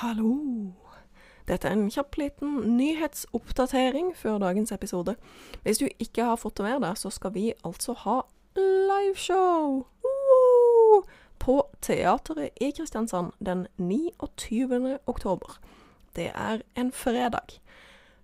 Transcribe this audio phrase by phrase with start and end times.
[0.00, 0.72] Hallo.
[1.44, 5.12] Dette er en kjapp liten nyhetsoppdatering før dagens episode.
[5.60, 8.14] Hvis du ikke har fått det med deg, så skal vi altså ha
[8.56, 11.02] liveshow Woo!
[11.36, 14.96] på Teateret i Kristiansand den 29.
[15.04, 15.60] oktober.
[16.16, 17.60] Det er en fredag.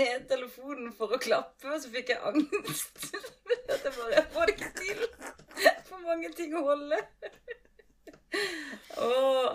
[0.00, 3.10] Ned telefonen for å klappe, og så fikk jeg angst.
[3.72, 5.04] At jeg bare får det ikke til.
[5.88, 7.00] For mange ting å holde.
[8.96, 9.10] Å,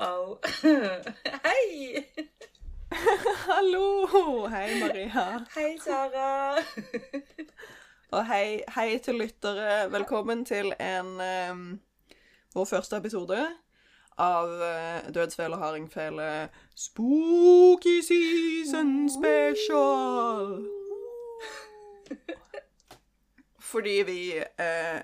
[0.05, 0.37] au.
[1.47, 2.05] Hei!
[3.47, 3.87] Hallo!
[4.53, 5.25] Hei, Maria.
[5.55, 6.29] Hei, Sara.
[8.13, 9.85] Og hei, hei til lyttere.
[9.91, 11.67] Velkommen til en um,
[12.55, 13.41] vår første episode
[14.21, 16.29] av uh, Dødsfele og hardingfele
[16.75, 20.65] Spooky Season Special.
[23.71, 24.99] Fordi vi eh,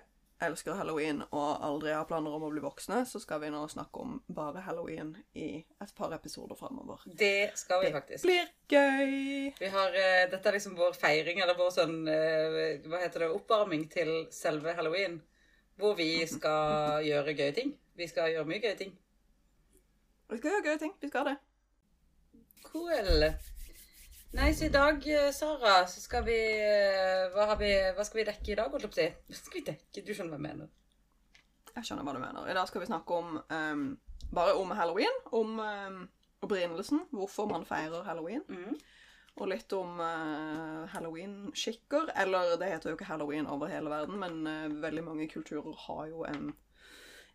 [0.46, 4.04] elsker halloween og aldri har planer om å bli voksne, så skal vi nå snakke
[4.04, 7.04] om bare halloween i et par episoder framover.
[7.06, 8.24] Det skal vi faktisk.
[8.24, 9.52] Det Blir gøy!
[9.60, 13.34] Vi har, eh, dette er liksom vår feiring, eller vår sånn eh, Hva heter det?
[13.36, 15.20] Oppvarming til selve halloween.
[15.82, 17.72] Hvor vi skal gjøre gøye ting.
[18.00, 18.94] Vi skal gjøre mye gøye ting.
[20.32, 20.94] Vi skal gjøre gøye ting.
[21.02, 21.38] Vi skal det.
[22.68, 23.26] Cool.
[24.32, 28.22] Nei, så i dag, eh, Sara, så skal vi eh, Hva, har vi, hva skal
[28.22, 29.10] vi dekke i dag, holdt jeg på å si?
[29.28, 30.06] Hva skal vi dekke?
[30.08, 30.70] Du skjønner hva jeg mener.
[31.76, 32.48] Jeg skjønner hva du mener.
[32.48, 33.84] I dag skal vi snakke om um,
[34.32, 35.20] bare om halloween.
[35.36, 36.00] Om um,
[36.42, 38.44] opprinnelsen, hvorfor man feirer halloween.
[38.48, 38.80] Mm.
[39.36, 42.12] Og litt om uh, halloween-skikker.
[42.24, 46.06] Eller det heter jo ikke halloween over hele verden, men uh, veldig mange kulturer har
[46.12, 46.54] jo en,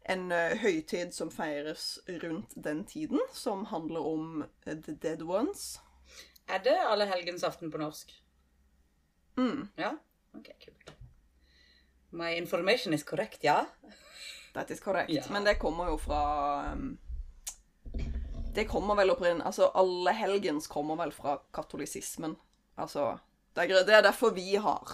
[0.09, 5.81] en eh, høytid som feires rundt den tiden, som handler om eh, the dead ones.
[6.47, 8.13] Er det allehelgensaften på norsk?
[9.37, 9.97] Mm, Ja?
[10.35, 10.93] Ok, kult.
[12.11, 13.65] My information is correct, ja?
[14.55, 15.11] that is correct.
[15.11, 15.23] Ja.
[15.31, 16.99] Men det kommer jo fra um,
[18.55, 19.43] Det kommer vel opprinn...
[19.43, 22.37] Altså, alle helgens kommer vel fra katolisismen.
[22.77, 23.19] Altså
[23.55, 24.93] Det er, det er derfor vi har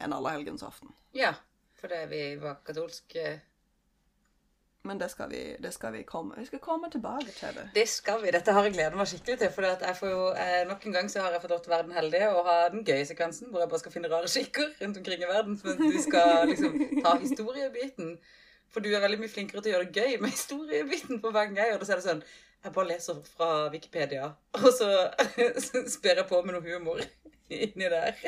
[0.00, 0.92] en allehelgensaften.
[1.12, 1.34] Ja.
[1.80, 3.40] Fordi vi var katolske.
[4.82, 7.66] Men det skal vi, det skal vi komme Vi skal komme tilbake til det.
[7.74, 8.30] Det skal vi.
[8.32, 9.50] Dette har jeg gledet meg skikkelig til.
[9.52, 11.74] For jeg får jo, eh, nok en gang så har jeg fått lov til å
[11.74, 14.70] være den heldige og ha den gøye sekvensen hvor jeg bare skal finne rare skikker
[14.80, 15.58] rundt omkring i verden.
[15.64, 18.14] Men du skal liksom ta historiebiten.
[18.70, 21.50] For du er veldig mye flinkere til å gjøre det gøy med historiebiten på hver
[21.50, 21.88] gang jeg gjør det.
[21.88, 22.24] Så er det sånn
[22.60, 24.88] Jeg bare leser fra Wikipedia, og så
[25.88, 27.00] sper jeg på med noe humor
[27.48, 28.18] inni der.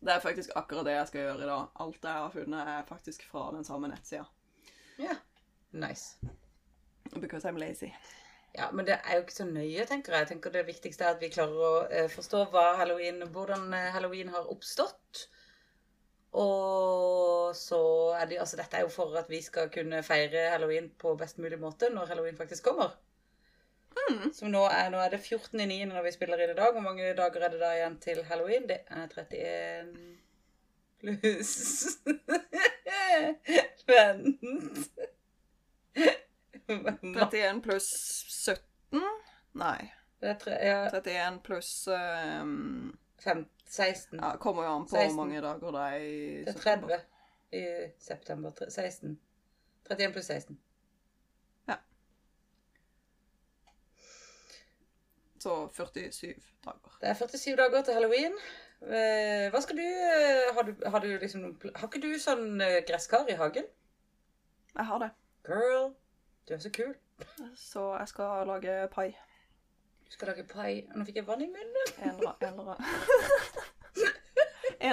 [0.00, 1.66] Det er faktisk akkurat det jeg skal gjøre i dag.
[1.84, 4.24] Alt jeg har funnet, er faktisk fra den samme nettsida.
[5.00, 5.18] Ja.
[5.72, 6.16] Nice.
[7.20, 7.92] Because I'm lazy.
[8.54, 10.20] Ja, men det er jo ikke så nøye, tenker jeg.
[10.20, 12.44] Jeg tenker Det viktigste er at vi klarer å eh, forstå
[12.78, 15.28] halloween, hvordan eh, halloween har oppstått.
[16.32, 17.80] Og så
[18.18, 21.38] er det Altså, dette er jo for at vi skal kunne feire halloween på best
[21.38, 22.96] mulig måte når halloween faktisk kommer.
[24.34, 25.84] Som nå er, nå er det 14.9.
[25.90, 26.72] når vi spiller inn i dag.
[26.72, 28.66] Hvor mange dager er det da igjen til halloween?
[28.70, 29.94] Det er 31
[31.00, 31.98] pluss
[33.90, 35.18] Vent.
[36.68, 37.88] 31 pluss
[38.28, 39.00] 17?
[39.58, 39.90] Nei.
[40.20, 42.90] Det er tre, ja, 31 pluss um,
[43.24, 44.18] 5, 16.
[44.20, 45.14] Ja, kommer jo an på 16.
[45.14, 46.88] hvor mange dager det er i Det er september.
[46.88, 47.64] 30 i
[47.98, 48.50] september.
[48.68, 49.18] 16.
[49.90, 50.58] 31 pluss 16.
[51.68, 51.76] Ja.
[55.40, 56.34] Så 47
[56.64, 56.98] dager.
[57.00, 58.36] Det er 47 dager til halloween.
[58.80, 61.42] Eh, Hva skal du eh, Har du, har du liksom
[61.76, 63.66] Har ikke du sånn eh, gresskar i hagen?
[64.72, 65.10] Jeg har det.
[65.46, 65.94] Girl,
[66.48, 66.94] du er så kul.
[67.56, 69.16] Så jeg skal lage pai.
[70.06, 70.86] Du skal lage pai.
[70.96, 71.76] Nå fikk jeg vann i munnen.
[72.02, 72.60] En eller en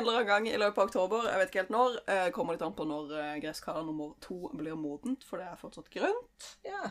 [0.12, 2.76] annen gang i løpet av oktober, jeg vet ikke helt når, eh, kommer litt an
[2.76, 6.50] på når eh, gresskar nummer to blir modent, for det er fortsatt grønt.
[6.68, 6.90] Ja.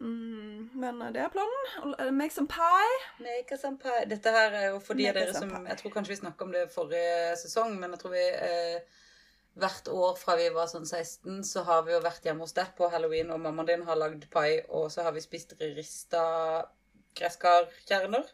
[0.00, 2.14] Mm, men eh, det er planen.
[2.16, 2.98] Make some pie.
[3.22, 4.06] Make some pie.
[4.10, 5.66] Dette her er jo for de av dere som pie.
[5.70, 9.04] Jeg tror kanskje vi snakka om det forrige sesong, men jeg tror vi eh,
[9.54, 12.74] hvert år fra vi var sånn 16, så har vi jo vært hjemme hos deg
[12.78, 16.22] på halloween, og mammaen din har lagd pai, og så har vi spist rista
[17.18, 18.28] gresskarkjerner.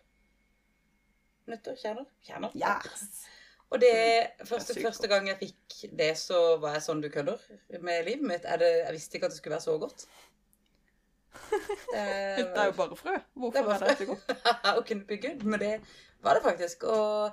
[1.48, 1.76] Nøtter?
[1.76, 2.04] Kjerner?
[2.24, 2.52] Kjerner?
[2.56, 3.24] Yes.
[3.70, 3.90] Og det
[4.40, 7.40] Mm, første, det første gang jeg fikk det, så var jeg sånn du kødder
[7.80, 8.44] med livet mitt.
[8.44, 10.06] Er det, jeg visste ikke at det skulle være så godt.
[11.90, 13.16] Det, Det er jo bare frø.
[13.34, 13.96] Hvorfor Det er er, bare det frø.
[13.96, 14.30] så godt?
[14.64, 15.42] How can it be good?
[15.44, 15.80] Men det
[16.22, 16.82] var det faktisk.
[16.84, 17.30] Og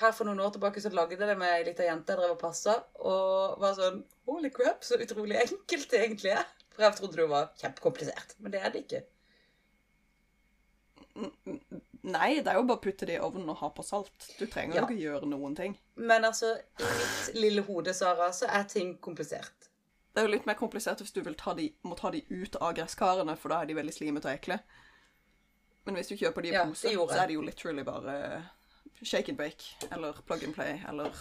[0.00, 2.34] her for noen år tilbake så lagde jeg det med ei lita jente jeg drev
[2.34, 6.46] og passa, og var sånn Holy crap, så utrolig enkelt det egentlig er.
[6.74, 8.34] For jeg trodde det var kjempekomplisert.
[8.42, 9.04] Men det er det ikke.
[12.06, 14.26] Nei, det er jo bare å putte det i ovnen og ha på salt.
[14.38, 14.80] Du trenger Ja.
[14.82, 15.78] jo ikke gjøre noen ting.
[15.96, 19.70] Men altså, i mitt lille hode, Sara, så er ting komplisert.
[20.12, 22.74] Det er jo litt mer komplisert hvis du ta de, må ta de ut av
[22.74, 24.60] gresskarene, for da er de veldig slimete og ekle.
[25.86, 28.50] Men hvis du kjøper de i Ja, pose, så er de jo literally bare
[29.02, 31.12] shake and bake, eller plug and play, eller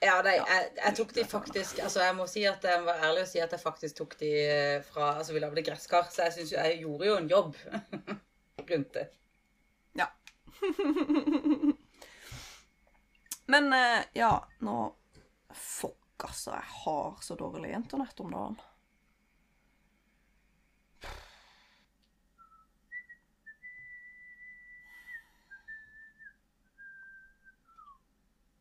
[0.00, 3.26] Ja, nei, jeg, jeg tok de faktisk Altså, jeg må si at jeg var ærlig
[3.26, 6.38] og si at jeg faktisk tok de eh, fra Altså, vi lagde gresskar, så jeg
[6.38, 7.58] syns jo Jeg gjorde jo en jobb
[8.70, 9.06] rundt det.
[9.98, 10.06] Ja.
[13.52, 14.32] Men eh, ja,
[14.64, 14.78] nå
[15.50, 16.54] Fuck, altså.
[16.54, 18.60] Jeg har så dårlig internett om dagen.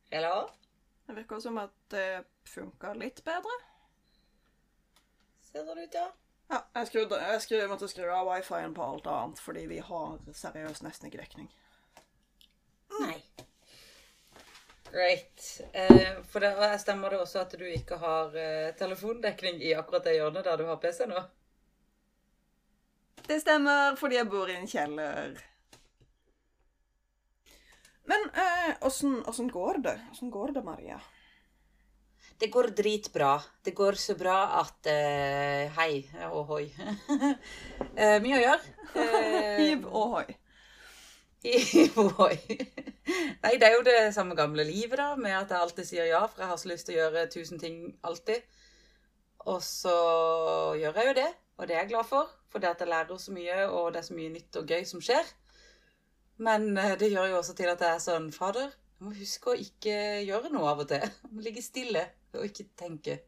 [0.09, 0.49] Eller?
[1.05, 3.55] Det virker som at det funka litt bedre.
[5.49, 6.07] Ser sånn ut, ja.
[6.49, 10.17] Ja, jeg, skrudde, jeg skru, måtte skru av wifi-en på alt annet, fordi vi har
[10.33, 11.49] seriøst nesten ikke dekning.
[12.99, 13.17] Nei.
[14.89, 15.61] Right.
[15.73, 20.15] Eh, for det stemmer det også at du ikke har eh, telefondekning i akkurat det
[20.17, 21.21] hjørnet der du har PC nå?
[23.29, 25.37] Det stemmer, fordi jeg bor i en kjeller.
[28.09, 29.95] Men eh, åssen eh, går det?
[30.11, 30.99] Åssen går det, Maria?
[32.39, 33.41] Det går dritbra.
[33.63, 36.65] Det går så bra at uh, Hei og hoi.
[37.11, 38.75] uh, mye å gjøre.
[38.95, 40.29] Uh, Hiv ohoi.
[41.43, 42.37] Hiv og hoi.
[43.43, 46.23] Nei, det er jo det samme gamle livet, da, med at jeg alltid sier ja,
[46.27, 47.77] for jeg har så lyst til å gjøre tusen ting
[48.07, 48.47] alltid.
[49.51, 49.95] Og så
[50.79, 51.29] gjør jeg jo det,
[51.59, 54.01] og det er jeg glad for, for det at jeg lærer så mye, og det
[54.01, 55.27] er så mye nytt og gøy som skjer.
[56.45, 59.51] Men eh, det gjør jo også til at jeg er sånn Fader, jeg må huske
[59.51, 59.95] å ikke
[60.27, 61.05] gjøre noe av og til.
[61.33, 62.03] Må ligge stille
[62.35, 63.19] og ikke tenke.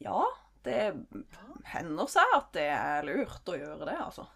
[0.00, 0.20] Ja,
[0.64, 0.76] det
[1.72, 4.26] hender seg at det er lurt å gjøre det, altså.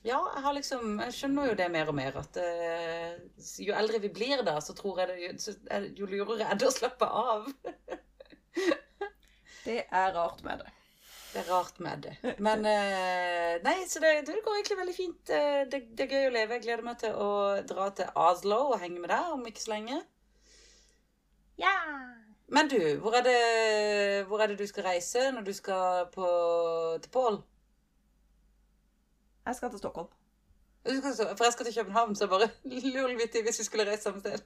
[0.00, 3.18] Ja, jeg har liksom Jeg skjønner jo det mer og mer, at uh,
[3.60, 6.46] jo eldre vi blir da, så tror jeg det jo, så er det- jo lurere
[6.48, 7.50] er det å slappe av.
[9.60, 10.70] Det er rart med det.
[11.32, 12.16] Det er rart med det.
[12.42, 15.30] Men eh, Nei, så det, det går egentlig veldig fint.
[15.30, 16.56] Eh, Det, det er gøy å leve.
[16.58, 17.28] Jeg gleder meg til å
[17.70, 20.00] dra til Oslo og henge med deg om ikke så lenge.
[21.60, 21.74] Ja!
[22.50, 23.36] Men du, hvor er det,
[24.26, 26.26] hvor er det du skal reise når du skal på,
[27.04, 27.36] til Pål?
[29.46, 30.10] Jeg skal til Stockholm.
[30.88, 32.50] Du skal så- For jeg skal til København, så jeg bare
[32.96, 34.40] lurer litt i hvis vi skulle reise samme sted.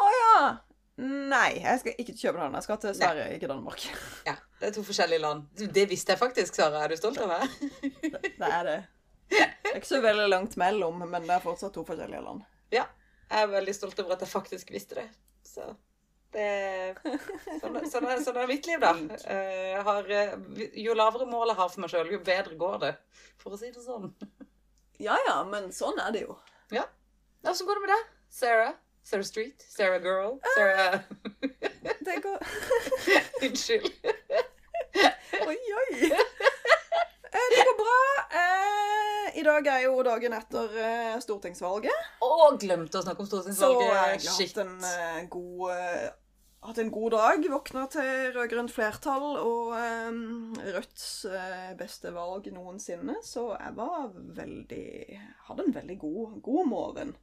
[0.00, 0.40] Å ja!
[0.96, 2.54] Nei, jeg skal ikke til København.
[2.56, 3.82] Jeg skal til Sverige, ikke Danmark.
[4.24, 5.42] Ja, det er to forskjellige land.
[5.74, 6.84] Det visste jeg faktisk, Sara.
[6.86, 7.56] Er du stolt av meg?
[8.40, 8.76] Det er det.
[9.28, 9.40] Det
[9.72, 12.44] er ikke så veldig langt mellom, men det er fortsatt to forskjellige land.
[12.72, 12.84] Ja.
[13.26, 15.06] Jeg er veldig stolt over at jeg faktisk visste det.
[15.44, 15.66] Så
[16.36, 16.46] det
[17.60, 18.92] Sånn, sånn, er, sånn er mitt liv, da.
[19.26, 20.34] Eh, Jeg har, eh,
[20.84, 22.92] jo lavere mål jeg har for meg sjøl, jo bedre går det.
[23.42, 24.12] For å si det sånn.
[25.02, 26.38] Ja ja, men sånn er det jo.
[26.72, 26.86] Ja.
[27.44, 28.06] Åssen går det med deg?
[28.32, 28.74] Sarah?
[29.06, 29.62] Sarah Street?
[29.68, 30.38] Sarah Girl?
[30.56, 31.00] Sarah
[32.06, 32.38] Det går
[33.46, 33.86] Unnskyld.
[35.46, 36.10] Oi, oi.
[36.10, 37.98] Eh, Det går bra.
[38.40, 42.06] Eh, I dag er jo dagen etter eh, stortingsvalget.
[42.24, 44.24] Å, glemte å snakke om stortingsvalget.
[44.24, 46.16] Så jeg har hatt en god
[46.66, 47.46] hatt en god dag.
[47.52, 50.10] Våkna til rød-grønt flertall og eh,
[50.74, 53.20] Rødts uh, beste valg noensinne.
[53.22, 54.10] Så jeg var
[54.40, 54.88] veldig
[55.46, 57.14] Hadde en veldig god, god morgen.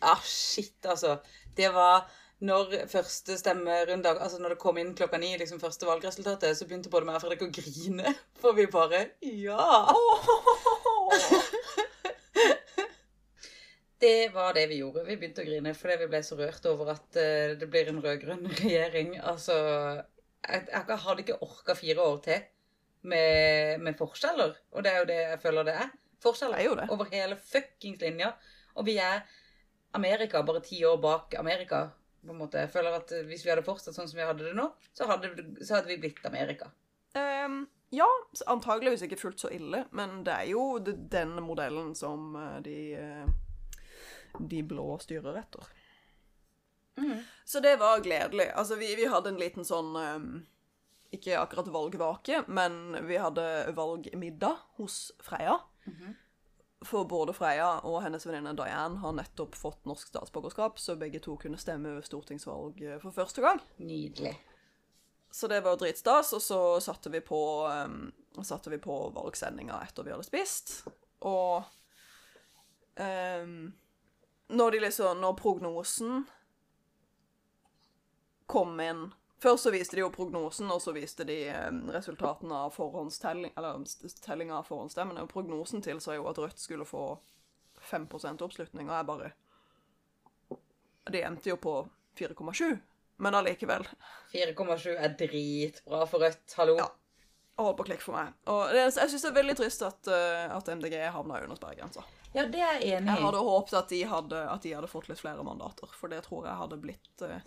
[0.00, 1.18] Ah, shit, altså.
[1.56, 2.08] Det var
[2.40, 6.92] når første stemmerunde Altså når det kom inn klokka ni, liksom første valgresultatet, så begynte
[6.92, 8.14] både meg og Fredrik å grine.
[8.40, 9.92] For vi bare Ja!
[14.00, 15.02] Det var det vi gjorde.
[15.04, 18.00] Vi begynte å grine fordi vi ble så rørt over at eh, det blir en
[18.00, 19.18] rød-grønn regjering.
[19.20, 19.56] Altså
[20.48, 22.46] Jeg, hadde ikke orka fire år til
[23.12, 24.56] med, med forskjeller.
[24.72, 25.92] Og det er jo det jeg føler det er.
[26.24, 26.88] Forskjeller er det.
[26.96, 28.32] over hele fuckings linja.
[28.80, 29.20] Og vi er
[29.96, 31.90] Amerika bare ti år bak Amerika.
[32.26, 32.60] på en måte.
[32.60, 35.06] Jeg føler at eh, Hvis vi hadde fortsatt sånn som vi hadde det nå, så
[35.08, 35.32] hadde,
[35.64, 36.70] så hadde vi blitt Amerika.
[37.16, 38.06] Um, ja,
[38.46, 44.36] antageligvis ikke fullt så ille, men det er jo den modellen som eh, de, eh,
[44.38, 45.70] de blå styrer etter.
[47.44, 48.50] Så det var gledelig.
[48.52, 50.32] Altså, vi, vi hadde en liten sånn um,
[51.16, 55.56] Ikke akkurat valgvake, men vi hadde valgmiddag hos Freya.
[56.84, 61.34] For både Freya og hennes venninne Diane har nettopp fått norsk statsborgerskap, så begge to
[61.40, 63.60] kunne stemme ved stortingsvalg eh, for første gang.
[63.76, 64.32] Nydelig.
[65.30, 68.08] Så det var jo dritstas, og så satte vi på, um,
[68.42, 70.72] satte vi på valgsendinga etter vi hadde spist.
[71.28, 71.68] Og
[72.96, 73.70] um,
[74.50, 76.24] når liksom Når prognosen
[78.50, 79.04] kom inn
[79.40, 83.84] Først så viste de jo prognosen, og så viste de um, resultatene av forhåndstelling, eller
[84.20, 85.24] tellinga av forhåndsstemmene.
[85.24, 87.14] Og prognosen tilsa jo at Rødt skulle få
[87.80, 88.08] 5
[88.44, 89.30] oppslutning, og jeg bare
[91.10, 92.76] De endte jo på 4,7,
[93.24, 93.86] men allikevel.
[94.34, 96.44] 4,7 er dritbra for Rødt.
[96.58, 96.76] Hallo.
[96.76, 96.90] Ja.
[97.56, 98.36] holdt på å klikke for meg.
[98.52, 102.04] Og det, jeg syns det er veldig trist at, eh, at MDG havna under sperregrensa.
[102.32, 105.08] Ja, det er jeg enig Jeg hadde håpet at de hadde, at de hadde fått
[105.10, 107.40] litt flere mandater, for det tror jeg hadde blitt uh,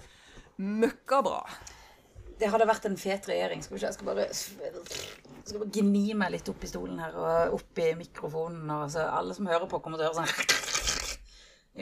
[0.57, 1.39] møkkabra.
[2.43, 3.61] Det hadde vært en fet regjering.
[3.63, 7.55] Skal se, jeg skal bare, skal bare gni meg litt opp i stolen her og
[7.55, 8.67] opp i mikrofonen.
[8.67, 10.59] Og så alle som hører på, kommer til å høre sånn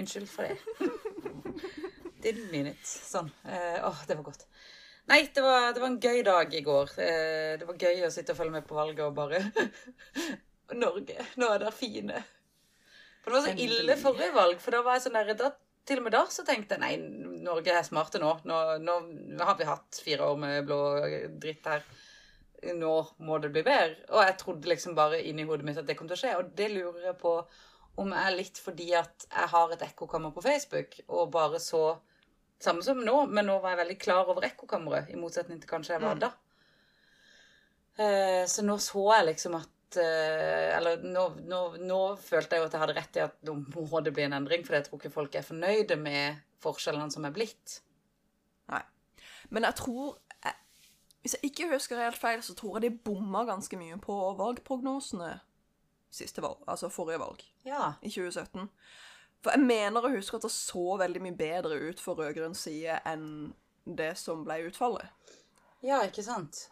[0.01, 0.59] Unnskyld for det.
[2.21, 2.85] Didn't mean it.
[2.85, 3.31] Sånn.
[3.49, 4.45] Eh, åh, det var godt.
[5.09, 6.93] Nei, det var, det var en gøy dag i går.
[7.01, 9.41] Eh, det var gøy å sitte og følge med på valget og bare
[10.83, 12.21] Norge, nå er dere fine.
[13.25, 15.49] For det var så ille forrige valg, for da var jeg sånn der da,
[15.87, 18.35] Til og med da så tenkte jeg nei, Norge er smarte nå.
[18.45, 18.97] Nå, nå
[19.41, 20.79] har vi hatt fire år med blå
[21.41, 21.85] dritt her.
[22.77, 22.93] Nå
[23.25, 23.97] må det bli bedre.
[24.13, 26.35] Og jeg trodde liksom bare inni hodet mitt at det kom til å skje.
[26.37, 27.33] Og det lurer jeg på
[27.99, 31.83] om jeg er litt fordi at jeg har et ekkokammer på Facebook, og bare så
[32.61, 35.95] Samme som nå, men nå var jeg veldig klar over ekkokammeret, i motsetning til kanskje
[35.95, 36.27] jeg var da.
[37.97, 38.45] Mm.
[38.45, 42.73] så nå så jeg liksom at eh, Eller nå, nå, nå følte jeg jo at
[42.75, 45.13] jeg hadde rett i at nå må det bli en endring, for jeg tror ikke
[45.13, 47.79] folk er fornøyde med forskjellene som er blitt.
[48.71, 48.81] Nei.
[49.49, 50.53] Men jeg tror jeg,
[51.21, 55.39] Hvis jeg ikke husker helt feil, så tror jeg de bomma ganske mye på valgprognosene
[56.11, 57.93] siste valg, altså forrige valg, Ja.
[58.01, 58.69] i 2017.
[59.41, 62.99] For jeg mener å huske at det så veldig mye bedre ut for rød-grønn side
[63.05, 63.53] enn
[63.85, 65.07] det som ble utfallet.
[65.81, 66.67] Ja, ikke sant?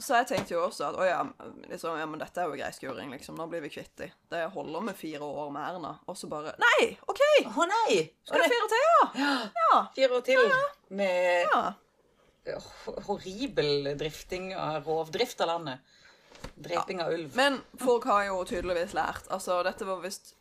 [0.00, 1.18] Så jeg tenkte jo også at å ja,
[1.68, 3.36] liksom, ja, men dette er jo grei skuring, liksom.
[3.36, 4.14] Nå blir vi kvitt dem.
[4.32, 5.92] Det holder med fire år med Erna.
[6.08, 7.20] Og så bare Nei, OK!
[7.50, 8.00] Å nei!
[8.24, 9.28] Skal jeg fire til, ja?
[9.60, 9.82] Ja.
[9.96, 10.42] Fire år til
[10.96, 11.62] med ja.
[12.86, 15.96] ho- horribel drifting av rovdrift av landet.
[16.56, 17.36] Dreping av ulv.
[17.36, 19.28] Men folk har jo tydeligvis lært.
[19.28, 20.34] Altså, dette var visst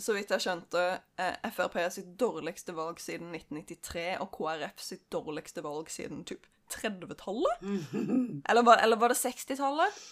[0.00, 0.82] så vidt jeg skjønte,
[1.20, 7.62] eh, Frp sitt dårligste valg siden 1993, og KrF sitt dårligste valg siden typ 30-tallet?
[8.50, 10.02] Eller, var- eller var det 60-tallet?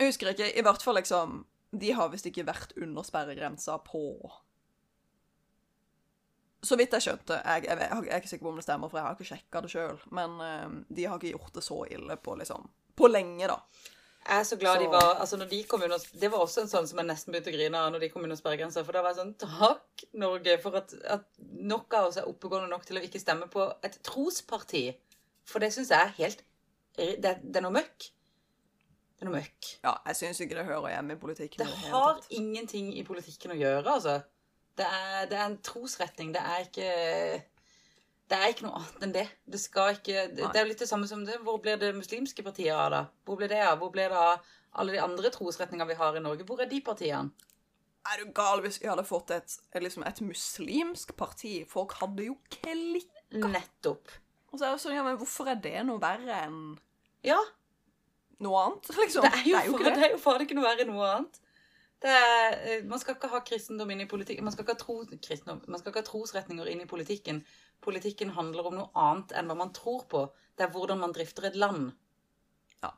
[0.00, 0.48] Jeg husker ikke.
[0.58, 1.42] I hvert fall liksom
[1.78, 4.00] De har visst ikke vært under sperregrensa på
[6.62, 9.00] Så vidt jeg skjønte Jeg, jeg, jeg er ikke sikker på om det stemmer, for
[9.00, 9.98] jeg har ikke sjekka det sjøl.
[10.14, 12.68] Men eh, de har ikke gjort det så ille på liksom
[12.98, 13.58] På lenge, da.
[14.22, 16.68] Jeg er så glad de var altså når de kom under, Det var også en
[16.70, 18.84] sånn som jeg nesten begynte å grine av når de kom under sperregrensa.
[18.86, 21.24] For da var jeg sånn Takk, Norge, for at, at
[21.72, 24.84] nok av oss er oppegående nok til å ikke stemme på et trosparti.
[25.48, 26.42] For det syns jeg er helt
[26.96, 28.08] Det, er- det er noe møkk.
[29.16, 29.68] Det er noe møkk.
[29.84, 31.62] Ja, jeg syns ikke det hører hjemme i politikken.
[31.62, 32.26] Det det har tatt.
[32.30, 34.18] ingenting i politikken å gjøre, altså.
[34.76, 36.32] Det er, det er en trosretning.
[36.34, 37.42] Det er ikke
[38.32, 39.24] Det er ikke noe annet enn det.
[39.52, 41.38] Det skal ikke Det, det er jo litt det samme som det.
[41.44, 43.02] Hvor blir det muslimske partier av, da?
[43.26, 43.78] Hvor blir det av?
[43.82, 44.40] Hvor blir det av
[44.80, 46.44] alle de andre trosretningene vi har i Norge?
[46.48, 47.30] Hvor er de partiene?
[48.12, 51.64] Er du gal hvis vi hadde fått et, liksom et muslimsk parti?
[51.68, 53.48] Folk hadde jo klikka.
[53.52, 54.08] Nettopp.
[54.52, 56.58] Og så er det sånn, ja, men hvorfor er det noe verre enn
[57.24, 57.38] Ja.
[58.42, 59.24] noe annet, liksom?
[59.24, 59.94] Det er jo, ikke det.
[59.96, 61.40] det er jo faen ikke noe verre enn noe annet.
[62.02, 64.44] Det er, eh, man skal ikke ha kristendom inn i politikken.
[64.44, 67.44] Man skal ikke ha, tro, kristendom, man skal ikke ha trosretninger inn i politikken.
[67.82, 70.24] Politikken handler om noe annet enn hva man tror på.
[70.58, 71.92] Det er hvordan man drifter et land.
[72.82, 72.90] Ja.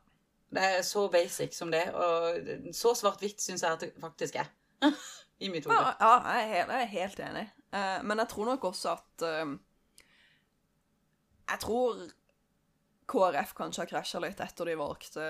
[0.56, 1.84] Det er så basic som det.
[1.92, 4.48] Og så svart-hvitt syns jeg at det faktisk er.
[5.44, 5.76] I mitt hode.
[5.76, 7.46] Ja, ja jeg, er helt, jeg er helt enig.
[7.76, 9.54] Eh, men jeg tror nok også at eh,
[11.50, 12.04] Jeg tror
[13.10, 15.24] KrF kanskje har krasja litt etter de valgte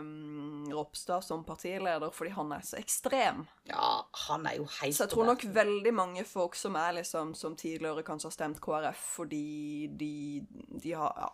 [0.00, 3.44] um, Ropstad som partileder, fordi han er så ekstrem.
[3.70, 3.90] Ja,
[4.26, 7.54] han er jo helt Så jeg tror nok veldig mange folk som er liksom, som
[7.58, 10.14] tidligere kanskje har stemt KrF fordi de,
[10.82, 11.30] de har ja,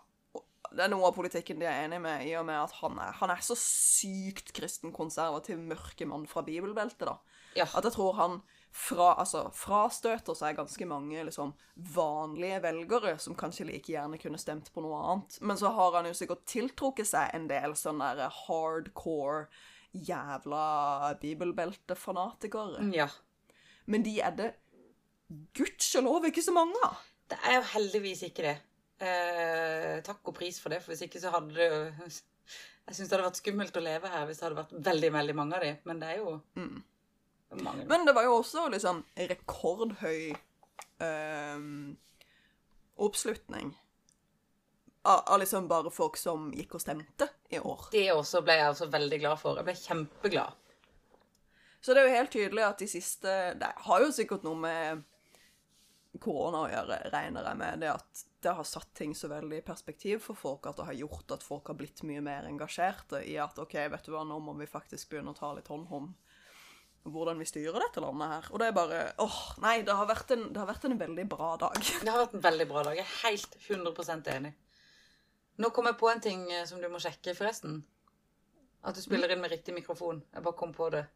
[0.76, 3.16] det er noe av politikken de er enig med, i og med at han er,
[3.22, 7.16] han er så sykt kristen konservativ mørkemann fra bibelbeltet, da.
[7.56, 7.68] Ja.
[7.72, 8.40] At jeg tror han
[8.76, 11.54] fra, altså, frastøter seg ganske mange liksom,
[11.94, 15.38] vanlige velgere som kanskje like gjerne kunne stemt på noe annet.
[15.40, 19.46] Men så har han jo sikkert tiltrukket seg en del sånne der hardcore,
[19.96, 22.84] jævla bibelbeltefanatikere.
[22.92, 23.08] ja.
[23.86, 24.48] Men de er det
[25.54, 26.98] gudskjelov ikke så mange av.
[27.30, 28.56] Det er jo heldigvis ikke det.
[29.06, 31.80] Eh, takk og pris for det, for hvis ikke så hadde det jo
[32.86, 35.34] Jeg syns det hadde vært skummelt å leve her hvis det hadde vært veldig veldig
[35.36, 36.36] mange av de, men det er jo
[37.54, 37.86] mange.
[37.86, 40.34] Men det var jo også liksom rekordhøy
[40.98, 41.96] um,
[42.96, 43.74] oppslutning
[45.06, 47.88] av, av liksom bare folk som gikk og stemte i år.
[47.92, 49.58] Det også ble jeg også veldig glad for.
[49.58, 50.62] Jeg ble kjempeglad.
[51.80, 55.04] Så det er jo helt tydelig at de siste Det har jo sikkert noe med
[56.18, 57.82] korona å gjøre, regner jeg med.
[57.84, 60.98] Det at det har satt ting så veldig i perspektiv for folk at det har
[60.98, 64.38] gjort at folk har blitt mye mer engasjerte i at OK, vet du hva, nå
[64.42, 66.12] må vi faktisk begynne å ta litt hånd om
[67.12, 68.46] hvordan vi styrer dette landet her.
[68.52, 71.50] Og det er bare åh, nei, det har en, det har vært en veldig bra
[71.60, 71.76] dag.
[72.04, 72.98] Det har vært en veldig bra dag.
[72.98, 74.54] Jeg er helt 100 enig.
[75.62, 77.80] Nå kom jeg på en ting eh, som du må sjekke, forresten.
[78.86, 80.20] At du spiller inn med riktig mikrofon.
[80.34, 81.06] Jeg bare kom på det.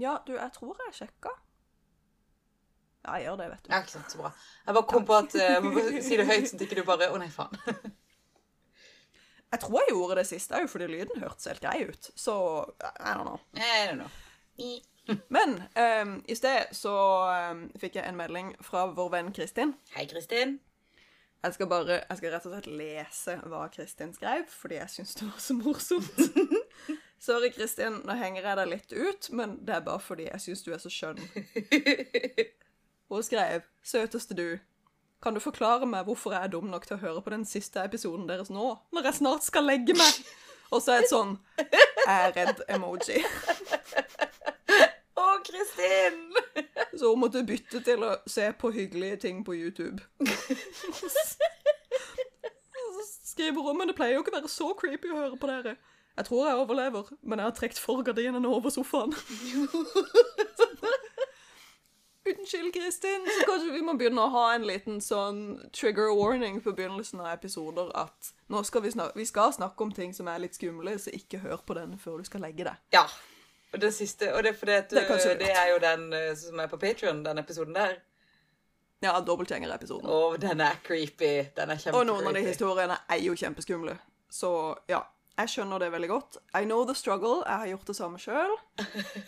[0.00, 1.34] Ja, du, jeg tror jeg sjekka.
[3.02, 3.72] Ja, jeg gjør det, vet du.
[3.74, 4.30] Ja, ikke sant, så bra.
[4.66, 6.78] Jeg bare kom på at eh, Jeg må bare si det høyt, sånn at ikke
[6.78, 7.58] du bare Å, nei, faen.
[9.52, 12.06] Jeg tror jeg gjorde det siste òg, fordi lyden hørtes helt grei ut.
[12.16, 12.34] Så
[12.80, 13.42] I don't know.
[13.52, 14.14] I don't know.
[15.06, 15.62] Men
[16.02, 16.94] um, i sted så
[17.50, 19.74] um, fikk jeg en melding fra vår venn Kristin.
[19.96, 20.60] Hei, Kristin.
[21.42, 25.16] Jeg skal bare, jeg skal rett og slett lese hva Kristin skrev, fordi jeg syns
[25.18, 26.20] det var så morsomt.
[27.26, 30.62] Sorry, Kristin, nå henger jeg deg litt ut, men det er bare fordi jeg syns
[30.62, 31.18] du er så skjønn.
[33.10, 34.62] Hun skrev 'Søteste du'.
[35.22, 37.82] Kan du forklare meg hvorfor jeg er dum nok til å høre på den siste
[37.82, 40.22] episoden deres nå, når jeg snart skal legge meg?
[40.72, 43.22] Og så er et sånn 'jeg er redd'-emoji.
[45.82, 45.90] Å,
[46.98, 50.02] Så hun måtte bytte til å se på hyggelige ting på YouTube.
[53.32, 55.76] Skriver hun, men det pleier jo ikke å være så creepy å høre på dere.
[56.16, 59.14] Jeg tror jeg overlever, men jeg har trekt forgardinene over sofaen.
[62.22, 63.24] Unnskyld, Kristin.
[63.26, 65.40] Så kanskje vi må begynne å ha en liten sånn
[65.74, 69.90] trigger warning på begynnelsen av episoder at nå skal vi, snakke, vi skal snakke om
[69.96, 72.78] ting som er litt skumle, så ikke hør på den før du skal legge deg.
[72.94, 73.06] Ja.
[73.72, 76.12] Og det siste Og det er fordi at du, Det er det, er jo den
[76.12, 77.96] eh, som er på Patreon, den episoden der.
[79.02, 80.06] Ja, dobbeltgjengerepisoden.
[80.06, 81.48] Å, oh, den er creepy.
[81.56, 81.98] Den er kjempecreepy.
[81.98, 83.96] Og noen av de historiene er jo kjempeskumle.
[84.30, 84.52] Så
[84.88, 85.00] ja,
[85.40, 86.38] jeg skjønner det veldig godt.
[86.54, 87.40] I know the struggle.
[87.46, 88.54] Jeg har gjort det samme sjøl.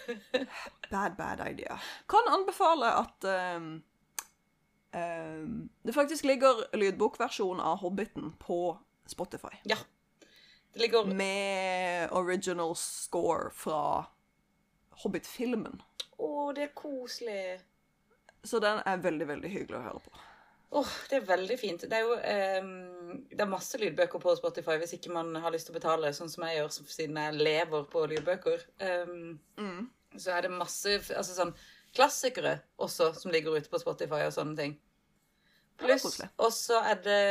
[0.92, 1.78] Bad, bad idea.
[2.08, 3.26] Kan anbefale at
[3.56, 3.82] um,
[4.94, 8.76] um, det faktisk ligger lydbokversjon av Hobbiten på
[9.10, 9.56] Spotify.
[9.64, 9.80] Ja.
[10.74, 14.04] Det ligger Med original score fra
[15.02, 15.80] Hobbit-filmen.
[16.18, 17.40] Å, det er koselig.
[18.44, 20.22] Så den er veldig, veldig hyggelig å høre på.
[20.74, 21.84] Åh, det er veldig fint.
[21.86, 22.70] Det er jo ehm,
[23.30, 26.32] det er masse lydbøker på Spotify hvis ikke man har lyst til å betale, sånn
[26.32, 28.64] som jeg gjør, siden jeg lever på lydbøker.
[28.82, 29.36] Ehm,
[30.16, 31.54] Så er det masse altså sånn
[31.94, 34.74] klassikere også som ligger ute på Spotify og sånne ting.
[35.78, 36.20] Pluss.
[36.38, 37.22] Og så er det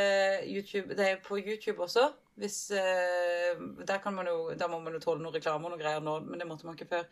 [0.52, 2.10] YouTube Det er på YouTube også.
[2.40, 5.82] Hvis eh, Der kan man jo Da må man jo tåle noe reklame og noe
[5.82, 7.04] greier nå, men det måtte man ikke før.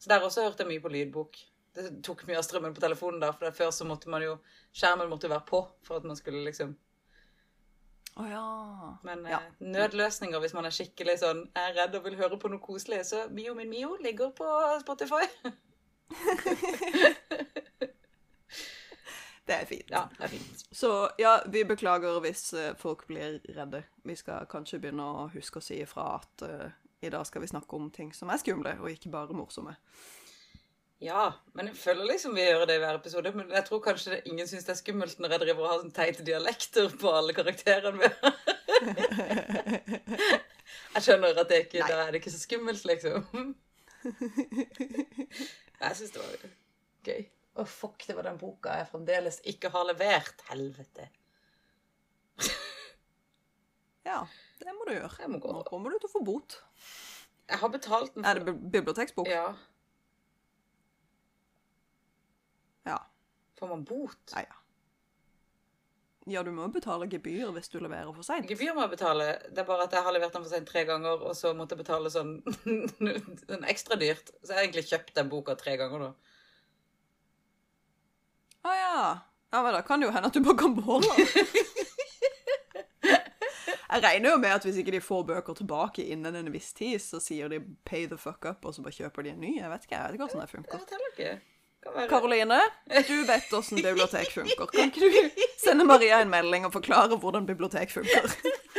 [0.00, 1.36] Så der også hørte jeg mye på lydbok.
[1.76, 4.38] Det tok mye av strømmen på telefonen da, for der før så måtte man jo
[4.72, 6.72] Skjermen måtte være på for at man skulle liksom
[8.18, 8.46] Å ja.
[9.06, 9.38] Men Ja.
[9.38, 13.04] eh, nødløsninger hvis man er skikkelig sånn er redd og vil høre på noe koselig,
[13.06, 14.48] så Mio min Mio ligger på
[14.82, 15.24] Spotify.
[19.50, 19.88] Det er fint.
[19.90, 20.60] Ja, det er fint.
[20.72, 23.82] Så ja, vi beklager hvis eh, folk blir redde.
[24.06, 26.68] Vi skal kanskje begynne å huske å si ifra at eh,
[27.02, 29.74] i dag skal vi snakke om ting som er skumle, og ikke bare morsomme.
[31.02, 33.32] Ja, men jeg føler liksom vi gjør det i hver episode.
[33.34, 35.80] Men jeg tror kanskje det, ingen syns det er skummelt når jeg driver og har
[35.82, 38.32] sånn teite dialekter på alle karakterene mine.
[40.94, 41.90] jeg skjønner at det ikke, Nei.
[41.90, 43.18] da er det ikke så skummelt, liksom.
[45.80, 46.30] jeg syns det var
[47.10, 47.22] gøy.
[47.60, 50.44] Å, fuck, det var den boka jeg fremdeles ikke har levert.
[50.50, 51.08] Helvete.
[54.10, 54.22] Ja,
[54.58, 55.10] det må du gjøre.
[55.20, 55.50] Jeg må gå.
[55.52, 56.54] Nå kommer du til å få bot.
[57.52, 58.24] Jeg har betalt den.
[58.26, 59.28] Er det bi- biblioteksbok?
[59.28, 59.50] Ja.
[62.88, 62.96] Ja.
[63.60, 64.16] Får man bot?
[64.32, 64.56] Ja, ja.
[66.30, 68.48] Ja, du må betale gebyr hvis du leverer for seint.
[68.50, 69.28] Gebyr må jeg betale.
[69.50, 71.74] Det er bare at jeg har levert den for sent tre ganger, og så måtte
[71.76, 72.34] jeg betale sånn,
[73.50, 74.32] sånn ekstra dyrt.
[74.40, 76.10] Så jeg har egentlig kjøpt den boka tre ganger nå.
[78.64, 79.18] Å ja.
[79.50, 81.26] Ja, men da kan det jo hende at du bare kan beholde den.
[83.90, 87.00] Jeg regner jo med at hvis ikke de får bøker tilbake innen en viss tid,
[87.02, 89.56] så sier de 'pay the fuck up', og så bare kjøper de en ny.
[89.58, 90.78] Jeg vet ikke, jeg vet ikke hvordan det funker.
[92.08, 92.60] Karoline,
[93.08, 94.66] du vet hvordan bibliotek funker.
[94.70, 95.10] Kan ikke du
[95.58, 98.30] sende Maria en melding og forklare hvordan bibliotek funker?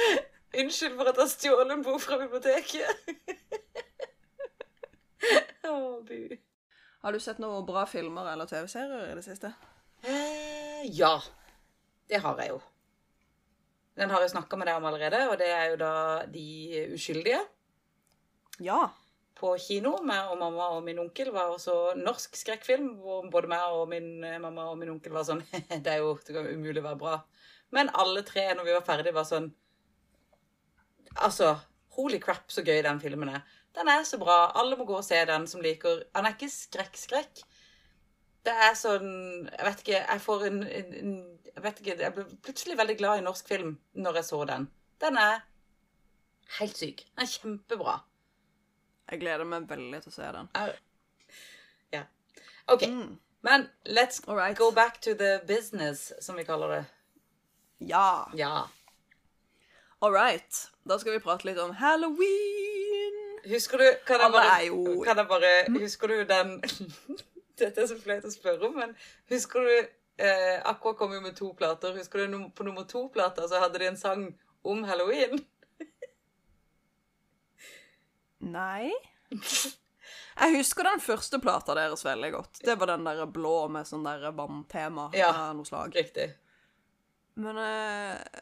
[0.61, 2.87] Unnskyld for at jeg stjal en bok fra biblioteket.
[5.67, 5.73] Å,
[6.07, 6.37] bu.
[7.01, 9.51] Har du sett noen bra filmer eller TV-serier i det siste?
[10.01, 11.15] Eh, ja.
[12.09, 12.59] Det har jeg jo.
[13.99, 15.93] Den har jeg snakka med deg om allerede, og det er jo da
[16.31, 16.47] De
[16.95, 17.41] uskyldige.
[18.63, 18.89] Ja.
[19.37, 19.95] På kino.
[20.05, 22.93] Meg og mamma og min onkel var også norsk skrekkfilm.
[23.01, 25.43] Hvor både meg og min eh, mamma og min onkel var sånn
[25.83, 27.17] Det er jo det kan umulig å være bra.
[27.71, 29.51] Men alle tre, når vi var ferdige, var sånn
[31.11, 31.57] Altså,
[31.97, 33.41] holy crap, så gøy den filmen er.
[33.75, 34.45] Den er så bra.
[34.55, 37.43] Alle må gå og se den som liker Han er ikke skrekk-skrekk.
[38.45, 39.09] Det er sånn
[39.47, 39.97] Jeg vet ikke.
[40.01, 41.17] Jeg får en, en,
[41.51, 41.97] Jeg vet ikke.
[42.01, 44.69] Jeg ble plutselig veldig glad i norsk film når jeg så den.
[45.01, 45.41] Den er
[46.59, 47.03] helt syk.
[47.11, 47.97] Den er kjempebra.
[49.11, 50.49] Jeg gleder meg veldig til å se den.
[51.91, 52.05] Ja.
[52.71, 52.87] OK.
[52.87, 53.19] Mm.
[53.41, 54.57] Men let's right.
[54.57, 56.85] go back to the business, som vi kaller det.
[57.77, 58.31] Ja.
[58.33, 58.69] Ja.
[59.99, 60.69] All right.
[60.83, 63.17] Da skal vi prate litt om halloween.
[63.49, 64.57] Husker du Kan jeg bare,
[65.05, 66.61] kan jeg bare Husker du den
[67.61, 68.93] Dette er så flaut å spørre om, men
[69.31, 71.95] husker du eh, Aqua kom jo med to plater.
[71.97, 74.27] Husker du på nummer to-plata så hadde de en sang
[74.67, 75.39] om halloween?
[78.41, 78.91] Nei.
[79.31, 82.61] Jeg husker den første plata deres veldig godt.
[82.65, 85.29] Det var den der blå med sånn der vanntema Ja.
[85.51, 85.93] av noe slag.
[85.95, 86.31] Riktig.
[87.41, 88.41] Men eh,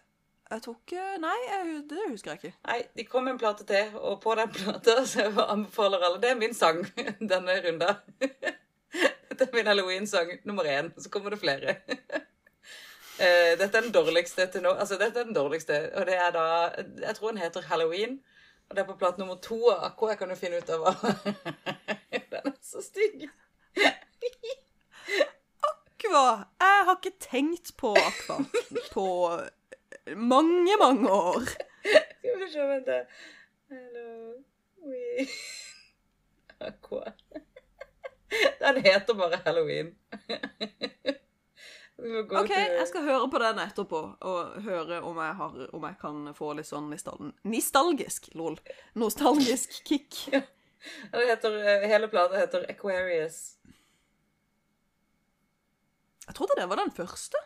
[0.49, 2.53] jeg tror ikke Nei, jeg, det husker jeg ikke.
[2.71, 6.31] Nei, de kom med en plate til, og på den plata så anbefaler alle Det
[6.31, 6.79] er min sang
[7.33, 7.91] denne runda.
[9.37, 10.91] Dette er min halloween-sang nummer én.
[11.01, 11.75] Så kommer det flere.
[13.19, 14.73] uh, Dette er den dårligste til nå.
[14.73, 16.45] Altså, dette er den dårligste, og det er da
[17.05, 18.19] Jeg tror den heter Halloween.
[18.69, 20.09] Og det er på plate nummer to av Aqua.
[20.09, 21.13] Jeg kan jo finne ut av hva
[22.33, 23.29] Den er så stygg.
[25.69, 26.25] Aqua!
[26.61, 28.43] Jeg har ikke tenkt på Aqua
[28.93, 29.07] på
[30.15, 31.49] mange, mange år.
[31.81, 32.93] Skal vi se, vent
[33.69, 34.09] Hello,
[34.77, 35.27] Halloween
[36.59, 37.13] Aqua.
[38.75, 39.95] Den heter bare Halloween.
[41.99, 46.29] OK, jeg skal høre på den etterpå, og høre om jeg, har, om jeg kan
[46.37, 46.87] få litt sånn
[47.43, 48.55] nostalgisk, lol.
[48.95, 50.21] Nostalgisk kick.
[50.29, 51.57] Den heter,
[51.91, 53.57] hele plata heter Aquarius.
[56.29, 57.41] Jeg trodde det var den første.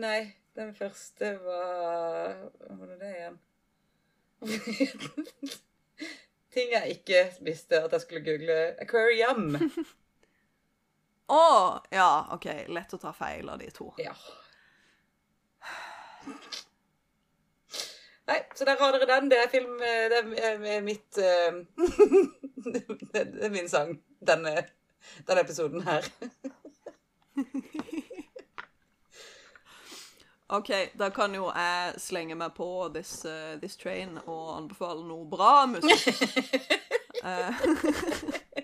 [0.00, 3.38] Nei, den første var Hva var det det igjen?
[6.54, 8.58] Ting jeg ikke visste at jeg skulle google.
[8.80, 9.58] Aquarium.
[11.26, 12.46] Å, ja, OK.
[12.68, 13.94] Lett å ta feil av de to.
[13.98, 14.12] Ja.
[18.26, 19.28] Nei, så der har dere den.
[19.32, 21.52] Det er film eh, Det er eh, mitt eh,
[23.12, 23.98] Det er min sang.
[24.24, 24.64] Denne,
[25.28, 26.04] denne episoden her.
[30.54, 35.24] OK, da kan jo jeg slenge meg på this, uh, this train og anbefale noe
[35.28, 36.20] bra musikk.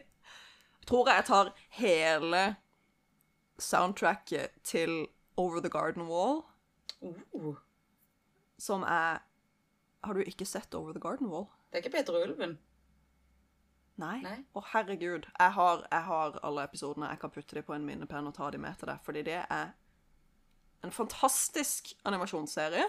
[0.90, 2.42] Tror jeg tar hele
[3.62, 6.42] soundtracket til Over the Garden Wall,
[7.00, 7.54] Uh,
[8.58, 9.22] som er
[10.04, 11.46] Har du ikke sett Over the Garden Wall?
[11.70, 12.58] det er ikke Peter Ulven.
[14.00, 14.18] Nei?
[14.24, 15.28] Å, oh, herregud.
[15.38, 17.08] Jeg har, jeg har alle episodene.
[17.12, 19.38] Jeg kan putte dem på en minnepenn og ta dem med til deg, fordi det
[19.44, 19.72] er
[20.84, 22.86] en fantastisk animasjonsserie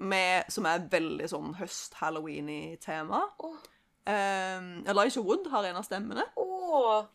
[0.00, 3.20] med, som er veldig sånn høst-halloween-tema.
[3.44, 3.58] Oh.
[4.08, 7.08] Um, Elijah Wood har en av stemmene, Åh, og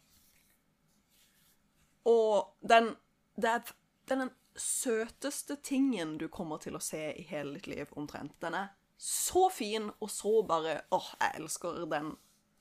[2.68, 2.92] den,
[3.40, 3.72] det er,
[4.10, 8.36] den er den søteste tingen du kommer til å se i hele ditt liv, omtrent.
[8.44, 8.68] Den er
[9.00, 12.14] så fin, og så bare Åh, jeg elsker den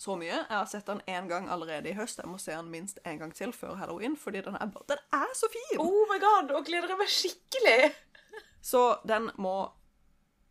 [0.02, 0.33] så mye.
[0.33, 2.18] Jeg har sett den én gang allerede i høst.
[2.22, 5.02] Jeg må se den minst en gang til før halloween, fordi den er, bare- den
[5.14, 5.78] er så fin!
[5.83, 7.92] oh my god, og gleder jeg meg skikkelig.
[8.62, 9.55] Så den må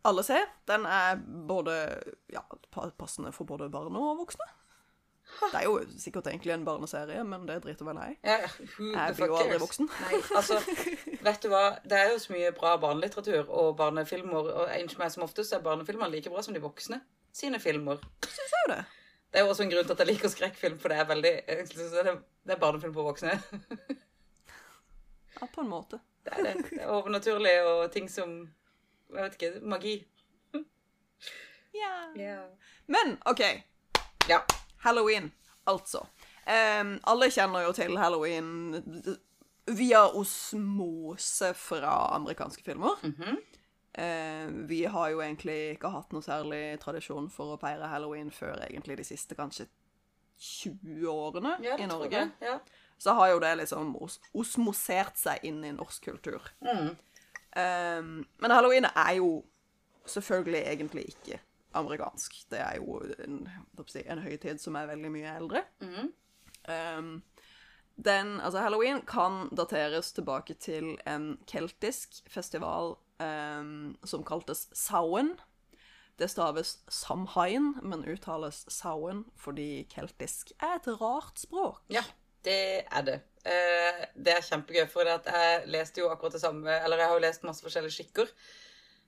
[0.08, 0.38] alle se.
[0.68, 1.74] Den er både
[2.32, 2.40] ja,
[2.98, 4.46] passende for både barn og voksne.
[5.40, 8.18] Det er jo sikkert egentlig en barneserie, men det driter vel jeg i.
[8.28, 9.88] Ja, Jeg blir jo aldri voksen.
[10.04, 10.58] Nei, altså,
[11.26, 11.62] vet du hva?
[11.84, 15.52] Det er jo så mye bra barnelitteratur og barnefilmer, og en som er som oftest
[15.56, 17.00] er barnefilmer like bra som de voksne
[17.32, 18.00] sine filmer.
[18.20, 18.84] Det er jo det.
[19.32, 21.34] Det er jo også en grunn til at jeg liker skrekkfilm, for det er veldig
[21.48, 21.58] Det
[22.04, 23.38] er, det er barnefilm for voksne.
[25.40, 25.98] Ja, på en måte.
[26.24, 26.66] Det er det.
[26.70, 28.34] Det er overnaturlig og ting som
[29.12, 29.94] Jeg vet ikke Magi.
[32.16, 32.36] Ja.
[32.86, 33.40] Men OK.
[34.28, 34.38] ja.
[34.82, 35.30] Halloween,
[35.70, 36.04] altså.
[36.42, 38.48] Um, alle kjenner jo til halloween
[39.70, 43.04] via osmose fra amerikanske filmer.
[43.94, 48.62] Eh, vi har jo egentlig ikke hatt noe særlig tradisjon for å feire halloween før
[48.64, 49.66] egentlig de siste kanskje
[50.42, 52.24] 20 årene Ja, i Norge.
[52.40, 52.56] Ja.
[52.98, 56.48] Så har jo det liksom os osmosert seg inn i norsk kultur.
[56.64, 56.94] Mm.
[57.52, 59.42] Um, men halloween er jo
[60.08, 61.38] selvfølgelig egentlig ikke
[61.78, 62.36] amerikansk.
[62.50, 63.42] Det er jo en,
[64.04, 65.64] en høytid som er veldig mye eldre.
[66.68, 67.22] Um,
[67.96, 75.34] den, altså Halloween kan dateres tilbake til en keltisk festival um, som kaltes Samhain.
[76.18, 81.82] Det staves Samhain, men uttales Samhain fordi keltisk er et rart språk.
[81.92, 82.04] Ja,
[82.44, 83.20] det er det.
[83.42, 87.24] Uh, det er kjempegøy, for jeg leste jo akkurat det samme Eller jeg har jo
[87.24, 88.30] lest masse forskjellige skikker.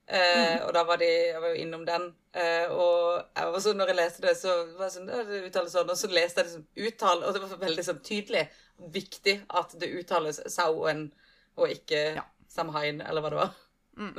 [0.07, 2.03] Eh, Og da var de, jeg var jo innom den.
[2.33, 5.73] Eh, og jeg var sånn, når jeg leste det, så var jeg sånn, det uttales
[5.73, 5.89] sånn.
[5.89, 8.45] Og så leste jeg det som uttale, og det var veldig sånn tydelig.
[8.93, 11.07] Viktig at det uttales Sauen
[11.55, 12.25] og ikke Ja.
[12.55, 13.55] Samhain, eller hva det var.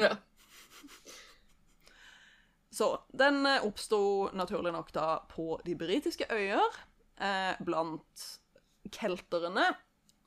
[0.03, 0.17] Ja.
[2.77, 6.75] Så den eh, oppsto naturlig nok da på de britiske øyer,
[7.17, 8.27] eh, blant
[8.93, 9.71] kelterne,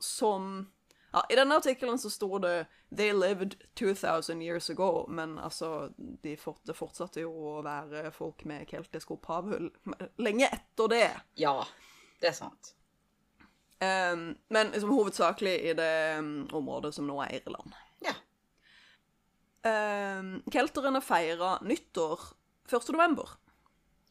[0.02, 0.70] som
[1.12, 6.38] ja, I denne artikkelen så sto det 'They lived 2000 years ago', men altså de
[6.38, 9.72] fort, Det fortsatte jo å være folk med keltisk opphavhull
[10.26, 11.10] lenge etter det.
[11.36, 11.66] ja,
[12.22, 12.76] det er sant.
[13.80, 17.74] Um, men liksom hovedsakelig i det um, området som nå er Irland.
[18.04, 18.16] Ja.
[19.64, 22.20] Um, kelterne feira nyttår
[22.68, 22.90] 1.
[22.92, 23.30] november.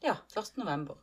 [0.01, 0.57] Ja, 1.
[0.57, 0.97] november.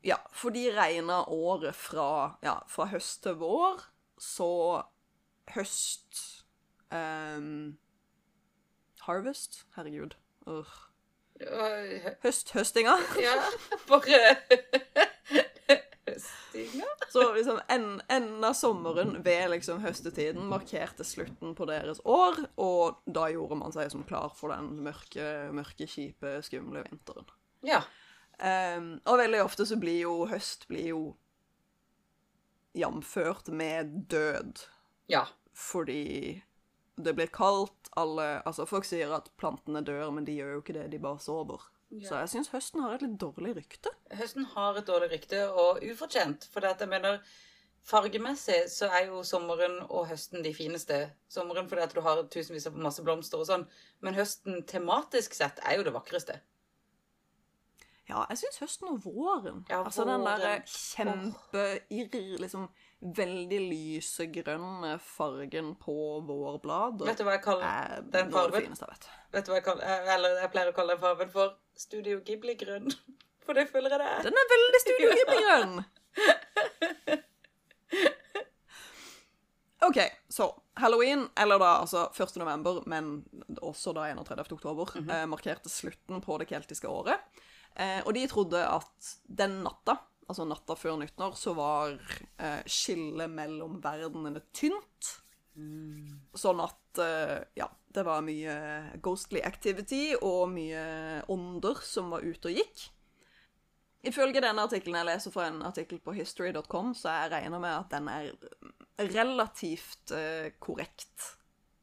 [0.00, 3.82] Ja, for de regna året fra, ja, fra høst til vår,
[4.18, 4.82] så
[5.50, 6.44] høst
[6.90, 7.76] um,
[9.06, 9.64] Harvest?
[9.76, 10.14] Herregud.
[10.46, 10.64] Uh.
[12.22, 12.94] Høst, høstinga.
[13.22, 13.34] Ja,
[13.88, 14.36] bare
[16.06, 16.86] Høstinga?
[17.10, 23.00] Så liksom en- enden av sommeren ved liksom høstetiden markerte slutten på deres år, og
[23.06, 27.26] da gjorde man seg som klar for den mørke, mørke kjipe, skumle vinteren.
[27.66, 27.82] Ja.
[28.42, 31.02] Um, og veldig ofte så blir jo høst blir jo
[32.74, 34.64] jamført med død.
[35.10, 35.26] Ja.
[35.52, 36.42] fordi
[36.96, 40.76] det blir kaldt, alle Altså, folk sier at plantene dør, men de gjør jo ikke
[40.76, 41.68] det, de bare sover.
[42.00, 43.90] Så jeg syns høsten har et litt dårlig rykte.
[44.16, 46.46] Høsten har et dårlig rykte, og ufortjent.
[46.52, 47.18] For jeg mener,
[47.84, 51.02] fargemessig så er jo sommeren og høsten de fineste.
[51.28, 53.66] Sommeren fordi at du har tusenvis av masse blomster og sånn,
[54.00, 56.38] men høsten tematisk sett er jo det vakreste.
[58.10, 59.60] Ja, jeg syns høsten og våren.
[59.70, 60.40] Ja, altså den våren.
[60.42, 62.66] derre kjempeirr, liksom
[63.02, 65.94] veldig lysegrønne fargen på
[66.26, 67.02] vårblad.
[67.06, 68.66] Vet du hva jeg kaller er den fargen?
[68.68, 69.08] fineste vet.
[69.34, 72.20] Vet du hva jeg kaller eh, Eller jeg pleier å kalle den fargen for Studio
[72.26, 72.90] Ghibli-grønn.
[73.46, 74.26] For det føler jeg det er.
[74.28, 75.74] Den er veldig Studio Ghibli-grønn!
[79.82, 79.98] OK,
[80.30, 80.46] så
[80.78, 82.36] halloween, eller da altså 1.
[82.38, 83.24] november, men
[83.58, 84.52] også da 31.
[84.54, 87.18] oktober, eh, markerte slutten på det keltiske året.
[87.74, 89.96] Eh, og de trodde at den natta,
[90.28, 95.18] altså natta før nyttår, så var eh, skillet mellom verdenene tynt.
[95.52, 98.56] Sånn at eh, ja, det var mye
[99.04, 100.84] ghostly activity og mye
[101.32, 102.86] ånder som var ute og gikk.
[104.02, 107.92] Ifølge denne artikkelen jeg leser fra en artikkel på history.com, så jeg regner med at
[107.92, 108.32] den er
[109.12, 111.36] relativt eh, korrekt.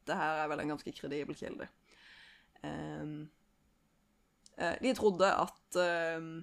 [0.04, 1.70] Det her er vel en ganske kredibel kilde.
[2.60, 3.14] Eh,
[4.56, 6.42] de trodde at ehm,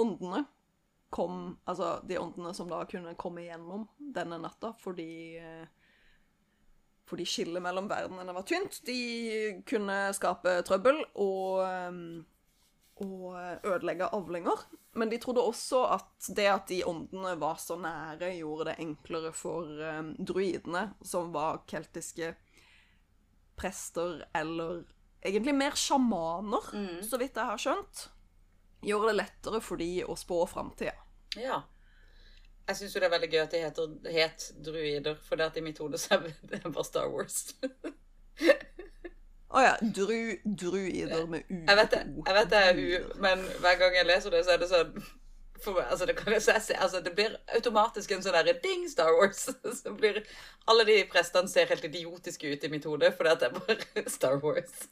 [0.00, 0.44] åndene
[1.12, 3.84] kom Altså de åndene som da kunne komme igjennom
[4.16, 5.66] denne natta fordi eh,
[7.12, 8.78] fordi skillet mellom verdenene var tynt.
[8.86, 11.58] De kunne skape trøbbel og,
[13.04, 13.26] og
[13.68, 14.62] ødelegge avlinger.
[14.96, 19.34] Men de trodde også at det at de åndene var så nære, gjorde det enklere
[19.36, 19.68] for
[20.16, 22.32] druidene, som var keltiske
[23.60, 24.86] prester eller
[25.22, 26.72] egentlig mer sjamaner,
[27.06, 28.08] så vidt jeg har skjønt.
[28.82, 30.96] Gjorde det lettere for de å spå framtida.
[31.38, 31.62] Ja.
[32.66, 35.56] Jeg syns jo det er veldig gøy at de heter, het druider, for det at
[35.58, 37.54] i mitt hode så er det bare Star Wars.
[39.52, 41.58] Å ja, dru, druider med u.
[41.58, 44.54] Jeg vet det, jeg vet det er u, men hver gang jeg leser det, så
[44.54, 44.94] er det sånn
[45.64, 48.86] for meg, altså, det, kan, jeg, se- altså, det blir automatisk en sånn derre ding,
[48.90, 49.44] Star Wars.
[49.82, 50.22] Så blir
[50.70, 54.08] Alle de prestene ser helt idiotiske ut i mitt hode, fordi at det er bare
[54.18, 54.88] Star Wars.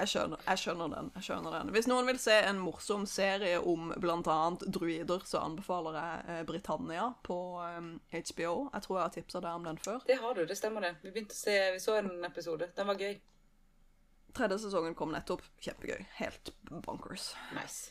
[0.00, 1.08] Jeg skjønner, jeg skjønner den.
[1.18, 1.70] jeg skjønner den.
[1.74, 4.36] Hvis noen vil se en morsom serie om bl.a.
[4.72, 8.52] druider, så anbefaler jeg eh, Britannia på HBO.
[8.70, 9.98] Jeg tror jeg har tipsa deg om den før.
[10.08, 10.94] Det har du, det stemmer det.
[11.02, 12.70] Vi begynte å se, vi så en episode.
[12.78, 13.18] Den var gøy.
[14.38, 15.42] Tredje sesongen kom nettopp.
[15.66, 16.06] Kjempegøy.
[16.22, 16.52] Helt
[16.86, 17.32] bonkers.
[17.58, 17.90] Nice.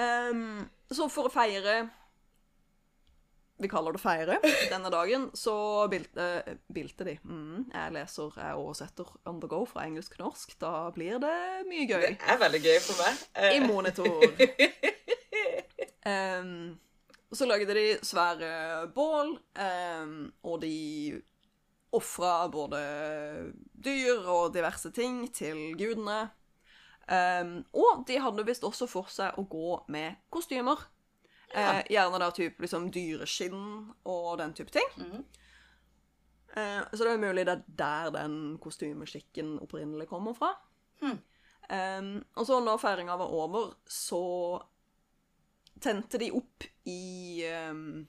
[0.00, 1.84] Ehm, så for å feire
[3.62, 4.38] vi kaller det feire,
[4.72, 5.54] denne dagen, så
[5.90, 7.14] bilte, bilte de.
[7.22, 10.56] Mm, jeg leser, jeg oversetter on the go fra engelsk til norsk.
[10.60, 11.36] Da blir det
[11.68, 12.08] mye gøy.
[12.16, 13.22] Det er veldig gøy for meg.
[13.38, 14.26] I Eh, monitor.
[16.10, 16.74] um,
[17.38, 18.50] så lagde de svære
[18.94, 21.22] bål, um, og de
[21.94, 22.82] ofra både
[23.86, 26.24] dyr og diverse ting til gudene.
[27.08, 30.86] Em, og de hadde visst også for seg å gå med kostymer.
[31.54, 34.88] Eh, gjerne da typ liksom dyreskinn og den type ting.
[34.96, 35.24] Mm.
[36.56, 40.54] Eh, så det er mulig det er der den kostymeskikken opprinnelig kommer fra.
[41.02, 41.18] Mm.
[41.74, 44.24] Em, og så når feiringa var over, så
[45.82, 48.06] tente de opp i em,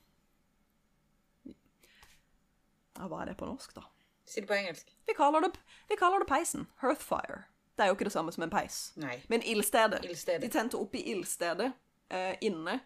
[2.96, 3.84] ja, Hva er det på norsk, da?
[4.26, 4.90] Si det på engelsk.
[5.06, 5.52] Vi kaller det,
[5.90, 6.66] vi kaller det peisen.
[6.80, 7.44] Hearthfire.
[7.76, 8.80] Det er jo ikke det samme som en peis.
[9.00, 9.18] Nei.
[9.28, 10.00] Men ildstedet.
[10.08, 10.44] Ildstedet.
[10.46, 11.68] De tente opp i ildstedet
[12.08, 12.78] eh, inne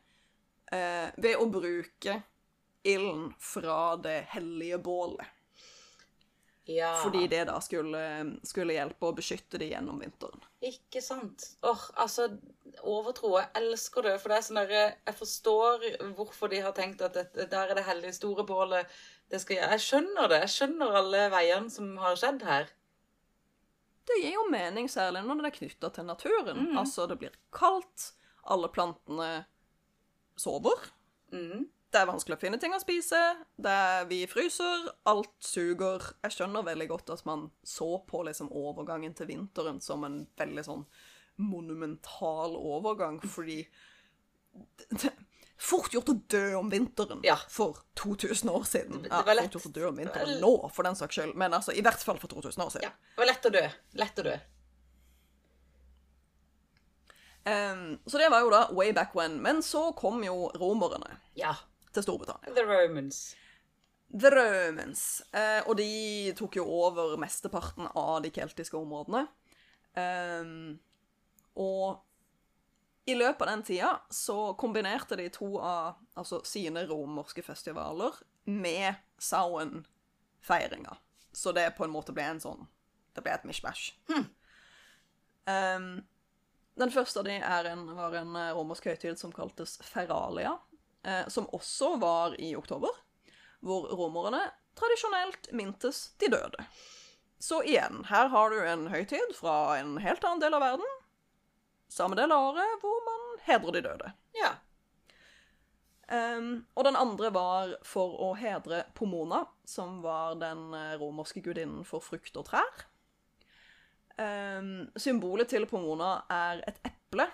[0.73, 2.17] eh, ved å bruke
[2.83, 5.37] ilden fra det hellige bålet.
[6.71, 6.95] Ja.
[7.03, 8.01] Fordi det da skulle,
[8.47, 10.43] skulle hjelpe å beskytte det gjennom vinteren.
[10.63, 11.47] Ikke sant?
[11.67, 12.29] Åh, altså,
[12.83, 13.33] overtro.
[13.41, 14.17] Jeg elsker det.
[14.23, 15.87] For det er sånn derre Jeg forstår
[16.19, 18.91] hvorfor de har tenkt at dette, der er det hellige store bålet.
[19.31, 19.71] Det skal gjøre.
[19.75, 20.43] Jeg skjønner det.
[20.45, 22.71] Jeg skjønner alle veiene som har skjedd her.
[24.09, 26.71] Det gir jo mening, særlig når det er knytta til naturen.
[26.79, 28.13] Altså, det blir kaldt,
[28.51, 29.31] alle plantene
[30.41, 30.89] sover.
[31.35, 31.69] Mm.
[31.91, 33.19] Det er vanskelig å finne ting å spise,
[33.59, 36.05] det er, vi fryser, alt suger.
[36.23, 40.65] Jeg skjønner veldig godt at man så på liksom overgangen til vinteren som en veldig
[40.69, 40.85] sånn
[41.41, 43.65] monumental overgang, fordi
[44.53, 45.11] det, det,
[45.61, 47.37] Fort gjort å dø om vinteren Ja.
[47.53, 49.03] for 2000 år siden.
[49.03, 49.45] Det- var lett.
[49.53, 52.01] fort gjort å dø om vinteren nå, for den saks skyld, men altså, i hvert
[52.03, 52.83] fall for 2000 år siden.
[52.83, 52.91] Ja.
[53.17, 53.69] Det var lett å dø.
[53.95, 54.37] Lett å dø.
[57.45, 59.39] Um, så det var jo da way back when.
[59.43, 61.55] Men så kom jo romerne Ja.
[61.93, 62.55] til Storbritannia.
[62.55, 63.35] The Romans.
[64.19, 65.23] The Romans.
[65.35, 69.27] Uh, og de tok jo over mesteparten av de keltiske områdene.
[69.97, 70.79] Um,
[71.57, 72.01] og
[73.11, 78.95] i løpet av den tida så kombinerte de to av altså, sine romerske festivaler med
[79.19, 80.97] Sauen-feiringa.
[81.33, 82.67] Så det på en måte ble en sånn
[83.15, 83.93] Det ble et mishmash.
[85.51, 85.87] Em,
[86.79, 90.53] den første av de en, var en eh, romersk høytid som kaltes Feralia,
[91.03, 92.95] eh, som også var i oktober
[93.67, 94.45] hvor romerne
[94.79, 96.65] tradisjonelt mintes de døde.
[97.41, 100.97] Så igjen, her har du en høytid fra en helt annen del av verden,
[101.91, 104.13] samme del av året, hvor man hedrer de døde.
[104.39, 104.55] Ja.
[106.11, 111.85] Um, og den andre var for å hedre Pomona, som var den eh, romerske gudinnen
[111.87, 112.87] for frukt og trær.
[114.19, 117.29] Um, symbolet til Pomona er et eple,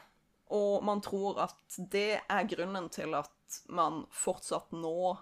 [0.53, 5.17] og man tror at det er grunnen til at man fortsatt nå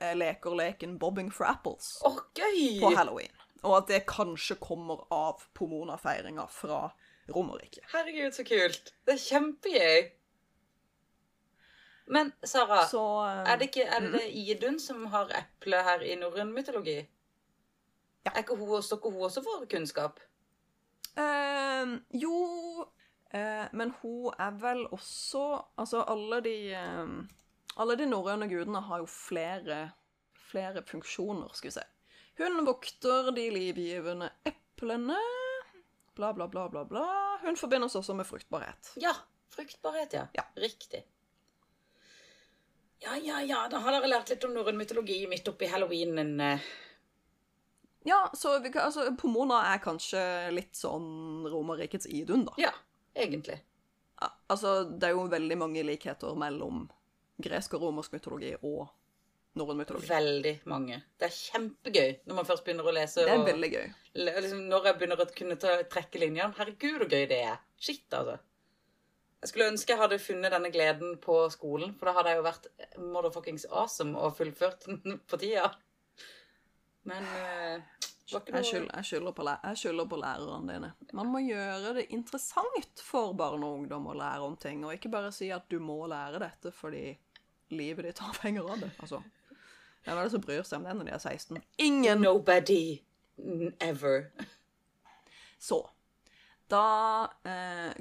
[0.00, 2.80] eh, leker leken Bobbing for apples okay.
[2.82, 3.32] på halloween.
[3.62, 6.88] Og at det kanskje kommer av Pomona-feiringa fra
[7.30, 7.84] Romerriket.
[7.92, 8.92] Herregud, så kult.
[9.06, 10.10] Det er kjempegøy.
[12.12, 14.40] Men Sara, Så eh, er det ikke er det, mm.
[14.42, 16.98] Idun som har eple her i norrøn mytologi?
[18.24, 18.32] Ja.
[18.34, 20.20] Er ikke hun står ikke hun også for kunnskap?
[21.12, 22.36] Uh, jo
[23.34, 25.42] uh, Men hun er vel også
[25.76, 27.28] Altså, alle de ehm,
[27.76, 29.90] Alle de norrøne gudene har jo flere
[30.52, 31.84] flere funksjoner, skal vi si.
[32.42, 35.16] Hun vokter de livgivende eplene.
[36.14, 37.06] Bla, bla, bla, bla, bla.
[37.42, 38.92] Hun forbindes også med fruktbarhet.
[39.00, 39.14] Ja.
[39.52, 40.26] Fruktbarhet, ja.
[40.36, 40.44] Ja.
[40.56, 41.02] Riktig.
[43.02, 43.66] Ja, ja, ja.
[43.68, 46.40] Da har dere lært litt om norrøn mytologi midt oppi halloweenen.
[46.40, 46.70] eh.
[48.04, 50.22] Ja, så vi altså, Pomona er kanskje
[50.54, 52.54] litt sånn Romerrikets Idun, da.
[52.58, 52.72] Ja,
[53.14, 53.60] egentlig.
[54.20, 56.88] Ja, altså, det er jo veldig mange likheter mellom
[57.42, 58.88] gresk og romersk mytologi og
[59.58, 60.08] norrøn mytologi.
[60.08, 61.02] Veldig mange.
[61.20, 63.24] Det er kjempegøy når man først begynner å lese.
[63.26, 63.90] Det er og- veldig gøy.
[64.14, 67.58] Liksom, når jeg begynner å kunne ta, trekke linjene Herregud, så gøy det er.
[67.80, 68.38] Shit, altså.
[69.42, 72.44] Jeg skulle ønske jeg hadde funnet denne gleden på skolen, for da hadde jeg jo
[72.46, 72.66] vært
[72.98, 75.72] motherfuckings awesome og fullført den på tida.
[77.10, 77.82] Men eh,
[78.30, 80.92] var ikke Jeg noe skylder, jeg, skylder på, læ- på lærerne dine.
[81.18, 85.10] Man må gjøre det interessant for barn og ungdom å lære om ting, og ikke
[85.10, 87.16] bare si at du må lære dette fordi
[87.74, 88.92] livet ditt avhenger av det.
[89.02, 89.22] Altså,
[90.04, 91.62] hvem er det som bryr seg om det når de er 16?
[91.78, 92.22] Ingen!
[92.24, 92.98] Nobody
[93.38, 94.24] mm, ever.
[95.62, 95.78] Så,
[96.70, 96.84] da
[97.46, 97.92] eh,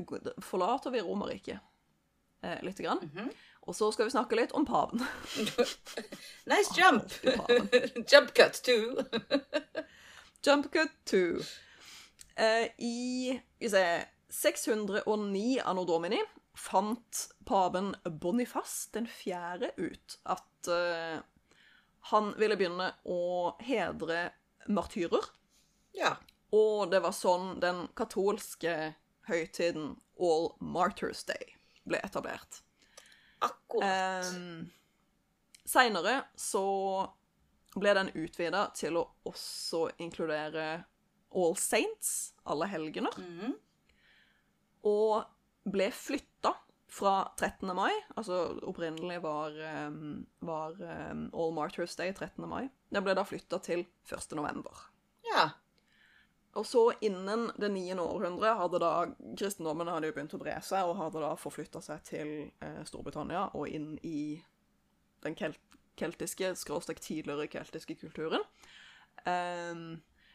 [0.41, 1.59] forlater vi Romerriket
[2.43, 3.31] eh, lite grann,
[3.61, 5.03] og så skal vi snakke litt om paven.
[6.51, 7.13] Nice jump!
[8.11, 8.97] jump cut two.
[10.45, 11.43] Jump cut to.
[12.35, 16.17] Eh, I vi se, 609 anno domini
[16.57, 21.21] fant paven Bonifas den fjerde ut at eh,
[22.09, 24.31] han ville begynne å hedre
[24.67, 25.25] martyrer.
[25.97, 26.15] Ja.
[26.51, 28.93] Og det var sånn den katolske
[29.29, 31.55] høytiden All Martyrs Day
[31.87, 32.61] ble etablert.
[33.41, 33.87] Akkurat.
[33.87, 34.67] Eh,
[35.65, 36.65] Seinere så
[37.77, 40.83] ble den utvida til å også inkludere
[41.31, 43.15] All Saints, alle helgener.
[43.17, 43.53] Mhm.
[44.89, 45.23] Og
[45.71, 46.55] ble flytta
[46.91, 47.71] fra 13.
[47.75, 49.55] mai, altså opprinnelig var,
[49.87, 52.43] um, var um, All Martyrs Day 13.
[52.49, 52.67] mai.
[52.91, 54.35] Det ble da flytta til 1.
[54.35, 54.87] november.
[55.31, 55.49] ja.
[56.59, 57.93] Og så innen det 9.
[58.03, 58.91] århundre hadde da
[59.39, 63.45] kristendommen hadde jo begynt å bre seg, og hadde da forflytta seg til eh, Storbritannia
[63.55, 64.41] og inn i
[65.23, 65.61] den kelt
[65.99, 68.43] keltiske, skråstrek tidligere keltiske kulturen.
[69.23, 69.79] Eh,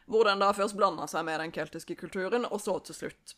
[0.07, 3.35] hvor den da først blanda seg med den keltiske kulturen, og så til slutt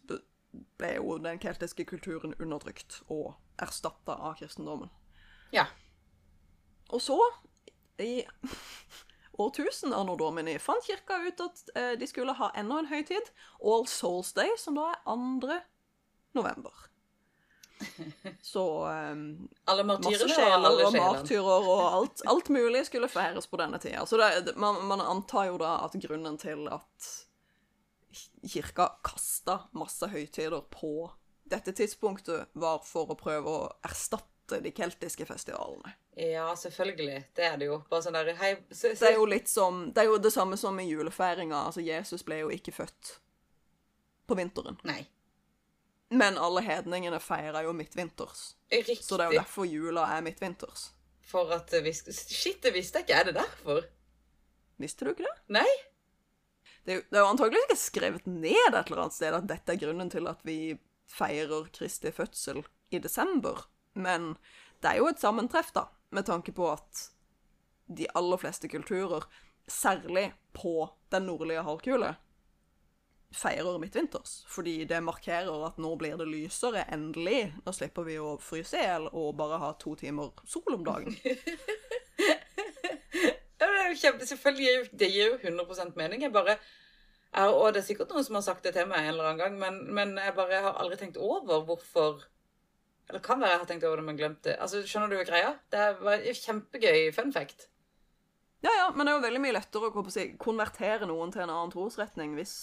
[0.80, 4.90] ble jo den keltiske kulturen undertrykt og erstatta av kristendommen.
[5.54, 5.66] Ja.
[6.90, 7.18] Og så,
[8.02, 8.24] i
[9.40, 13.30] årtusen anno domini, fant kirka ut at eh, de skulle ha enda en høytid,
[13.64, 15.60] All Souls Day, som da er 2.
[16.40, 16.74] november.
[18.44, 23.08] Så um, Alle masse martyrene og sjeler alle og martyrer og alt, alt mulig skulle
[23.08, 24.04] feires på denne tida.
[24.10, 27.10] Så det- man, man antar jo da at grunnen til at
[28.48, 31.12] kirka kasta masse høytider på
[31.50, 35.96] dette tidspunktet, var for å prøve å erstatte de keltiske festivalene.
[36.20, 37.24] Ja, selvfølgelig.
[37.36, 37.80] Det er det jo.
[37.90, 38.98] Bare sånn der Hei, se, se.
[39.00, 41.62] Det er jo litt som Det er jo det samme som i julefeiringa.
[41.70, 43.14] Altså, Jesus ble jo ikke født
[44.28, 44.78] på vinteren.
[44.86, 45.04] Nei.
[46.10, 48.56] Men alle hedningene feira jo midtvinters.
[48.72, 49.04] Riktig.
[49.06, 50.90] Så det er jo derfor jula er midtvinters.
[51.30, 53.20] For at vi Shit, det visste jeg ikke.
[53.20, 53.86] Er det derfor?
[54.82, 55.36] Visste du ikke det?
[55.60, 55.70] Nei?
[56.86, 59.50] Det er jo, det er jo antagelig ikke skrevet ned et eller annet sted at
[59.50, 60.78] dette er grunnen til at vi
[61.10, 62.64] feirer Kristi fødsel
[62.94, 63.66] i desember.
[63.94, 64.36] Men
[64.82, 67.10] det er jo et sammentreff, da, med tanke på at
[67.90, 69.26] de aller fleste kulturer,
[69.70, 72.14] særlig på den nordlige halvkule,
[73.36, 74.44] feirer midtvinters.
[74.50, 77.54] Fordi det markerer at nå blir det lysere, endelig.
[77.66, 81.18] Nå slipper vi å fryse i hjel og bare ha to timer sol om dagen.
[83.90, 86.22] Er jo kjempe, selvfølgelig det gir jo 100 mening.
[86.22, 86.60] Jeg bare
[87.34, 89.42] jeg, Og det er sikkert noen som har sagt det til meg en eller annen
[89.42, 92.22] gang, men, men jeg bare har aldri tenkt over hvorfor
[93.10, 94.54] Eller kan være jeg har tenkt over det, men glemt det.
[94.62, 95.56] Altså, Skjønner du greia?
[95.74, 97.66] Det var en kjempegøy fun fact.
[98.62, 101.50] Ja, ja, men det er jo veldig mye lettere å si, konvertere noen til en
[101.50, 102.54] annen trosretning hvis,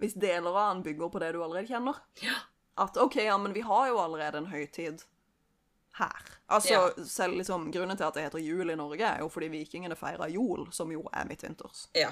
[0.00, 2.00] hvis deler av den bygger på det du allerede kjenner.
[2.24, 2.38] Ja.
[2.80, 5.04] At OK, ja, men vi har jo allerede en høytid
[5.98, 6.22] her.
[6.50, 7.04] Altså, Ja.
[7.06, 10.28] selv liksom, Grunnen til at det heter jul i Norge, er jo fordi vikingene feira
[10.30, 11.88] jol, som jo er midtvinters.
[11.94, 12.10] Ja.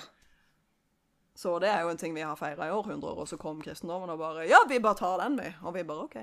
[1.35, 4.11] Så det er jo en ting vi har feira i århundrer, og så kom kristendommen
[4.11, 5.55] og bare Ja, vi bare tar den, vi.
[5.63, 6.17] Og vi bare OK.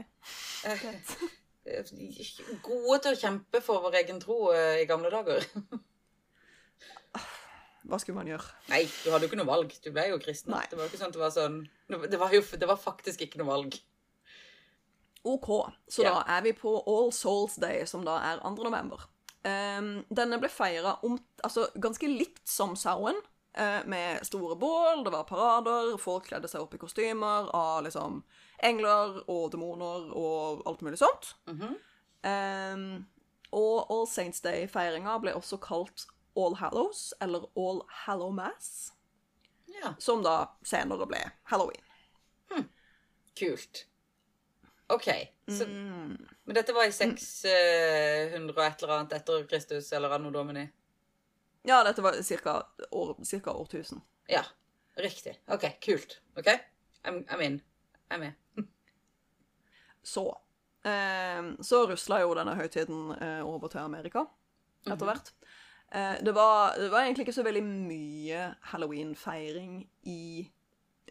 [0.69, 0.99] okay.
[2.63, 5.43] Gode til å kjempe for vår egen tro eh, i gamle dager.
[7.89, 8.45] Hva skulle man gjøre?
[8.69, 9.73] Nei, du hadde jo ikke noe valg.
[9.83, 10.53] Du ble jo kristen.
[10.53, 10.65] Nei.
[10.69, 11.59] Det var jo ikke sånn at det var sånn
[12.11, 13.77] Det var jo det var faktisk ikke noe valg.
[15.23, 15.47] OK,
[15.87, 16.13] så Ja.
[16.13, 18.63] da er vi på All Souls Day, som da er 2.
[18.63, 19.07] november.
[19.45, 20.97] Um, denne ble feira
[21.43, 23.15] altså, ganske likt som Sauen,
[23.57, 28.23] uh, med store bål, det var parader, folk kledde seg opp i kostymer av liksom
[28.63, 31.35] engler og demoner og alt mulig sånt.
[32.23, 33.05] Ehm,
[33.55, 36.05] og All Saints Day-feiringa ble også kalt
[36.37, 38.91] All Hallows, eller All Hallow Mass,
[39.81, 41.83] Ja, som da senere ble halloween.
[42.51, 42.69] Hm.
[43.39, 43.85] kult.
[44.89, 45.07] OK.
[45.47, 46.15] Så, Mm.
[46.43, 50.63] Men dette var i 600 og et eller annet etter Kristus, eller anno domini?
[51.67, 52.55] Ja, dette var ca.
[52.91, 54.01] År, cirka årtusen.
[54.27, 54.43] Ja.
[54.97, 55.35] Riktig.
[55.47, 56.21] OK, kult.
[56.37, 56.47] OK?
[57.05, 57.61] I'm, I'm in.
[58.09, 58.33] Er med.
[60.03, 60.25] Så
[60.85, 64.25] eh, Så rusla jo denne høytiden eh, over til Amerika
[64.87, 65.33] etter hvert.
[65.91, 70.49] Eh, det, var, det var egentlig ikke så veldig mye halloween-feiring i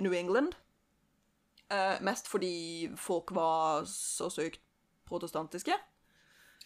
[0.00, 0.56] New England.
[1.70, 4.62] Eh, mest fordi folk var så sykt
[5.08, 5.74] protestantiske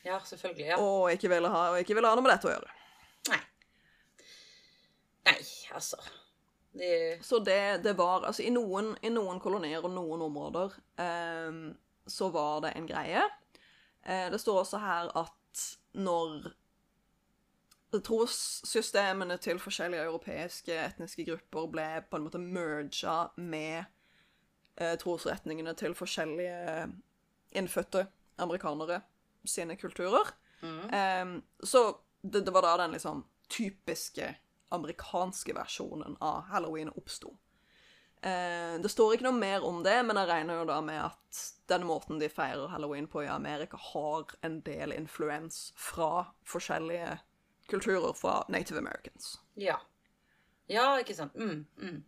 [0.04, 0.66] Ja, selvfølgelig.
[0.66, 0.76] Ja.
[0.78, 2.70] og ikke ville ha, og ikke ville ha noe med dette å gjøre.
[3.30, 3.40] Nei.
[5.26, 5.38] Nei,
[5.74, 5.98] altså
[6.72, 11.62] det, Så det, det var Altså, i noen, i noen kolonier og noen områder ehm,
[12.06, 13.22] så var det en greie.
[14.02, 16.52] Eh, det står også her at når
[18.02, 23.84] trossystemene til forskjellige europeiske etniske grupper ble på en måte merga med
[24.76, 26.86] eh, trosretningene til forskjellige
[27.58, 28.06] innfødte
[28.42, 29.02] amerikanere
[29.44, 31.84] sine kulturer, ehm, så
[32.22, 34.34] det, det var da den liksom typiske
[34.72, 37.34] amerikanske versjonen av halloween oppsto.
[38.22, 41.40] Eh, det står ikke noe mer om det, men jeg regner jo da med at
[41.72, 47.16] den måten de feirer halloween på i Amerika, har en del influens fra forskjellige
[47.70, 49.34] kulturer fra native americans.
[49.58, 49.80] Ja.
[50.70, 51.34] Ja, ikke sant.
[51.34, 51.98] Mm, mm.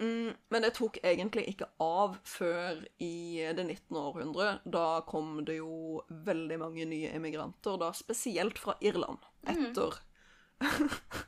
[0.00, 3.96] Mm, men det tok egentlig ikke av før i det 19.
[4.00, 4.52] århundre.
[4.64, 10.00] Da kom det jo veldig mange nye emigranter, da spesielt fra Irland, etter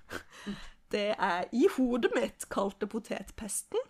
[0.92, 3.80] Det er i hodet mitt kalte potetpesten.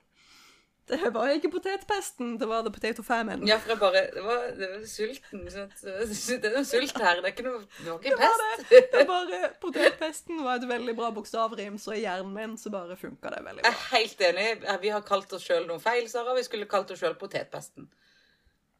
[0.88, 3.46] Det var ikke potetpesten, det var the potato famine.
[3.46, 5.44] Ja, for jeg bare Det var, det var sulten.
[5.46, 7.20] Det er noe sult her.
[7.22, 8.64] Det er ikke noe, det var ikke pest.
[8.70, 8.80] det.
[8.92, 12.96] det var bare, Potetpesten var et veldig bra bokstavrim, så i hjernen min så bare
[12.98, 13.70] funka det veldig bra.
[13.70, 14.48] Jeg er helt enig.
[14.82, 16.34] Vi har kalt oss sjøl noe feil, Sara.
[16.34, 17.86] Vi skulle kalt oss sjøl potetpesten.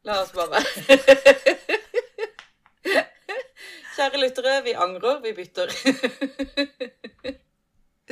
[0.03, 0.59] La oss bare
[3.93, 5.71] Kjære lyttere, vi angrer, vi bytter.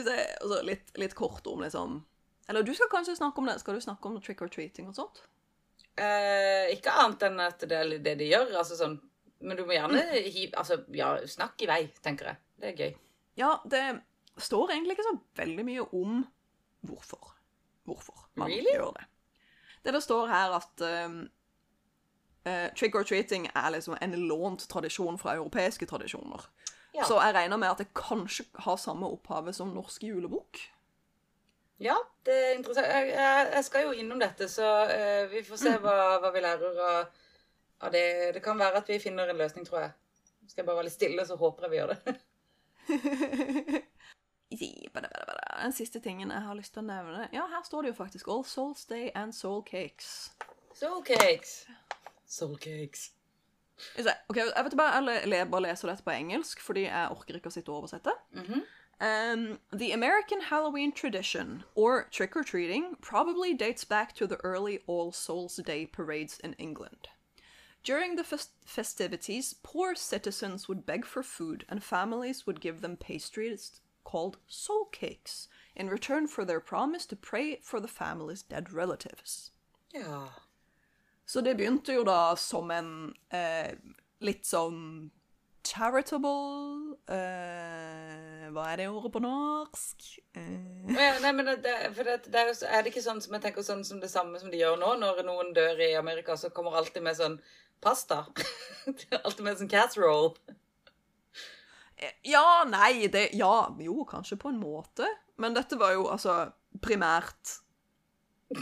[0.02, 2.00] Altså, litt, litt kort om liksom
[2.50, 3.60] Eller du skal kanskje snakke om det.
[3.62, 5.24] Skal du snakke om trick or treating og sånt?
[6.00, 8.54] Eh, ikke annet enn at det er det de gjør.
[8.62, 9.00] altså sånn
[9.42, 10.00] Men du må gjerne
[10.32, 12.42] hive Altså, ja, snakk i vei, tenker jeg.
[12.62, 12.96] Det er gøy.
[13.39, 13.84] Ja, det
[14.42, 16.24] står egentlig ikke så veldig mye om
[16.88, 17.36] hvorfor.
[17.86, 18.74] Hvorfor man Really?
[18.74, 19.06] gjør det.
[19.84, 21.24] Det det står her at um,
[22.46, 26.46] eh, trick or treating er liksom en lånt tradisjon fra europeiske tradisjoner.
[26.94, 27.04] Ja.
[27.08, 30.60] Så jeg regner med at det kanskje har samme opphavet som norsk julebok.
[31.82, 32.88] Ja, det er interessant.
[32.88, 33.13] Jeg,
[33.55, 37.23] jeg, skal jo innom dette, så eh, vi får se hva, hva vi lærer av,
[37.82, 38.03] av det.
[38.36, 39.95] Det kan være at vi finner en løsning, tror jeg.
[40.45, 42.01] Skal jeg bare være litt stille, så håper jeg vi gjør det.
[45.61, 48.27] Den siste tingen jeg har lyst til å nevne Ja, her står det jo faktisk
[48.27, 50.34] All Souls Day and Soul Cakes.
[50.75, 51.67] Soul cakes.
[52.25, 53.11] Soul cakes.
[53.77, 54.15] Skal vi se.
[54.29, 57.55] Ok, Jeg vet bare, jeg bare leser dette på engelsk, fordi jeg orker ikke å
[57.55, 58.13] sitte og oversette.
[59.02, 64.80] Um, the American Halloween tradition, or trick or treating, probably dates back to the early
[64.86, 67.10] All Souls Day parades in England.
[67.84, 72.95] During the fest- festivities, poor citizens would beg for food, and families would give them
[72.95, 78.72] pastries called soul cakes in return for their promise to pray for the family's dead
[78.72, 79.52] relatives.
[79.93, 80.30] Ja.
[81.26, 83.74] Så det begynte jo da som en eh,
[84.20, 85.10] litt sånn
[85.72, 90.07] charitable uh, Hva er det ordet på norsk?
[90.36, 90.91] Uh.
[90.91, 93.86] Ja, Nei, men det, det, det er, er det ikke sånn som jeg tenker sånn
[93.88, 94.93] som det samme som de gjør nå?
[95.01, 97.39] Når noen dør i Amerika, så kommer alltid med sånn
[97.82, 98.26] pasta.
[99.24, 100.36] alltid med sånn casserole.
[102.28, 105.07] ja, nei, det Ja, jo, kanskje på en måte.
[105.41, 106.51] Men dette var jo altså
[106.82, 107.59] primært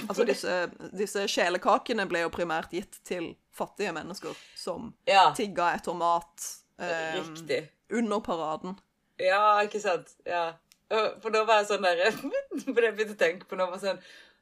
[0.07, 0.55] Altså disse,
[0.93, 6.45] disse sjelekakene ble jo primært gitt til fattige mennesker som Ja, tigga etter mat
[6.80, 7.62] eh, riktig.
[7.92, 8.80] under paraden.
[9.20, 10.16] Ja, ikke sant?
[10.26, 10.48] Ja.
[10.90, 12.00] For da var jeg sånn der
[12.66, 14.00] For det jeg begynte å tenke på nå, var sånn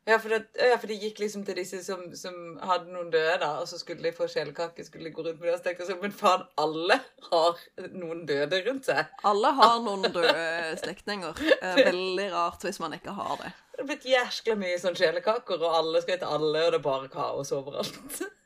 [0.07, 3.33] ja for, det, ja, for de gikk liksom til disse som, som hadde noen døde,
[3.41, 4.85] da, og så skulle de få sjelekake.
[4.87, 7.59] skulle de gå rundt med det, og tenkte sånn, Men faen, alle har
[7.91, 9.09] noen døde rundt seg.
[9.27, 11.43] Alle har noen døde slektninger.
[11.57, 13.51] Eh, Veldig rart hvis man ikke har det.
[13.75, 16.87] Det er blitt jæskla mye sånn sjelekaker, og alle skal hete alle, og det er
[16.87, 17.99] bare kaos overalt.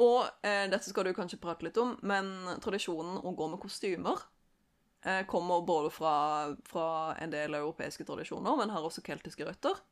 [0.00, 2.30] Og eh, dette skal du kanskje prate litt om, men
[2.64, 4.22] tradisjonen å gå med kostymer
[5.04, 6.14] eh, kommer både fra,
[6.68, 6.86] fra
[7.20, 9.82] en del europeiske tradisjoner, men har også keltiske røtter.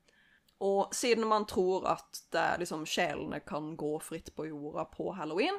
[0.65, 5.57] Og siden man tror at det, liksom, sjelene kan gå fritt på jorda på halloween,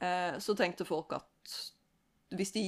[0.00, 1.56] eh, så tenkte folk at
[2.36, 2.62] hvis de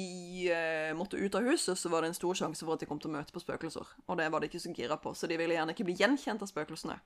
[0.54, 3.00] eh, måtte ut av huset, så var det en stor sjanse for at de kom
[3.02, 3.96] til å møte på spøkelser.
[4.06, 6.44] Og det var de ikke så gira på, så de ville gjerne ikke bli gjenkjent
[6.44, 6.98] av spøkelsene.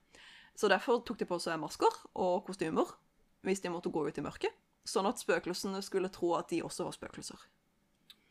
[0.58, 2.90] Så derfor tok de på seg masker og kostymer
[3.46, 4.54] hvis de måtte gå ut i mørket,
[4.86, 7.42] sånn at spøkelsene skulle tro at de også var spøkelser.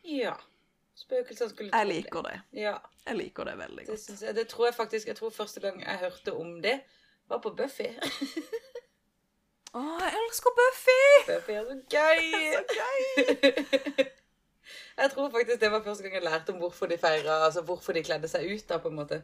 [0.07, 0.35] Ja.
[0.95, 1.87] Spøkelser skulle tro det.
[1.87, 2.37] liker det.
[2.61, 4.07] Ja, Jeg liker det veldig godt.
[4.07, 6.81] Det, jeg, det tror jeg faktisk Jeg tror første gang jeg hørte om det,
[7.31, 7.87] var på Buffy.
[9.71, 11.03] Å, jeg elsker Buffy!
[11.29, 12.25] Buffy er så gøy!
[12.57, 14.09] Så gøy!
[15.01, 17.95] Jeg tror faktisk det var første gang jeg lærte om hvorfor de feira, altså hvorfor
[17.95, 19.21] de kledde seg ut, da, på en måte.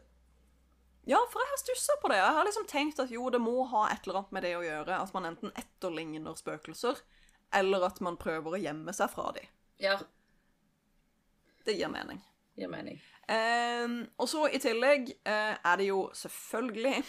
[1.07, 2.17] Ja, for jeg har stussa på det.
[2.19, 4.63] Jeg har liksom tenkt at jo, det må ha et eller annet med det å
[4.65, 4.97] gjøre.
[4.99, 6.99] At man enten etterligner spøkelser,
[7.55, 9.47] eller at man prøver å gjemme seg fra dem.
[9.79, 9.97] Ja,
[11.67, 12.19] Det gir mening.
[12.55, 12.99] gir mening.
[13.27, 13.87] Eh,
[14.17, 17.01] og så i tillegg eh, er det jo selvfølgelig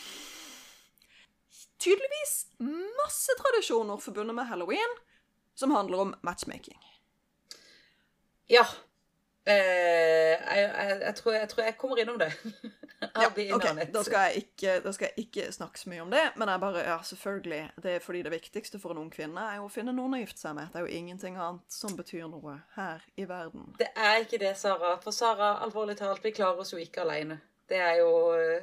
[1.78, 4.96] Tydeligvis masse tradisjoner forbundet med halloween
[5.55, 6.78] som handler om matchmaking.
[8.51, 8.64] Ja.
[9.46, 12.32] Eh, jeg, jeg, jeg, tror, jeg tror jeg kommer innom det.
[13.14, 16.22] In ok, da skal, jeg ikke, da skal jeg ikke snakke så mye om det,
[16.36, 19.59] men jeg bare, ja, selvfølgelig, det er fordi det viktigste for en ung kvinne er
[19.61, 20.70] jo å finne noen å gifte seg med.
[20.72, 23.70] Det er jo ingenting annet som betyr noe her i verden.
[23.80, 24.96] Det er ikke det, Sara.
[25.02, 27.40] For Sara, alvorlig talt, vi klarer oss jo ikke alene.
[27.68, 28.12] Det er jo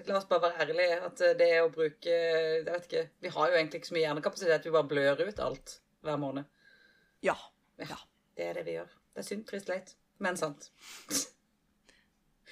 [0.07, 0.95] La oss bare være ærlige.
[1.05, 4.65] At det å bruke Jeg vet ikke Vi har jo egentlig ikke så mye hjernekapasitet.
[4.65, 5.75] Vi bare blør ut alt
[6.05, 6.49] hver måned.
[7.25, 7.35] Ja.
[7.77, 7.99] Ja,
[8.37, 8.89] Det er det vi gjør.
[9.13, 9.93] Det er synd, trist, leit.
[10.19, 10.71] Men sant.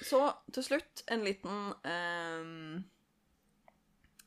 [0.04, 0.20] Så
[0.52, 2.82] til slutt en liten ehm,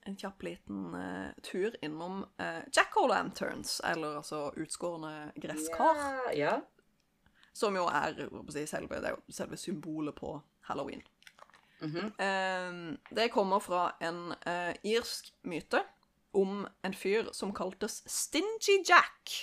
[0.08, 6.00] En kjapp liten eh, tur innom uh, Jack-o'-lanterns, eller altså utskårne gresskar.
[6.00, 6.54] Ja, ja.
[7.52, 8.16] Som jo er
[8.54, 10.32] si, selve, det er jo selve symbolet på
[10.70, 11.04] halloween.
[11.82, 12.14] Mhm.
[12.24, 15.84] Ehm, det kommer fra en eh, irsk myte
[16.32, 19.36] om en fyr som kaltes Stingy Jack.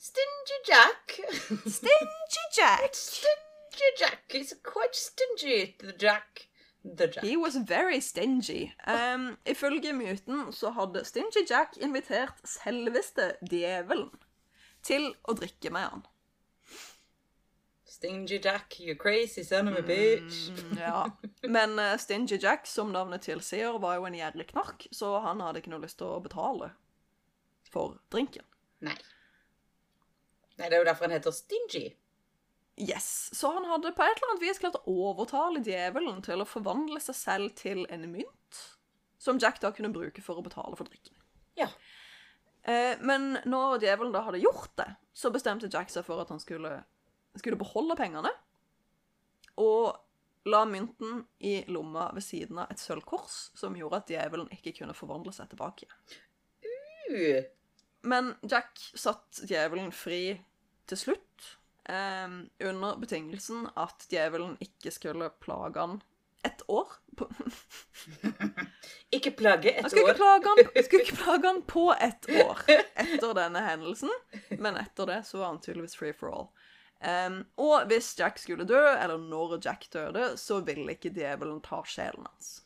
[0.00, 1.20] Stingy Jack.
[1.66, 2.94] Stingy Jack!
[2.96, 3.51] Stingy
[3.98, 4.32] Jack.
[4.32, 6.48] He's quite stingy, the Jack.
[6.84, 7.24] The Jack.
[7.24, 8.72] He was very stingy.
[8.86, 14.10] Um, ifølge myten så hadde Stingy Jack invitert selveste djevelen
[14.82, 16.02] til å drikke med han.
[17.86, 20.48] Stingy Jack, you crazy son of a bitch.
[20.50, 21.10] Mm, ja.
[21.42, 25.62] Men uh, Stingy Jack, som navnet tilsier, var jo en gjerrig knark, så han hadde
[25.62, 26.72] ikke noe lyst til å betale
[27.70, 28.42] for drinken.
[28.82, 28.96] Nei.
[30.58, 31.92] Nei, det er jo derfor han heter Stingy.
[32.82, 36.48] Yes, Så han hadde på et eller annet vis klart å overtale djevelen til å
[36.48, 38.62] forvandle seg selv til en mynt,
[39.22, 41.14] som Jack da kunne bruke for å betale for drikken.
[41.58, 41.68] Ja.
[42.62, 46.42] Eh, men når djevelen da hadde gjort det, så bestemte Jack seg for at han
[46.42, 46.80] skulle,
[47.38, 48.32] skulle beholde pengene,
[49.62, 50.00] og
[50.48, 54.96] la mynten i lomma ved siden av et sølvkors, som gjorde at djevelen ikke kunne
[54.96, 55.86] forvandle seg tilbake.
[57.12, 57.44] Uh,
[58.02, 60.40] Men Jack satt djevelen fri
[60.90, 61.52] til slutt,
[61.88, 66.00] eh, under betingelsen at djevelen ikke skulle plage han
[66.42, 66.86] ett år.
[69.10, 70.14] Ikke plage et han skulle år.
[70.14, 74.10] ikke, plage han, skulle ikke plage han på ett år etter denne hendelsen,
[74.58, 76.48] men etter det så var han tydeligvis free for all.
[77.02, 81.82] Em, og hvis Jack skulle dø, eller når Jack døde, så ville ikke djevelen ta
[81.86, 82.62] sjelen hans.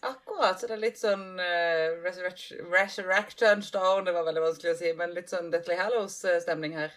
[0.00, 0.60] Akkurat.
[0.60, 4.92] Så det er litt sånn uh, Resurrection, Resurrection Stone, det var veldig vanskelig å si,
[4.96, 6.94] men litt sånn Deathly Hallows-stemning her.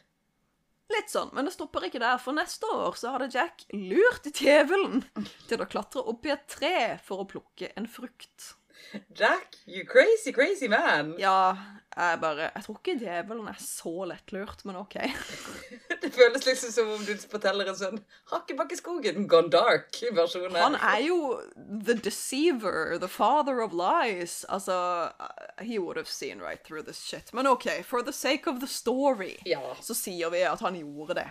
[0.94, 5.02] Litt sånn, men det stopper ikke der, for neste år så hadde Jack lurt djevelen
[5.50, 8.54] til å klatre opp i et tre for å plukke en frukt.
[9.16, 11.16] Jack, you crazy, crazy man.
[11.20, 11.56] Ja,
[11.98, 14.96] jeg bare Jeg tror ikke djevelen er så lettlurt, men OK.
[16.04, 18.00] Det føles liksom som om du forteller en sånn
[18.32, 20.56] Hakkebakkeskogen gone dark-versjon.
[20.58, 21.20] Han er jo
[21.86, 24.42] the deceiver, the father of lies.
[24.50, 25.12] Altså
[25.62, 27.32] He would have seen right through this shit.
[27.34, 29.62] Men OK, for the sake of the story, Ja.
[29.82, 31.30] så sier vi at han gjorde det.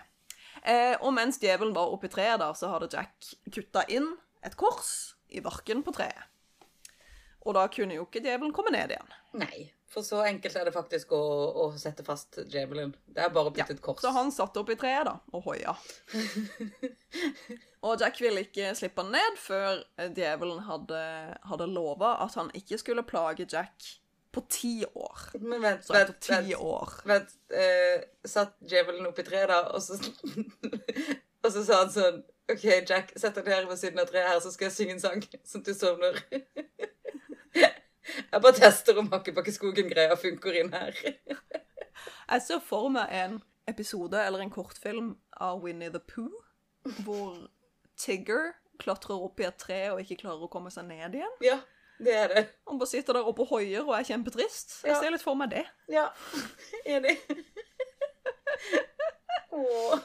[0.64, 4.12] Eh, og mens djevelen var oppi treet, da, så hadde Jack kutta inn
[4.46, 6.28] et kors i barken på treet.
[7.42, 9.14] Og da kunne jo ikke djevelen komme ned igjen.
[9.40, 11.22] Nei, for så enkelt er det faktisk å,
[11.64, 12.94] å sette fast djevelen.
[13.06, 14.00] Det er bare blitt ja, et kors.
[14.04, 15.74] Så han satt opp i treet da, og hoia.
[17.86, 19.82] og Jack ville ikke slippe han ned før
[20.14, 21.02] djevelen hadde,
[21.50, 23.90] hadde lova at han ikke skulle plage Jack
[24.32, 25.26] på ti år.
[25.40, 26.54] Men vent, Så vent, vent.
[26.56, 29.98] år Vent, eh, satt djevelen opp i treet da, og så,
[31.44, 32.22] og så sa han sånn
[32.52, 35.04] OK, Jack, sett deg ned ved siden av treet her, så skal jeg synge en
[35.04, 36.18] sang, sånn at du sovner.
[37.54, 40.96] Jeg bare tester om Hakkebakkeskogen-greia funker inn her.
[41.02, 43.36] Jeg ser for meg en
[43.70, 46.34] episode eller en kortfilm av Winnie the Pooh,
[47.04, 47.36] hvor
[48.00, 51.36] Tigger klatrer opp i et tre og ikke klarer å komme seg ned igjen.
[51.46, 51.60] Ja,
[52.02, 52.42] det er det.
[52.66, 54.80] Han bare sitter der oppe og hoier og er kjempetrist.
[54.82, 55.00] Jeg Ja.
[55.00, 55.62] ser litt for meg det.
[55.92, 56.08] Ja,
[56.96, 57.14] enig.
[59.52, 59.98] Åh,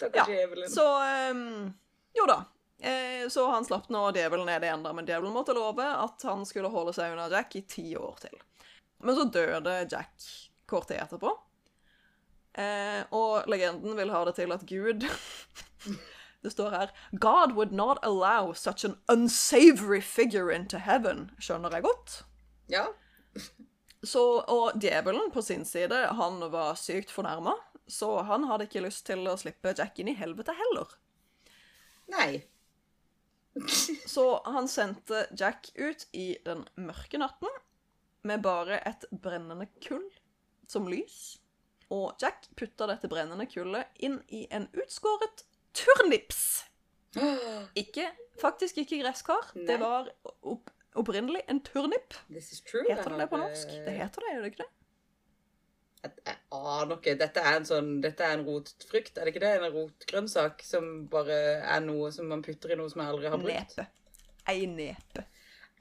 [0.00, 0.70] takk Ja, djevelen.
[0.72, 0.84] Så
[1.30, 1.74] um,
[2.16, 2.40] jo da.
[2.80, 6.46] Eh, så han slapp nå djevelen ned igjen, da, men djevelen måtte love at han
[6.48, 8.38] skulle holde seg unna Jack i ti år til.
[9.04, 10.28] Men så døde Jack
[10.70, 11.34] kort tid etterpå.
[12.52, 15.04] Eh, og legenden vil ha det til at Gud
[16.42, 21.28] Det står her God would not allow such an unsavory figure into heaven.
[21.38, 22.22] Skjønner jeg godt?
[22.72, 22.86] Ja,
[24.02, 27.52] Så, og djevelen på sin side, han var sykt fornærma,
[27.86, 30.96] så han hadde ikke lyst til å slippe Jack inn i helvete heller.
[32.08, 32.46] nei.
[34.06, 37.50] Så han sendte Jack ut i den mørke natten
[38.22, 40.06] med bare et brennende kull
[40.70, 41.38] som lys.
[41.90, 45.44] Og Jack putta dette brennende kullet inn i en utskåret
[45.74, 46.64] turnips.
[47.78, 48.06] Ikke,
[48.38, 49.50] faktisk ikke gresskar.
[49.56, 49.66] Nei.
[49.66, 52.14] Det var opp, opprinnelig en turnip.
[52.30, 53.72] Heter det det på norsk?
[53.86, 54.70] Det heter det, gjør det ikke det?
[56.00, 57.14] Jeg, aner ikke.
[57.20, 59.50] Dette er en sånn, dette er en rotfrukt, er det ikke det?
[59.58, 63.42] En rotgrønnsak som bare er noe som man putter i noe som jeg aldri har
[63.42, 63.74] brukt.
[63.76, 63.88] Nepe.
[64.48, 65.26] Ei nepe.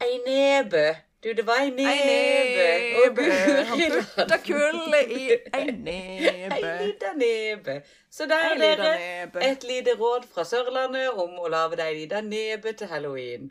[0.03, 0.83] Ei nebe.
[1.23, 1.91] Du, det var ei nebe.
[1.91, 3.23] Ei nebe.
[3.69, 3.81] Han
[4.15, 6.73] putta kullet i ei Ei nebe.
[6.85, 7.75] lita nebe.
[8.11, 11.97] Så der, Ei lita dere, et lite råd fra Sørlandet om å lage deg ei
[12.03, 13.49] lita nebe til halloween.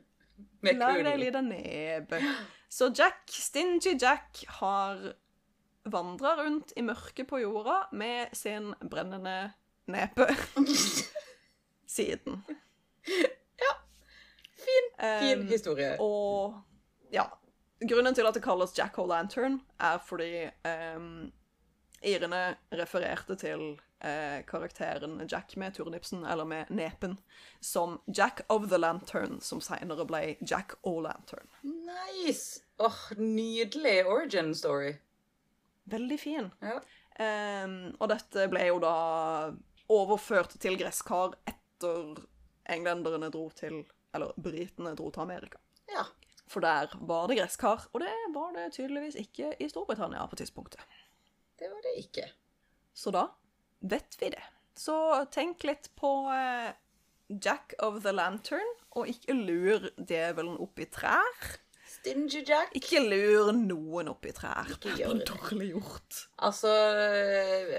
[0.64, 2.20] Med Lag deg ei lita nebe.
[2.72, 5.00] Så Jack, Stingy Jack, har
[5.92, 9.52] vandra rundt i mørket på jorda med sin brennende
[9.88, 10.28] nepe
[11.96, 12.42] siden.
[13.58, 13.72] Ja.
[14.58, 15.96] Fin, fin Um, historie.
[16.00, 16.54] Og
[17.12, 17.24] ja.
[17.88, 20.48] Grunnen til at det kalles Jack O'Lantern, er fordi
[20.96, 21.28] um,
[22.02, 27.18] irene refererte til eh, karakteren Jack med turnipsen, eller med nepen,
[27.60, 31.46] som Jack of the Lantern, som seinere ble Jack O'Lantern.
[31.62, 32.64] Nice!
[32.78, 34.92] Åh, nydelig origin story.
[35.88, 36.50] Veldig fin.
[36.62, 36.78] Ja.
[37.18, 38.94] Um, og dette ble jo da
[39.90, 42.20] overført til gresskar etter
[42.70, 43.80] englenderne dro til
[44.14, 45.58] Eller britene dro til Amerika.
[45.92, 46.06] ja.
[46.48, 50.80] For der var det gresskar, og det var det tydeligvis ikke i Storbritannia på tidspunktet.
[51.60, 52.24] Det var det ikke.
[52.96, 53.26] Så da
[53.80, 54.40] vet vi det.
[54.74, 54.96] Så
[55.30, 56.70] tenk litt på eh,
[57.28, 61.36] Jack of the Lantern, og ikke lur djevelen opp i trær.
[61.88, 62.74] Stingy Jack.
[62.76, 64.68] Ikke lur noen opp i trær.
[64.74, 66.18] Ikke Det er dårlig gjort.
[66.48, 66.72] Altså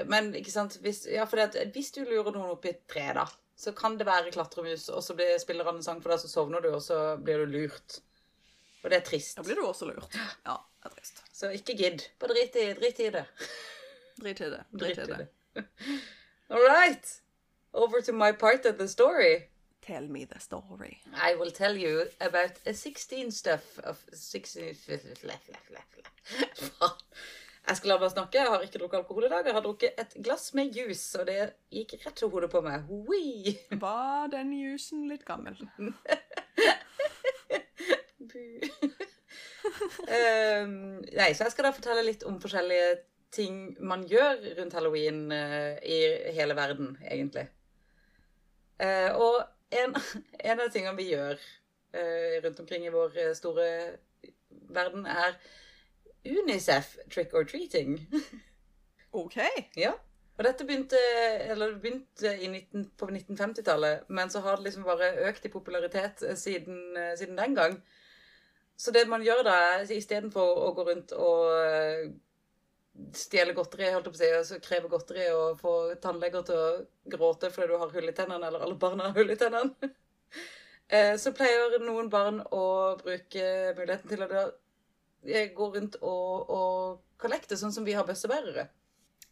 [0.10, 2.84] Men ikke sant hvis, Ja, for det, at hvis du lurer noen opp i et
[2.90, 3.28] tre, da,
[3.60, 6.32] så kan det være klatremus, og så blir spiller han en sang for deg, så
[6.32, 8.00] sovner du, og så blir du lurt.
[8.84, 9.36] Og det er trist.
[9.38, 10.16] Da blir du også lurt.
[10.46, 11.24] Ja, det er trist.
[11.36, 12.06] Så ikke gidd.
[12.22, 13.26] Bare drit i, drit i det.
[14.20, 14.62] Drit i det.
[14.72, 15.28] Drit i det.
[16.50, 17.20] All right.
[17.74, 19.49] Over to my part of the story.
[19.90, 21.00] Tell me the story.
[21.16, 25.00] I will tell you about a 16 stuff of 16 Faen.
[27.68, 28.38] Jeg skal la meg snakke.
[28.38, 29.50] Jeg har ikke drukket alkohol i dag.
[29.50, 31.40] Jeg har drukket et glass med jus, og det
[31.74, 32.86] gikk rett til hodet på meg.
[32.86, 33.56] Hui.
[33.82, 35.58] Var den jusen litt gammel?
[40.10, 42.90] Ehm, nei, så jeg skal da fortelle litt om forskjellige
[43.34, 46.00] ting man gjør rundt halloween uh, i
[46.36, 47.46] hele verden, egentlig.
[48.82, 49.34] Uh, og
[49.72, 49.96] en,
[50.52, 51.40] en av tingene vi gjør
[51.96, 53.70] uh, rundt omkring i vår eh, store
[54.70, 55.38] verden, er
[56.26, 57.98] Unicef trick or treating.
[59.22, 59.38] OK.
[59.78, 59.94] Ja.
[60.40, 61.00] Og dette begynte,
[61.52, 66.24] eller begynte i 19, på 1950-tallet, men så har det liksom bare økt i popularitet
[66.28, 67.80] eh, siden, siden den gang.
[68.80, 69.58] Så det man gjør da,
[69.92, 72.14] istedenfor å gå rundt og
[73.16, 75.74] stjele godteri, holdt jeg på å si, og så kreve godteri og få
[76.04, 76.70] tannleger til å
[77.16, 79.92] gråte fordi du har hull i tennene, eller alle barna har hull i tennene,
[80.96, 82.66] eh, så pleier noen barn å
[83.02, 83.46] bruke
[83.78, 84.30] muligheten til å
[85.26, 88.70] eh, gå rundt og, og kollekte, sånn som vi har bøssebærere.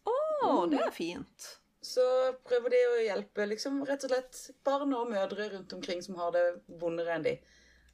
[0.07, 1.51] Å, det er fint.
[1.83, 2.03] Så
[2.47, 6.33] prøver de å hjelpe liksom rett og slett barn og mødre rundt omkring som har
[6.35, 6.45] det
[6.81, 7.37] vondere enn de.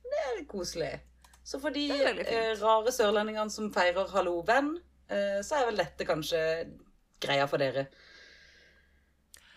[0.04, 0.94] Det er koselig.
[1.44, 4.78] Så for de eh, rare sørlendingene som feirer hallo venn,
[5.10, 6.40] så er vel dette kanskje
[7.24, 7.88] greia for dere.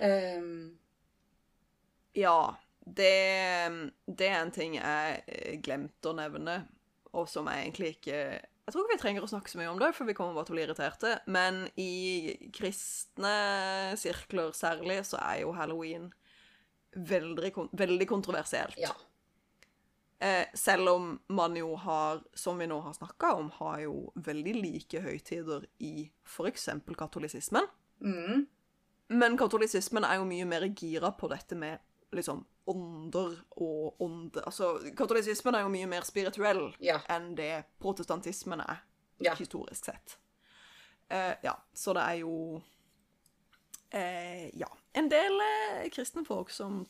[0.01, 0.77] Um.
[2.17, 3.15] Ja, det,
[4.07, 6.61] det er en ting jeg eh, glemte å nevne,
[7.17, 9.81] og som jeg egentlig ikke Jeg tror ikke vi trenger å snakke så mye om
[9.81, 11.13] det, for vi kommer bare til å bli irriterte.
[11.31, 13.35] Men i kristne
[14.01, 16.09] sirkler særlig, så er jo halloween
[16.97, 18.81] veldig, veldig kontroversielt.
[18.81, 18.91] ja.
[20.19, 24.55] Eh, selv om man jo har, som vi nå har snakka om, har jo veldig
[24.63, 26.69] like høytider i f.eks.
[26.97, 27.67] katolisismen.
[28.01, 28.47] Mm,
[29.09, 31.79] Men katolisismen er jo mye mer gira på dette med
[32.13, 36.99] liksom ånder og ånde Altså, katolisismen er jo mye mer spirituell Ja.
[37.09, 38.81] enn det protestantismen er,
[39.21, 39.35] Ja.
[39.35, 40.17] historisk sett.
[41.11, 42.63] Eh, ja, så det er jo
[43.93, 44.69] eh, Ja.
[44.95, 46.87] En del eh, kristne folk som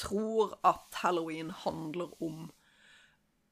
[0.00, 2.48] tror at halloween handler om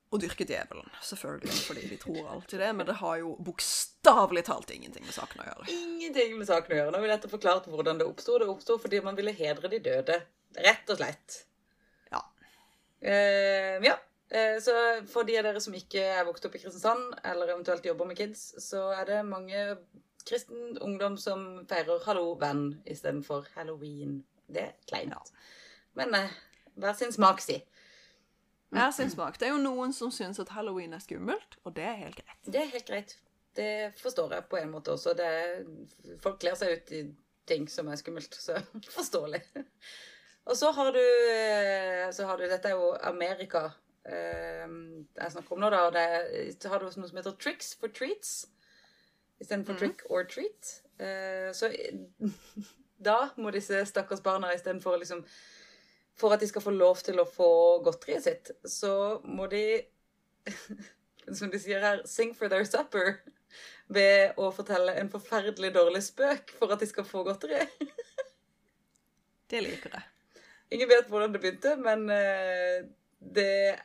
[0.09, 0.89] å dyrke djevelen.
[1.05, 5.43] Selvfølgelig, fordi de tror alltid det, men det har jo bokstavelig talt ingenting med saken
[5.45, 5.69] å gjøre.
[5.75, 6.93] Ingenting med saken å gjøre.
[6.93, 8.39] Nå har vi nettopp forklart hvordan det oppsto.
[8.41, 10.21] Det oppsto fordi man ville hedre de døde.
[10.65, 11.43] Rett og slett.
[12.13, 12.23] Ja.
[13.05, 13.99] Uh, ja.
[14.29, 14.73] Eh, så
[15.09, 18.19] for de av dere som ikke er vokst opp i Kristiansand, eller eventuelt jobber med
[18.19, 19.63] kids, så er det mange
[20.29, 24.19] kristen ungdom som feirer hallo venn istedenfor halloween.
[24.49, 25.17] Det er kleint.
[25.17, 25.47] Ja.
[25.99, 26.35] Men eh,
[26.79, 27.59] hver sin smak, si.
[28.75, 29.39] Hver sin smak.
[29.41, 32.43] Det er jo noen som syns at halloween er skummelt, og det er helt greit.
[32.47, 33.17] Det er helt greit.
[33.59, 35.17] Det forstår jeg på en måte også.
[35.19, 35.65] Det er,
[36.23, 37.03] folk kler seg ut i
[37.49, 38.61] ting som er skummelt, så
[38.99, 39.41] forståelig.
[40.49, 43.67] Og så har du, eh, så har du Dette er jo Amerika
[44.09, 45.83] eh, jeg snakker om nå, da.
[45.89, 48.47] Og det så har du også noe som heter tricks for treats
[49.39, 49.79] istedenfor mm.
[49.79, 50.83] trick or treat.
[50.99, 51.73] Eh, så
[53.09, 55.25] da må disse stakkars barna istedenfor liksom
[56.19, 57.51] For at de skal få lov til å få
[57.87, 59.65] godteriet sitt, så må de
[61.39, 63.21] som de sier her, sing for their supper
[63.89, 67.65] ved å fortelle en forferdelig dårlig spøk for at de skal få godteri.
[69.51, 70.05] Det liker jeg.
[70.77, 72.83] Ingen vet hvordan det begynte, men eh,
[73.19, 73.79] det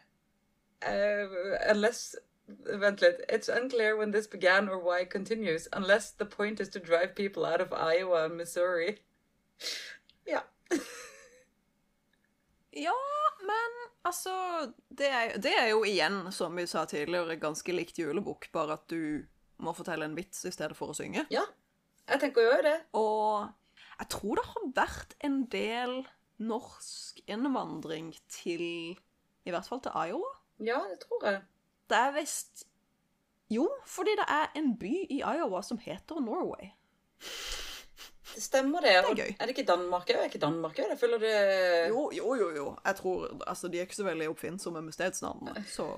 [0.84, 1.36] eh,
[1.72, 2.18] unless
[2.48, 3.22] Vent litt.
[3.30, 7.16] It's unclear when this began or why it continues, unless the point is to drive
[7.16, 8.98] people out of Iowa and Missouri.
[10.28, 10.42] Ja.
[12.74, 12.96] Ja,
[13.46, 13.76] men
[14.08, 14.34] altså
[14.90, 18.88] det er, det er jo igjen, som vi sa tidligere, ganske likt julebukk, bare at
[18.92, 19.24] du
[19.64, 21.26] må fortelle en vits i stedet for å synge.
[21.34, 21.46] Ja.
[22.10, 22.76] Jeg tenker jo det.
[23.00, 23.48] Og
[24.00, 26.02] jeg tror det har vært en del
[26.44, 28.64] norsk innvandring til
[29.44, 30.32] I hvert fall til Iowa.
[30.64, 31.42] Ja, det tror jeg.
[31.92, 32.66] Det er visst
[33.52, 36.72] Jo, fordi det er en by i Iowa som heter Norway.
[38.36, 38.94] Det stemmer, det.
[38.96, 39.36] er gøy.
[39.36, 40.18] Er det ikke Danmark òg?
[40.22, 40.90] Er ikke Danmark òg?
[40.90, 41.34] Jeg føler det
[41.92, 42.66] Jo, jo, jo, jo.
[42.86, 45.90] Jeg tror, altså, De er ikke så veldig oppfinnsomme med stedsnavnene, så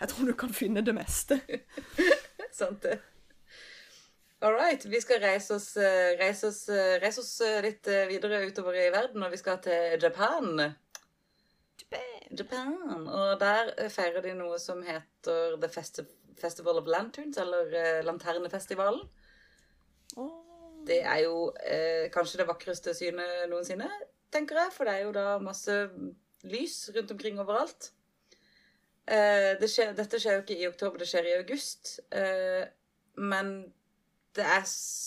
[0.00, 1.40] jeg tror du kan finne det meste.
[2.58, 2.98] Sant, det.
[4.44, 4.84] All right.
[4.84, 8.90] Vi skal reise oss, eh, reise oss, eh, reise oss eh, litt videre utover i
[8.92, 10.74] verden, og vi skal til Japan.
[12.34, 13.06] Japan.
[13.08, 19.06] Og der feirer de noe som heter The Festi Festival of Lanterns, eller Lanternefestivalen.
[20.16, 20.43] Åh.
[20.84, 23.88] Det er jo eh, kanskje det vakreste synet noensinne,
[24.34, 25.76] tenker jeg, for det er jo da masse
[26.44, 27.92] lys rundt omkring overalt.
[29.04, 31.98] Eh, det skjer, dette skjer jo ikke i oktober, det skjer i august.
[32.12, 32.64] Eh,
[33.20, 33.54] men
[34.34, 34.64] det er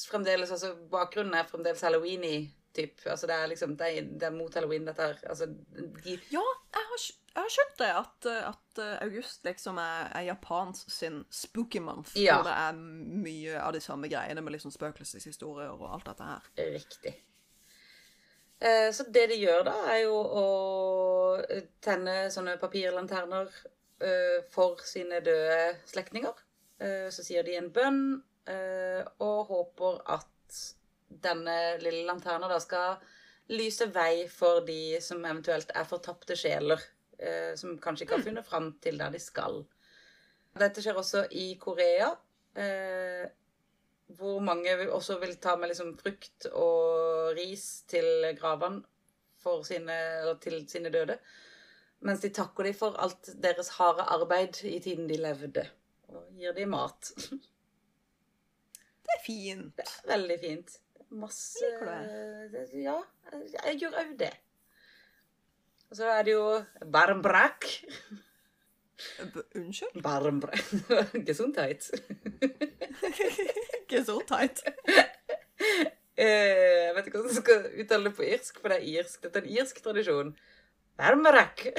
[0.07, 2.45] fremdeles altså Bakgrunnen er fremdeles halloween-y.
[2.73, 2.99] Typ.
[3.09, 5.17] Altså det er liksom, det er, det er mot halloween, dette her.
[5.29, 6.43] Altså, de, Ja,
[6.75, 7.05] jeg har,
[7.35, 11.79] jeg har skjønt det, at, eh, at eh, august liksom er, er Japans sin spooky
[11.81, 12.13] month.
[12.17, 12.35] Ja.
[12.35, 12.73] Hvor det er
[13.23, 16.51] mye av de samme greiene med liksom spøkelseshistorier og alt dette her.
[16.75, 17.15] Riktig.
[18.59, 20.45] Eh, Så det de gjør da, er jo å
[21.81, 23.49] tenne sånne papirlanterner
[24.01, 26.33] eh, for sine døde slektninger.
[26.81, 28.01] Eh, Så sier de en bønn
[28.49, 30.63] eh, og håper at
[31.07, 32.99] denne lille lanterna da skal
[33.53, 36.81] lyse vei for de som eventuelt er fortapte sjeler,
[37.19, 39.61] eh, som kanskje ikke har funnet fram til der de skal.
[40.57, 42.15] Dette skjer også i Korea.
[42.57, 43.27] eh,
[44.17, 48.07] hvor mange også vil ta med liksom frukt og ris til
[48.39, 48.81] gravene
[49.37, 51.17] for sine, eller til sine døde.
[51.99, 55.65] Mens de takker dem for alt deres harde arbeid i tiden de levde.
[56.07, 57.11] Og gir dem mat.
[59.07, 59.75] Det er fint.
[59.77, 60.79] Det er veldig fint.
[61.09, 61.85] Masse Liker
[62.51, 62.97] det- Ja,
[63.65, 64.33] jeg gjør òg det.
[65.89, 67.65] Og så er det jo varmbrak.
[69.55, 70.01] Unnskyld?
[70.03, 70.63] Varmbrak.
[73.89, 74.59] Gesundheit.
[76.17, 79.21] Eh, jeg vet ikke hvordan jeg skal uttale det på irsk, for det er irsk.
[79.23, 80.35] Dette er en irsk tradisjon.
[80.97, 81.65] Varmbrak.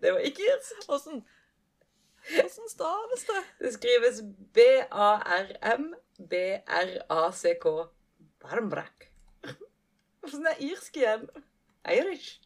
[0.00, 0.88] Det var ikke irsk.
[0.88, 3.40] Åssen staves det?
[3.60, 4.20] Det skrives
[6.18, 7.66] B-A-R-M-B-R-A-C-K.
[8.44, 9.10] Barmbrak.
[10.20, 11.28] Hvordan er irsk igjen?
[11.90, 12.40] Irish.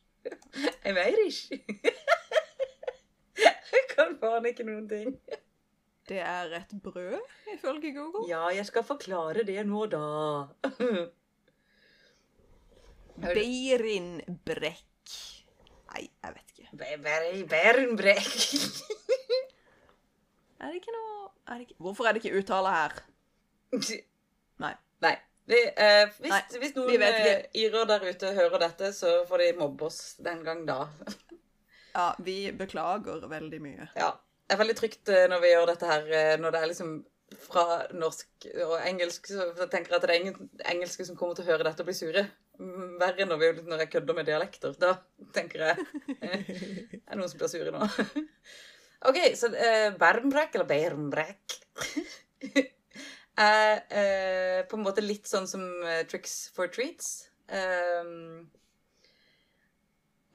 [0.84, 1.52] I'm Irish.
[3.38, 5.14] Jeg kan faen ikke noen ting.
[6.08, 7.20] Det er et brød,
[7.52, 8.24] ifølge Google.
[8.30, 10.04] Ja, jeg skal forklare det nå, da.
[13.20, 15.14] Beirinbrekk.
[15.92, 16.68] Nei, jeg vet ikke.
[17.48, 18.32] Beirinbrekk
[20.58, 21.78] Er det ikke noe er det ikke...
[21.78, 22.92] Hvorfor er det ikke uttale her?
[24.62, 24.74] Nei.
[25.04, 25.16] Nei.
[25.48, 29.44] Vi, eh, hvis, Nei, hvis noen vet eh, irer der ute hører dette, så får
[29.44, 30.84] de mobbe oss den gang da.
[31.98, 33.86] Ja, vi beklager veldig mye.
[33.98, 34.12] Ja.
[34.48, 36.92] Det er veldig trygt eh, når vi gjør dette her, eh, når det er liksom
[37.48, 37.64] fra
[37.96, 41.44] norsk og engelsk, så jeg tenker jeg at det er ingen engelske som kommer til
[41.44, 42.22] å høre dette og bli sure.
[42.60, 44.76] Mm, Verre når, vi, når jeg kødder med dialekter.
[44.80, 44.94] Da
[45.36, 45.84] tenker jeg
[46.22, 47.88] Det er noen som blir sure nå.
[49.08, 51.58] OK, så eh, Bernbrekk, eller Bernbrekk
[53.38, 57.28] er eh, på en måte litt sånn som eh, Tricks for treats.
[57.48, 58.48] Um,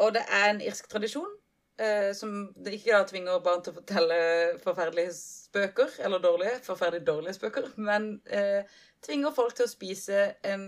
[0.02, 1.30] og det er en irsk tradisjon
[1.78, 4.20] eh, som ikke da tvinger barn til å fortelle
[4.64, 8.64] forferdelige spøker, eller dårlige, forferdelig dårlige spøker, men eh,
[9.06, 10.66] tvinger folk til å spise en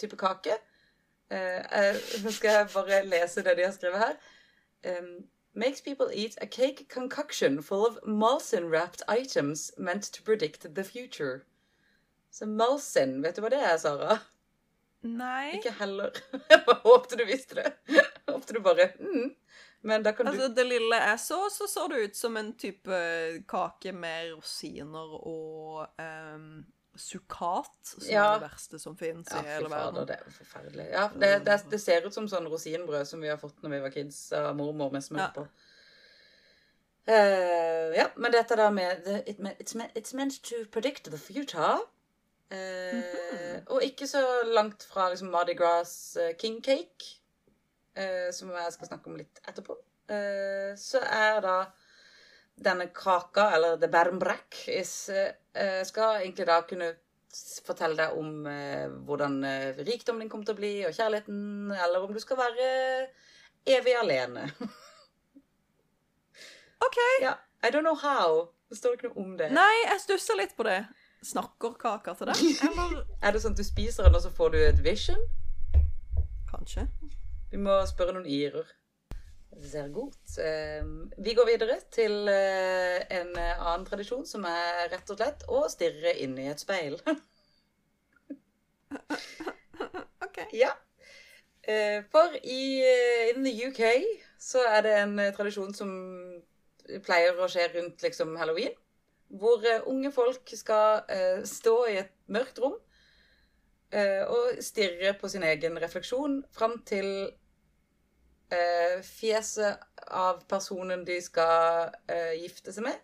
[0.00, 0.58] type kake.
[1.30, 4.18] Eh, eh, nå skal jeg bare lese det de har skrevet her.
[4.86, 5.24] Um,
[5.54, 11.44] makes people eat a cake concoction full of Malsin-wrapped items meant to predict the future.
[12.36, 14.18] Så Malsin, vet du hva det er, Sara?
[15.06, 15.54] Nei.
[15.56, 16.12] Ikke heller.
[16.50, 17.70] Jeg bare håpte du visste det.
[18.28, 19.30] Håpte du bare mm.
[19.86, 22.96] Men da kan Altså, det lille jeg så, så så det ut som en type
[23.48, 26.64] kake med rosiner og um,
[26.98, 28.24] sukat, som Ja.
[28.34, 30.06] er det verste som fins Ja, i hele verden.
[30.08, 30.86] det er forferdelig.
[30.90, 33.82] Ja, det, det, det ser ut som sånn rosinbrød som vi har fått når vi
[33.86, 35.30] var kids av mormor med smør Ja.
[35.36, 35.46] på.
[37.06, 39.38] Eh, ja, men dette da med the, it,
[39.94, 41.78] it's meant to predict the future.
[42.50, 43.62] Eh, Mhm.
[43.74, 47.16] Og ikke så langt fra liksom Mardi Gras eh, king cake,
[47.96, 49.76] eh, som jeg skal snakke om litt etterpå.
[50.08, 51.56] eh, så er da
[52.62, 56.92] denne kaka, eller the bermbrek, is, eh, skal egentlig da kunne
[57.64, 58.44] fortelle deg om
[59.04, 59.42] hvordan
[59.84, 63.08] rikdommen din kommer til å bli, og kjærligheten, eller om du skal være
[63.66, 64.46] evig alene.
[66.86, 66.96] OK.
[67.20, 68.48] Ja, I don't know how.
[68.70, 69.50] Det står ikke noe om det.
[69.52, 70.78] Nei, jeg stusser litt på det.
[71.26, 72.42] Snakker kaka til deg?
[72.70, 75.22] Eller Er det sånn at du spiser den, og så får du et vision?
[76.66, 76.88] kanskje?
[77.50, 78.68] Vi må spørre noen irer.
[79.62, 80.38] Sehr godt.
[80.42, 80.84] Eh,
[81.24, 85.62] vi går videre til eh, en eh, annen tradisjon, som er rett og slett å
[85.72, 86.98] stirre inn i et speil.
[90.26, 90.42] OK.
[90.52, 90.74] ja.
[91.62, 92.82] Eh, for i
[93.32, 93.82] in the UK
[94.38, 95.88] så er det en tradisjon som
[97.06, 98.76] pleier å skje rundt liksom halloween.
[99.28, 102.76] Hvor eh, unge folk skal eh, stå i et mørkt rom
[103.90, 107.32] eh, og stirre på sin egen refleksjon fram til
[109.02, 109.80] fjeset
[110.14, 111.88] av personen de skal
[112.38, 113.00] gifte seg med,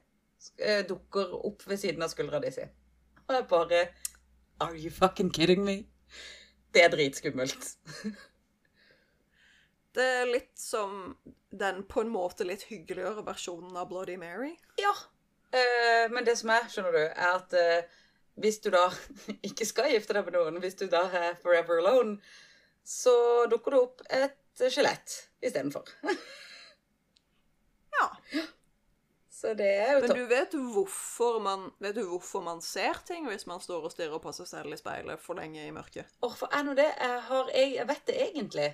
[0.86, 2.62] dukker opp ved siden av skuldra di si.
[3.26, 3.80] Og jeg bare
[4.62, 5.80] Are you fucking kidding me?
[6.70, 7.72] Det er dritskummelt.
[9.94, 11.16] Det er litt som
[11.50, 14.54] den på en måte litt hyggeligere versjonen av Bloody Mary.
[14.80, 14.94] Ja.
[15.52, 17.98] Eh, men det som er, skjønner du, er at eh,
[18.40, 18.86] hvis du da
[19.48, 22.16] ikke skal gifte deg med noen, hvis du da er forever alone,
[22.84, 23.14] så
[23.50, 25.86] dukker det opp et skjelett istedenfor.
[27.92, 28.08] Ja.
[29.42, 33.24] Så det er jo Men du vet hvorfor man, vet du hvorfor man ser ting
[33.26, 36.06] hvis man står og stirrer på seg selv i speilet for lenge i mørket?
[36.22, 36.86] Åh, for er nå det?
[36.86, 38.68] Jeg, har, jeg, vet det egentlig.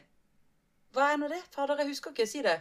[0.93, 1.41] Hva er nå det?
[1.55, 2.26] Fader, jeg husker ikke.
[2.29, 2.59] Si det.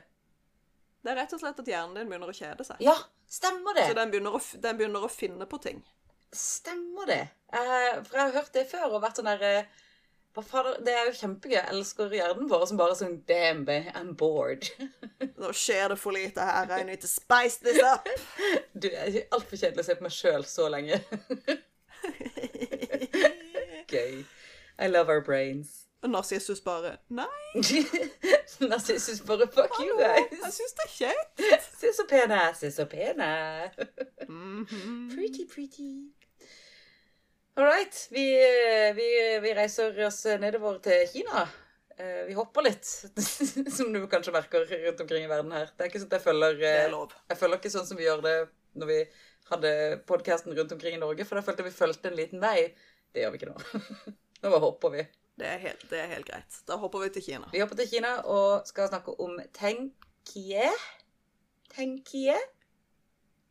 [1.04, 2.82] Det er rett og slett at hjernen din begynner å kjede seg.
[2.84, 2.96] Ja,
[3.30, 3.88] stemmer det.
[3.92, 5.84] Så den begynner, å, den begynner å finne på ting.
[6.36, 7.24] Stemmer det.
[7.54, 9.84] Eh, for jeg har hørt det før og vært sånn der eh,
[10.38, 11.56] det er jo kjempegøy.
[11.56, 14.68] Jeg elsker hjernen vår som bare sånn Damn, babe, I'm bored.
[15.42, 16.70] Nå skjer det for lite her.
[16.78, 18.06] I need to spice this up.
[18.78, 21.00] Du, jeg er altfor kjedelig å se på meg sjøl så lenge.
[23.90, 24.26] Gøy.
[24.78, 25.87] I love our brains.
[26.06, 27.26] Narsissus bare Nei,
[28.72, 30.54] Narsissus bare fuck you hallo, jeg guys.
[30.56, 31.42] syns det er kjekt.
[31.80, 33.90] Se så pen jeg er, se så pen jeg er.
[34.28, 35.10] Mhm.
[35.16, 35.90] Pretty, pretty.
[37.58, 37.96] All right.
[38.12, 38.26] Vi,
[38.98, 39.08] vi,
[39.42, 41.46] vi reiser oss nedover til Kina.
[41.98, 45.72] Eh, Vi hopper litt, som du kanskje merker rundt omkring i verden her.
[45.74, 47.16] Det er ikke sånn at jeg følger Det eh, er.
[47.34, 48.36] Jeg følger ikke sånn som vi gjør det
[48.78, 49.00] når vi
[49.50, 49.72] hadde
[50.12, 52.68] podkasten rundt omkring i Norge, for da følte vi fulgte en liten vei.
[53.16, 53.88] Det gjør vi ikke nå.
[54.44, 55.08] Nå bare hopper vi.
[55.38, 56.56] Det er, helt, det er helt greit.
[56.68, 57.50] Da hopper vi til Kina.
[57.52, 60.72] Vi hopper til Kina og skal snakke om Tenkie.
[61.76, 62.38] Tenkie?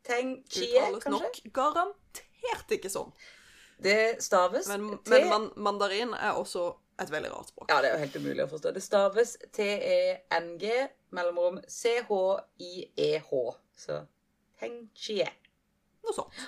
[0.07, 1.21] Tenkie, Uttales kanskje?
[1.23, 3.15] nok garantert ikke sånn.
[3.83, 6.67] Det staves Men, men man, mandarin er også
[7.03, 7.71] et veldig rart språk.
[7.71, 8.75] Ja, det er jo helt umulig å forstå.
[8.75, 10.75] Det staves T-E-N-G
[11.15, 13.43] mellomrom C-H-I-E-H.
[13.77, 14.03] Så
[14.59, 15.29] Tenkie.
[16.03, 16.47] Noe sånt.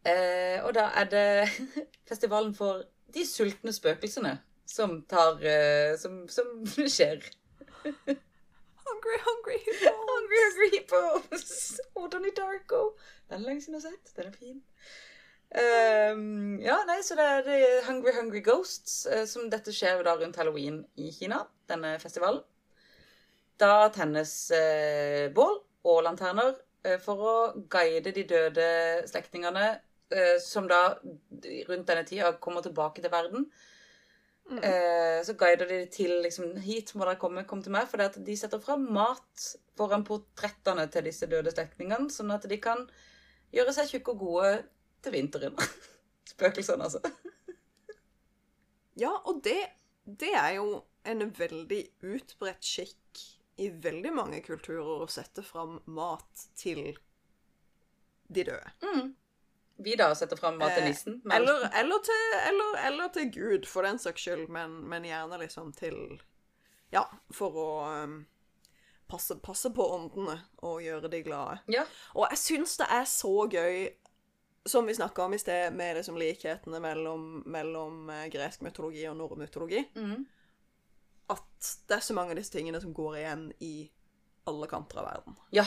[0.00, 1.48] Eh, og da er det
[2.08, 4.38] festivalen for de sultne spøkelsene
[4.70, 6.50] som tar uh, som, som
[6.94, 7.24] skjer.
[7.84, 10.00] Hungry, hungry hippos.
[10.10, 11.80] Hungry Hungry Hippos!
[11.94, 12.96] Og Donnie Darko.
[13.30, 14.16] Den er lenge siden jeg har sett.
[14.16, 14.60] Den er fin.
[15.50, 17.58] Um, ja, nei, så det er The
[17.88, 22.42] Hungry Hungry Ghosts, uh, som dette skjer da rundt halloween i Kina, denne festivalen.
[23.58, 25.58] Da tennes uh, bål
[25.90, 26.54] og lanterner
[27.04, 27.32] for å
[27.68, 28.66] guide de døde
[29.10, 29.74] slektningene,
[30.42, 30.96] som da
[31.68, 33.50] rundt denne tida kommer tilbake til verden.
[34.50, 34.64] Mm.
[35.22, 38.58] så guider de til liksom, hit må dere komme, kom til meg, for de setter
[38.58, 39.44] fram mat
[39.78, 42.82] foran portrettene til disse døde slektningene, sånn at de kan
[43.54, 44.50] gjøre seg tjukke og gode
[45.04, 45.54] til vinteren.
[46.32, 46.98] Spøkelsene, altså.
[48.98, 49.60] Ja, og det,
[50.04, 51.80] det er jo en veldig
[52.10, 53.22] utbredt skikk
[53.60, 56.96] i veldig mange kulturer å sette fram mat til
[58.28, 58.74] de døde.
[59.82, 61.20] Vi da setter fram mat til Eh, nissen.
[61.24, 65.38] men- Eller, eller, til, eller, eller til Gud, for den saks skyld, men, men gjerne
[65.40, 66.20] liksom til
[66.92, 68.26] Ja, for å um,
[69.08, 71.60] passe, passe på åndene og gjøre de glade.
[71.68, 71.84] Ja.
[72.14, 73.88] Og jeg syns det er så gøy,
[74.66, 79.16] som vi snakka om i sted, med liksom likhetene mellom, mellom eh, gresk mytologi og
[79.16, 80.26] norrøn mytologi, Mhm.
[81.30, 83.90] at det er så mange av disse tingene som går igjen i
[84.50, 85.36] alle kanter av verden.
[85.52, 85.64] ja.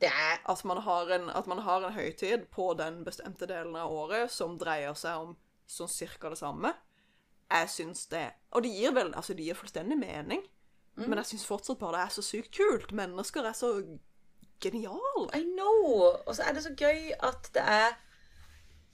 [0.00, 3.76] Det er At man, har en, at man har en høytid på den bestemte delen
[3.76, 5.36] av året som dreier seg om
[5.66, 6.74] sånn cirka det samme.
[7.50, 10.42] Jeg syns det Og det gir vel Altså, det gir fullstendig mening,
[10.96, 12.92] men jeg syns fortsatt bare det er så sykt kult.
[12.96, 13.70] Mennesker er så
[14.64, 15.26] geniale.
[15.36, 16.12] I know!
[16.26, 17.96] Og så er det så gøy at det er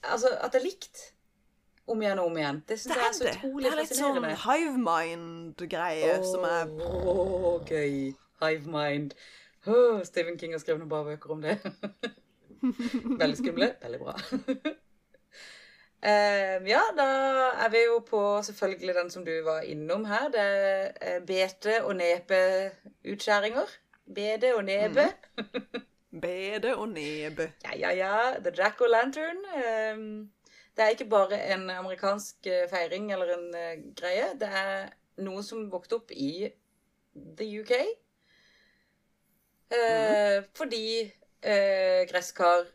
[0.02, 1.12] Altså, at det er likt.
[1.86, 2.62] om igjen og om igjen.
[2.68, 3.34] Det syns jeg er så det.
[3.42, 8.14] Det er litt sånn hive mind-greie som er Åh, gøy.
[8.42, 9.14] Hive mind.
[9.66, 11.58] Åh, Stephen King har skrevet noen bra bøker om det.
[13.22, 13.68] veldig skumle.
[13.82, 14.14] Veldig bra.
[16.02, 17.06] Um, ja, da
[17.62, 20.28] er vi jo på selvfølgelig den som du var innom her.
[20.34, 23.78] Det er eh, bete- og nepeutskjæringer.
[24.14, 25.06] Bede og nebe.
[26.10, 27.52] bede og nebe.
[27.64, 28.40] Ja, ja, ja.
[28.42, 29.44] The Jack-o'-lantern.
[29.94, 30.30] Um,
[30.76, 34.32] det er ikke bare en amerikansk eh, feiring eller en uh, greie.
[34.40, 34.88] Det er
[35.22, 36.48] noe som vokste opp i
[37.14, 37.72] the UK.
[39.72, 40.84] Eh, Fordi
[41.42, 42.66] eh, gresskar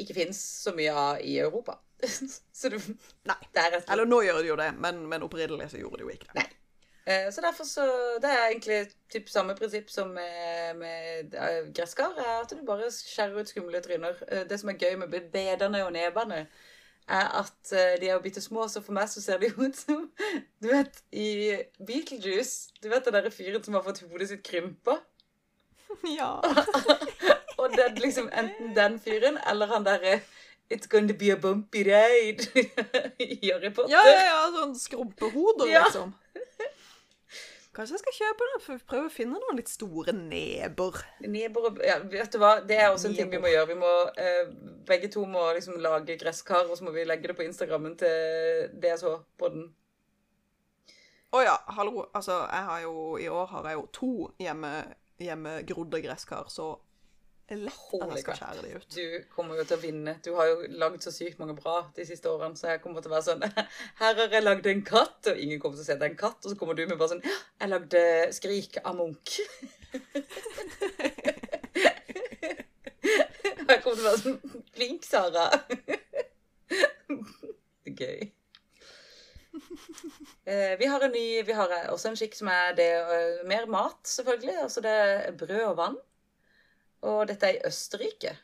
[0.00, 1.78] ikke fins så mye av i Europa.
[2.60, 2.78] så du,
[3.28, 3.36] Nei.
[3.52, 6.14] det er Eller nå gjør de jo det, men, men opprinnelig så gjorde de jo
[6.14, 6.40] ikke det.
[6.40, 6.46] Nei.
[7.10, 7.84] Eh, Så derfor så
[8.22, 8.80] Det er egentlig
[9.12, 11.36] typ samme prinsipp som med, med
[11.76, 14.20] gresskar, er at du bare skjærer ut skumle tryner.
[14.48, 16.44] Det som er gøy med bedene og nebene,
[17.10, 20.04] er at de er jo bitte små, så for meg så ser de ut som
[20.62, 25.00] Du vet, i Beetlejuice Du vet den derre fyren som har fått hodet sitt krympa?
[26.18, 26.30] Ja.
[27.60, 30.20] Og det er liksom enten den fyren eller han derre
[30.70, 32.44] It's going to be a bumpy ride
[33.42, 33.90] Harry Potter.
[33.90, 35.82] Ja, ja, ja, sånn skrumpehoder, Ja.
[35.88, 36.12] liksom.
[37.74, 40.96] Kanskje jeg skal kjøpe den for prøve å finne noen litt store neber.
[41.22, 42.52] Neber og ja, vet du hva?
[42.66, 43.68] Det er også en ting vi må gjøre.
[43.70, 44.48] Vi må, eh,
[44.88, 48.70] begge to må liksom lage gresskar, og så må vi legge det på Instagrammen til
[48.82, 49.68] DSH på den.
[51.30, 52.08] Å ja, hallo.
[52.14, 54.12] Altså, jeg har jo I år har jeg jo to
[54.42, 54.72] hjemme,
[55.26, 56.72] hjemmegrodde gresskar, så
[57.50, 58.86] lett at jeg skal skjære de ut.
[58.94, 59.04] Du
[59.34, 60.14] kommer jo til å vinne.
[60.24, 63.10] Du har jo lagd så sykt mange bra de siste årene, så jeg kommer til
[63.10, 63.42] å være sånn
[64.02, 66.20] Her har jeg lagd en katt, og ingen kommer til å se det er en
[66.20, 68.02] katt, og så kommer du med bare sånn Jeg lagde
[68.36, 69.40] Skrik av Munch.
[73.70, 74.40] Jeg kommer til å være sånn
[74.74, 75.46] Flink, Sara.
[78.00, 78.30] Gøy.
[80.50, 83.68] Eh, vi har en ny, vi har også en skikk som er det eh, mer
[83.70, 84.56] mat, selvfølgelig.
[84.64, 85.98] Altså det er brød og vann.
[87.06, 88.34] Og dette er i Østerrike.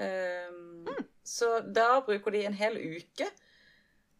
[0.00, 0.88] Um,
[1.30, 3.26] Så da bruker de en hel uke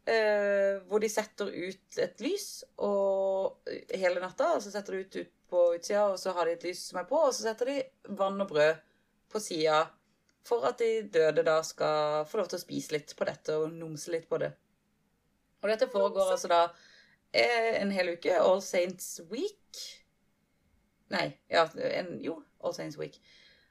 [0.05, 4.53] eh, hvor de setter ut et lys og hele natta.
[4.57, 7.01] Og så setter de ut, ut på utsida, og så har de et lys som
[7.01, 7.81] er på, og så setter de
[8.21, 8.85] vann og brød
[9.33, 9.83] på sida
[10.47, 13.75] for at de døde da skal få lov til å spise litt på dette og
[13.75, 14.53] numse litt på det.
[15.61, 16.87] Og dette foregår altså da eh,
[17.33, 18.35] en hel uke.
[18.39, 19.81] All Saints Week.
[21.11, 23.21] Nei, ja, en, jo, All Saints Week.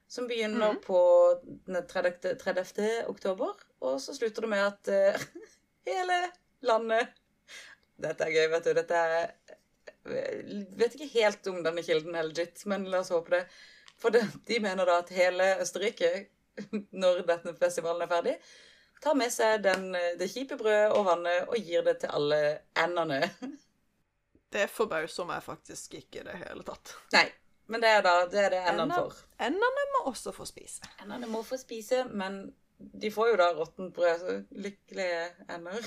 [0.09, 0.81] Som begynner Mhm.
[0.81, 0.99] på
[1.45, 2.35] den 30.
[2.41, 3.05] 30.
[3.07, 5.25] oktober, og så slutter det med at uh,
[5.89, 6.19] hele
[6.61, 7.07] landet
[7.99, 8.73] Dette er gøy, vet du.
[8.73, 13.29] Dette er jeg Vet ikke helt om denne kilden er legit, men la oss håpe
[13.35, 13.41] det.
[13.99, 16.29] For det, de mener da at hele Østerrike,
[17.03, 18.35] når denne festivalen er ferdig,
[19.03, 22.39] tar med seg den, det kjipe brødet og vannet og gir det til alle
[22.77, 23.23] endene.
[24.49, 26.95] Det forbauser meg faktisk ikke i det hele tatt.
[27.13, 27.27] Nei,
[27.69, 29.19] men det er da det er det endene får.
[29.45, 30.89] Endene må også få spise.
[31.03, 32.39] Endene må få spise, men
[32.79, 35.19] de får jo da råttent brød, så lykkelige
[35.53, 35.85] ender.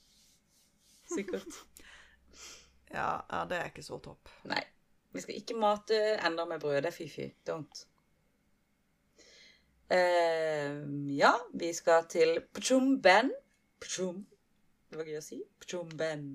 [1.14, 1.60] Sikkert.
[2.90, 4.34] Ja, ja, det er ikke så topp.
[4.50, 4.64] Nei.
[5.14, 6.80] Vi skal ikke mate ender med brød.
[6.82, 7.28] Det er fy-fy.
[7.46, 7.86] Don't.
[9.88, 10.72] Eh,
[11.14, 13.30] ja, vi skal til Pchum Ben.
[13.80, 14.24] Pchum.
[14.90, 15.38] Det var gøy å si.
[15.62, 16.26] Pchumben.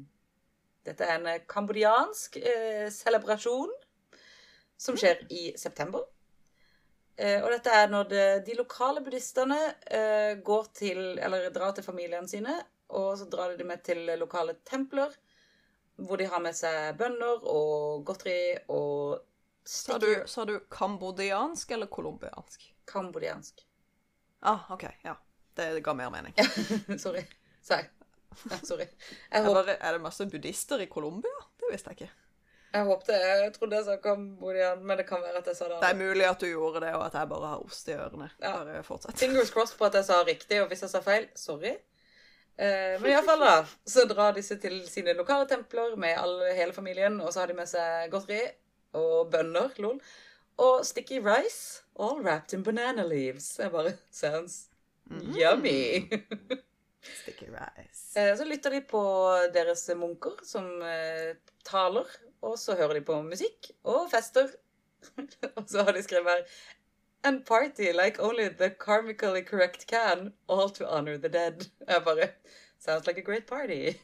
[0.85, 3.73] Dette er en kambodiansk kambodjansk eh, celebrasjon
[4.81, 6.07] som skjer i september.
[7.21, 9.59] Uh, og dette er når det, de lokale buddhistene
[9.93, 12.55] eh, går til, eller drar til familiene sine,
[12.97, 15.13] og så drar de med til lokale templer,
[16.01, 19.27] hvor de har med seg bønner og godteri og
[19.61, 22.70] Sa du, sa du kambodiansk eller colombiansk?
[22.91, 23.65] Kambodjansk.
[24.41, 24.87] Ah, OK.
[25.07, 25.15] Ja.
[25.53, 26.33] Det ga mer mening.
[27.03, 27.23] sorry.
[27.61, 27.89] Sa jeg.
[28.49, 28.87] Ja, sorry.
[29.31, 29.59] Jeg, håper...
[29.61, 31.43] Eller er det masse buddhister i Colombia?
[31.59, 32.13] Det visste jeg ikke.
[32.73, 35.81] jeg håpte Jeg trodde jeg sa Kambodian, men det kan være at jeg sa det.
[35.83, 38.29] Det er mulig at du gjorde det, og at jeg bare har ost i ørene.
[38.39, 38.53] Ja.
[38.57, 39.19] Bare fortsett.
[39.19, 41.75] Fingers crossed på at jeg sa riktig, og hvis jeg sa feil, sorry.
[42.55, 43.59] Eh, men iallfall, da.
[43.93, 47.59] Så drar disse til sine lokale templer med alle, hele familien, og så har de
[47.59, 48.41] med seg godteri
[48.97, 49.99] og bønner, lol.
[50.61, 53.55] Og sticky rice, all wrapped in banana leaves.
[53.59, 54.67] Jeg bare Sounds
[55.09, 56.05] yummy.
[57.01, 58.03] Sticky rice.
[58.19, 59.01] Eh, Så lytter de på
[59.53, 61.33] deres munker som eh,
[61.65, 62.05] taler,
[62.41, 64.51] og så hører de på musikk og fester.
[65.57, 66.43] og så har de skrevet her
[67.23, 71.65] And party like only the karmically correct can, all to honor the dead.
[71.87, 72.29] Jeg bare
[72.79, 73.97] Sounds like a great party.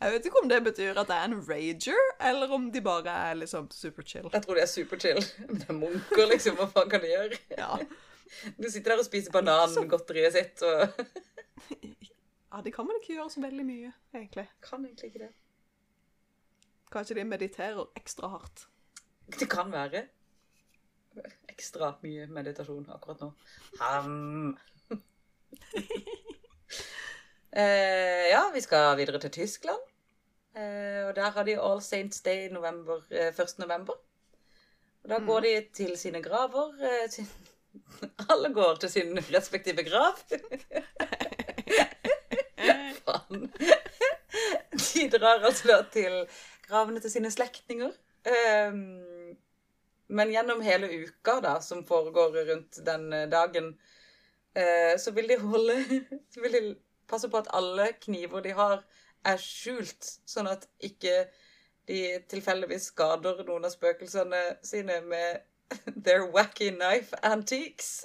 [0.00, 3.16] Jeg vet ikke om det betyr at det er en rager, eller om de bare
[3.30, 4.30] er liksom super chill.
[4.32, 5.20] Jeg tror de er superchill.
[5.48, 6.56] Men det er munker, liksom.
[6.56, 7.40] Hva faen kan de gjøre?
[7.58, 7.74] Ja.
[8.56, 10.86] Du sitter der og spiser banangodteriet sitt og
[12.50, 14.46] Ja, de kan vel ikke gjøre så veldig mye, egentlig.
[14.64, 15.30] Kan egentlig ikke det.
[16.90, 18.64] Kanskje de mediterer ekstra hardt.
[19.38, 20.06] Det kan være.
[21.52, 23.30] Ekstra mye meditasjon akkurat nå.
[23.78, 24.56] Ham.
[27.60, 29.89] eh, ja, vi skal videre til Tyskland.
[30.56, 33.58] Eh, og der har de All Saints Day november, eh, 1.
[33.58, 33.94] november.
[35.02, 36.74] Og da går de til sine graver.
[36.82, 37.26] Eh, til,
[38.30, 40.18] alle går til sin respektive grav.
[43.04, 43.52] Faen.
[44.94, 46.26] De drar altså til
[46.68, 47.90] gravene til sine slektninger.
[48.26, 49.36] Ehm,
[50.06, 53.72] men gjennom hele uka da, som foregår rundt den eh, dagen,
[54.54, 55.76] eh, så vil de holde
[56.34, 56.62] Så vil de
[57.08, 58.84] passe på at alle kniver de har,
[59.26, 61.26] er skjult, sånn at ikke
[61.90, 65.42] de tilfeldigvis skader noen av spøkelsene sine med
[66.04, 68.04] their wacky knife antiques.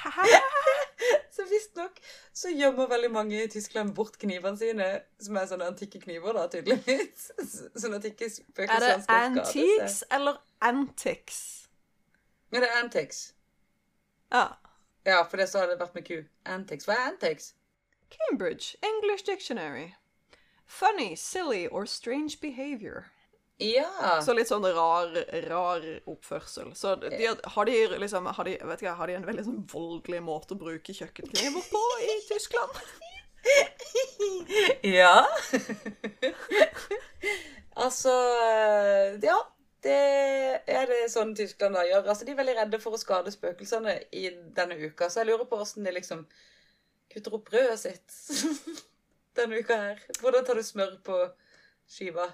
[1.30, 2.00] Så visstnok
[2.32, 4.88] så gjemmer veldig mange i Tyskland bort knivene sine,
[5.22, 7.30] som er sånne antikke kniver, da, tydeligvis.
[7.80, 10.10] Sånn at ikke Er spøkelsene skal skade antiques seg.
[10.18, 10.40] eller
[10.70, 11.38] antics?
[12.50, 13.20] Ja, det er antics.
[14.34, 14.44] Ja.
[15.06, 16.18] Ja, for det så hadde det vært med ku.
[16.56, 16.88] Antics.
[16.88, 17.54] Hva er antiques?
[18.16, 19.94] Cambridge English Dictionary.
[20.66, 23.10] Funny, silly or strange behavior.
[23.60, 24.20] Ja.
[24.24, 25.10] Så litt sånn rar,
[25.50, 26.70] rar oppførsel.
[26.78, 27.10] Så de,
[27.54, 30.60] har de liksom har de, vet ikke, har de en veldig sånn voldelig måte å
[30.60, 32.80] bruke kjøkkenkniver på i Tyskland?
[34.84, 35.22] Ja.
[37.86, 38.12] altså
[38.44, 39.38] eh, Ja.
[39.80, 39.94] Det
[40.68, 42.10] er det sånn Tyskland da gjør.
[42.12, 45.48] Altså, De er veldig redde for å skade spøkelsene i denne uka, så jeg lurer
[45.48, 46.26] på åssen de liksom
[47.10, 48.16] kutter opp brødet sitt
[49.38, 50.00] denne uka her.
[50.20, 51.18] Hvordan tar du smør på
[51.90, 52.30] skiva?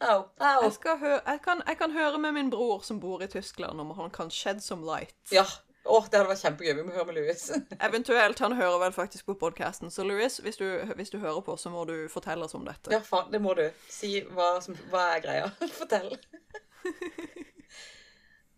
[0.00, 0.62] Au, au.
[0.66, 4.10] Jeg, jeg, kan, jeg kan høre med min bror som bor i Tyskland, om han
[4.14, 5.16] kan shed some light.
[5.32, 5.46] Ja.
[5.80, 6.74] Å, det hadde vært kjempegøy.
[6.76, 7.46] Vi må høre med Louis.
[7.88, 9.90] Eventuelt, han hører vel faktisk på podkasten.
[9.90, 10.66] Så Louis, hvis du,
[10.98, 12.92] hvis du hører på, så må du fortelle oss om dette.
[12.92, 13.64] Ja, faen, det må du.
[13.88, 15.48] Si hva, som, hva er greia.
[15.78, 16.12] Fortell.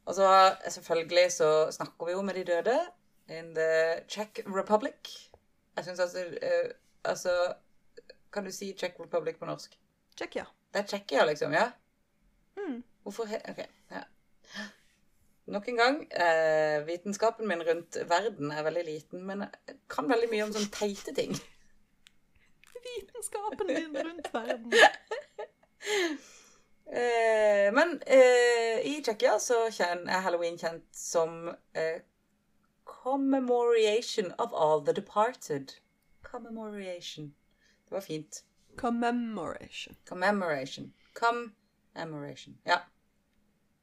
[0.03, 0.29] Og så
[0.67, 2.79] selvfølgelig så snakker vi jo med de døde
[3.31, 5.31] in the Czech Republic.
[5.77, 6.71] Jeg syns altså uh,
[7.05, 7.55] Altså,
[8.33, 9.79] kan du si Czech Republic på norsk?
[10.17, 10.45] Tsjekkia.
[10.73, 11.53] Det er Tsjekkia, liksom?
[11.53, 11.71] Ja?
[12.57, 12.83] Mm.
[13.03, 13.65] Hvorfor he OK.
[13.91, 14.03] Ja.
[15.45, 20.29] Nok en gang, eh, vitenskapen min rundt verden er veldig liten, men jeg kan veldig
[20.31, 21.35] mye om sånne teite ting.
[22.87, 24.73] Vitenskapen din rundt verden.
[26.93, 32.03] Eh, men eh, i Tsjekkia så er halloween kjent som eh,
[33.03, 35.75] Commemoration of all the departed.
[36.23, 37.35] Commemoration.
[37.89, 38.45] Det var fint.
[38.77, 39.97] Commemoration.
[40.09, 40.93] Commemoration.
[41.15, 42.59] Commemoration.
[42.65, 42.77] Ja.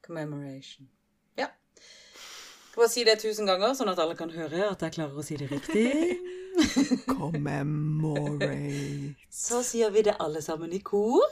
[0.06, 0.88] Commemoration.
[1.36, 1.46] Ja.
[2.70, 5.24] Skal bare si det tusen ganger, sånn at alle kan høre at jeg klarer å
[5.26, 6.16] si det riktig.
[7.20, 9.14] Commemorate.
[9.28, 11.28] Så sier vi det alle sammen i kor.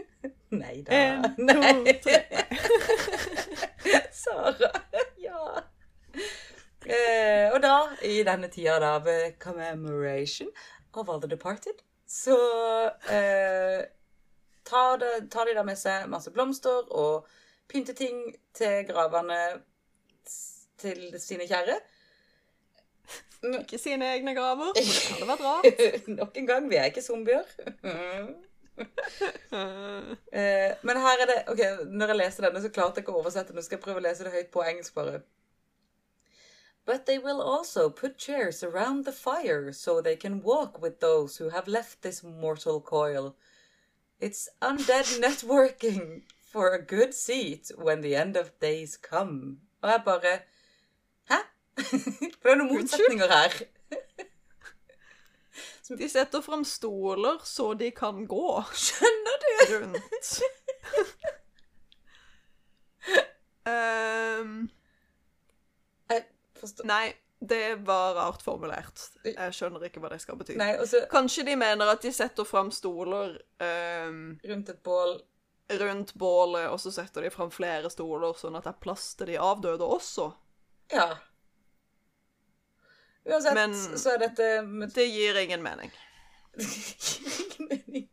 [0.62, 0.92] Nei da.
[0.94, 2.46] En, to, tre.
[4.22, 4.70] Sara.
[6.94, 7.74] Eh, og da,
[8.06, 10.50] i denne tida da, ved commemoration
[10.94, 12.36] of all the departed, så
[13.10, 13.80] eh,
[14.64, 17.26] tar, det, tar de da med seg masse blomster og
[17.70, 19.40] pynteting til gravene
[20.78, 21.78] til sine kjære.
[23.60, 24.72] Ikke sine egne graver.
[24.76, 26.08] Det hadde vært rart.
[26.08, 27.44] Nok en gang, vi er ikke zombier.
[29.54, 31.60] Eh, men her er det Ok,
[31.94, 33.54] når jeg leser denne, så klarte jeg ikke å oversette.
[33.54, 35.20] Nå skal jeg prøve å lese det høyt på engelsk, bare.
[36.86, 41.38] But they will also put chairs around the fire so they can walk with those
[41.38, 43.34] who have left this mortal coil.
[44.20, 49.60] It's undead networking for a good seat when the end of days come.
[49.82, 50.38] Og jeg bare
[51.30, 51.36] Hæ?
[51.76, 53.52] Det er noen motsetninger her.
[55.98, 59.76] De setter fram stoler så de kan gå Skjønner du?
[59.76, 60.42] rundt.
[63.66, 64.70] Ehm, Jeg
[66.64, 67.04] forstår nei,
[67.44, 69.02] det var rart formulert.
[69.26, 70.56] Jeg skjønner ikke hva det skal bety.
[70.60, 75.18] Nei, også, Kanskje de mener at de setter fram stoler um, rundt et bål
[75.80, 79.30] rundt bålet, og så setter de fram flere stoler, sånn at det er plass til
[79.32, 80.26] de avdøde også.
[80.92, 81.06] Ja.
[83.24, 85.92] Uansett Men- så er dette med Det gir ingen mening.
[86.60, 88.08] Ingen mening.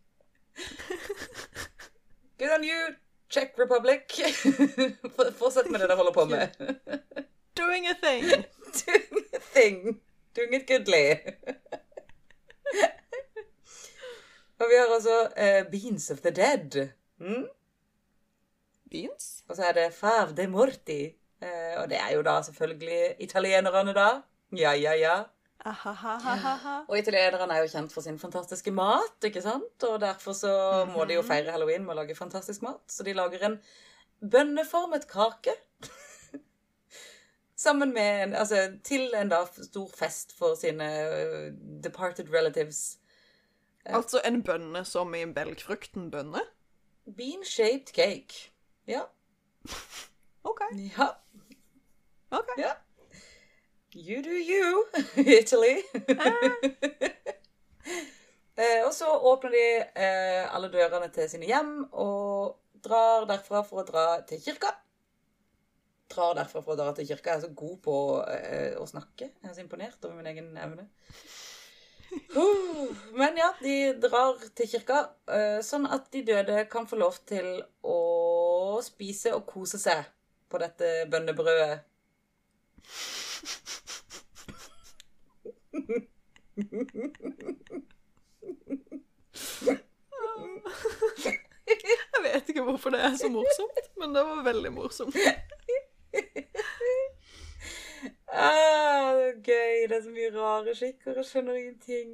[2.40, 2.96] Good on you,
[3.30, 4.08] Czech Republic.
[5.40, 7.28] Fortsett med det dere holder på med.
[7.62, 8.24] Doing a thing.
[8.86, 10.00] Doing a thing.
[10.34, 11.08] Doing it goodly.
[14.60, 16.90] Og vi har altså uh, Beans of the Dead.
[17.20, 17.46] Mm?
[18.92, 19.44] Beans?
[19.48, 21.16] Og så er det Fav de Morti.
[21.42, 24.10] Uh, og det er jo da selvfølgelig italienerne, da.
[24.58, 25.24] Ja, ja, ja.
[26.88, 29.84] Og italienerne er jo kjent for sin fantastiske mat, ikke sant?
[29.84, 32.82] Og derfor så må de jo feire halloween med å lage fantastisk mat.
[32.90, 33.60] Så de lager en
[34.22, 35.54] bønneformet kake.
[37.62, 42.98] Sammen med en, altså, til en da stor fest for sine øh, departed relatives.
[43.86, 46.42] Altså en bønne som i belgfrukten-bønne?
[47.18, 48.52] Bean-shaped cake.
[48.88, 49.02] Ja.
[50.50, 50.62] OK.
[50.98, 51.08] Ja.
[52.32, 52.50] ok.
[52.58, 52.72] ja.
[53.96, 54.86] You do you,
[55.42, 55.78] Italy.
[58.58, 63.84] eh, og så åpner de eh, alle dørene til sine hjem og drar derfra for
[63.84, 64.74] å dra til kirka.
[66.12, 67.36] Drar derfra for å dra til kirka.
[67.36, 69.32] Jeg er så god på uh, å snakke.
[69.32, 70.88] Jeg er så imponert over min egen evne.
[72.36, 77.22] Uh, Men ja, de drar til kirka, uh, sånn at de døde kan få lov
[77.30, 78.00] til å
[78.84, 80.04] spise og kose seg
[80.52, 81.80] på dette bønnebrødet.
[92.12, 95.16] Jeg vet ikke hvorfor det er så morsomt, men det var veldig morsomt.
[98.32, 99.88] Ah, det er gøy.
[99.90, 101.18] Det er så mye rare skikker.
[101.20, 102.14] Jeg skjønner ingenting.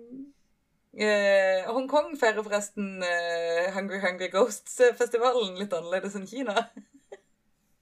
[0.97, 6.57] Eh, Hongkong feirer forresten eh, Hungry Hungry Ghosts-festivalen litt annerledes enn Kina.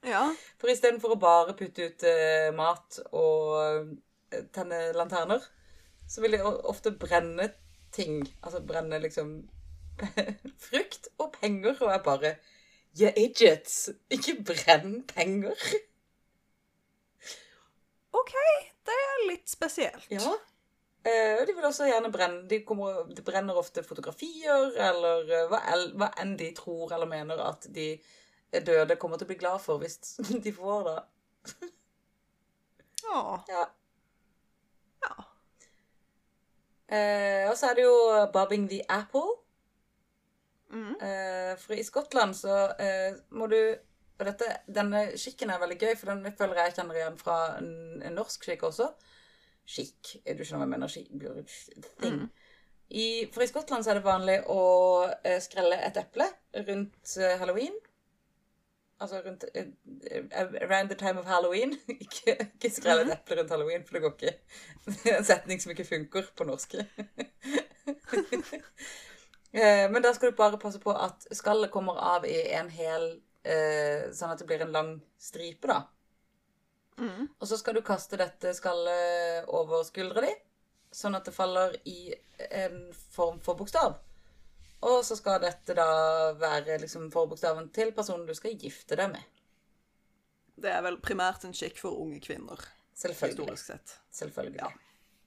[0.06, 0.28] Ja.
[0.62, 5.42] For istedenfor å bare putte ut eh, mat og eh, tenne lanterner,
[6.06, 7.48] så vil de ofte brenne
[7.96, 8.20] ting.
[8.44, 9.32] Altså brenne liksom
[10.68, 12.36] frukt og penger, og jeg bare
[12.96, 13.90] You idiots!
[14.14, 15.58] Ikke brenn penger!
[18.16, 18.36] OK,
[18.88, 20.10] det er litt spesielt.
[20.14, 20.34] Ja.
[21.06, 25.62] Eh, de vil også gjerne brenne de, kommer, de brenner ofte fotografier, eller eh, hva,
[26.00, 27.92] hva enn de tror eller mener at de
[28.66, 30.16] døde kommer til å bli glad for hvis
[30.46, 31.00] de får det.
[33.06, 33.24] ja.
[33.52, 33.66] Ja.
[35.06, 35.16] ja.
[36.86, 37.98] Eh, og så er det jo
[38.34, 39.42] bobbing the apple.
[40.74, 40.96] Mm.
[41.02, 43.60] Eh, for i Skottland så eh, må du
[44.16, 47.72] Og dette, denne skikken er veldig gøy, for den føler jeg kjenner igjen fra en,
[48.00, 48.88] en norsk skikk også.
[49.66, 50.92] Skikk Du skjønner hva jeg mener?
[50.92, 51.10] Skikk,
[52.06, 52.30] Mm.
[52.90, 54.62] I, for i Skottland så er det vanlig å
[55.26, 56.28] eh, skrelle et eple
[56.68, 57.74] rundt eh, halloween.
[59.02, 59.72] Altså rundt eh,
[60.62, 61.74] Around the time of halloween.
[62.06, 64.36] ikke, ikke skrelle et eple rundt halloween, for det går ikke.
[64.86, 66.78] Det er en setning som ikke funker på norsk.
[69.56, 73.06] Men da skal du bare passe på at skallet kommer av i en hel
[73.46, 74.92] eh, Sånn at det blir en lang
[75.22, 75.84] stripe, da.
[76.98, 77.28] Mm.
[77.40, 80.32] Og så skal du kaste dette skallet over skuldra di,
[80.96, 82.14] sånn at det faller i
[82.50, 83.98] en form for bokstav.
[84.86, 85.90] Og så skal dette da
[86.40, 89.36] være liksom forbokstaven til personen du skal gifte deg med.
[90.56, 92.62] Det er vel primært en skikk for unge kvinner,
[92.96, 93.58] Selvfølgelig.
[94.12, 94.70] Selvfølgelig.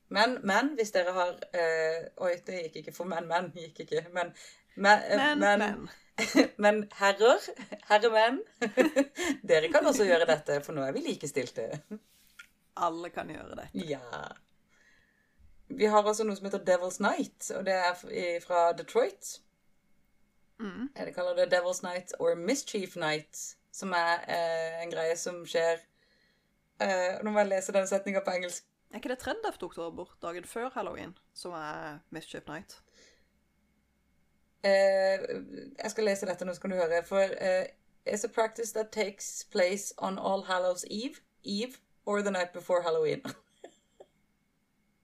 [0.09, 3.27] Men, men hvis dere har eh, Oi, det gikk ikke for menn.
[3.28, 4.07] Menn gikk ikke.
[4.15, 4.32] Men,
[4.78, 5.88] men, eh, Men, men, men.
[6.64, 7.44] men herrer,
[7.90, 8.40] herremenn,
[9.50, 11.68] dere kan også gjøre dette, for nå er vi likestilte.
[12.78, 13.86] Alle kan gjøre dette.
[13.90, 14.24] Ja.
[15.68, 19.36] Vi har også noe som heter Devil's Night, og det er fra Detroit.
[20.60, 25.44] Eh, De kaller det Devil's Night or Mischief Night, som er eh, en greie som
[25.46, 25.78] skjer
[26.82, 28.66] eh, Nå må jeg lese den setninga på engelsk.
[28.90, 29.62] Er ikke det 30.
[29.62, 32.80] oktober, dagen før halloween, som er Mischief Night?
[34.64, 35.18] Eh,
[35.82, 37.02] jeg skal lese dette nå, så kan du høre.
[37.06, 37.66] For eh,
[38.06, 42.82] it's a practice that takes place on All Hallows Eve, Eve or the night before
[42.82, 43.22] Halloween.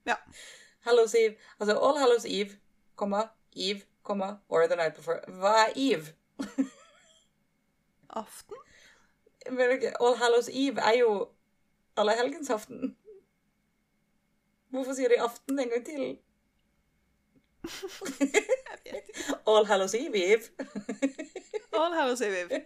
[0.07, 0.15] Ja.
[0.81, 2.49] Hallows Eve, altså All Hallows Eve,
[2.95, 3.21] komma,
[3.53, 5.19] Eve, komma, or the night before.
[5.27, 6.13] Hva er Eve?
[8.09, 8.55] Aften?
[9.51, 11.27] Men All Hallows Eve er jo
[11.97, 12.97] allehelgensaften.
[14.69, 16.17] Hvorfor sier de aften en gang til?
[19.45, 20.49] All Hallows Eve, Eve.
[21.71, 22.61] All Hallows Eve.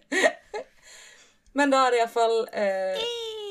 [1.52, 3.00] Men da er det iallfall eh,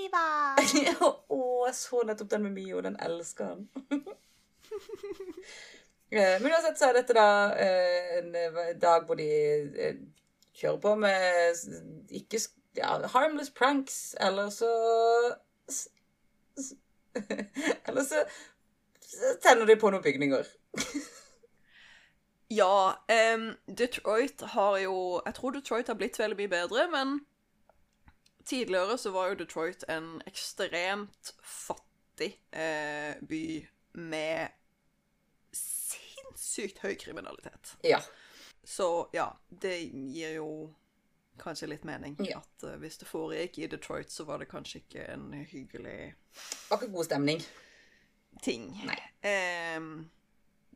[0.06, 0.28] Eva!
[1.36, 2.82] Å, jeg så nettopp den med Mio.
[2.86, 3.68] Den elsker han.
[6.10, 7.24] Eh, Men uansett så er dette da
[7.54, 9.28] eh, en eh, dag hvor de
[10.58, 11.60] kjører på med
[12.18, 12.40] ikke
[12.80, 14.72] ja, harmless pranks, eller så
[17.86, 18.24] Eller så
[19.10, 20.50] så tenner de på noen bygninger.
[22.50, 22.98] Ja,
[23.36, 27.20] Um, Detroit har jo Jeg tror Detroit har blitt veldig mye bedre, men
[28.50, 33.44] tidligere så var jo Detroit en ekstremt fattig eh, by
[33.94, 34.50] med
[35.54, 37.76] sinnssykt høy kriminalitet.
[37.86, 38.02] Ja.
[38.64, 40.50] Så ja, det gir jo
[41.40, 42.18] kanskje litt mening.
[42.26, 42.42] Ja.
[42.42, 46.16] At uh, hvis det foregikk i Detroit, så var det kanskje ikke en hyggelig
[46.70, 47.46] Var ikke god stemning.
[48.42, 48.72] ting.
[48.90, 48.98] Nei.
[49.22, 50.10] Ehm,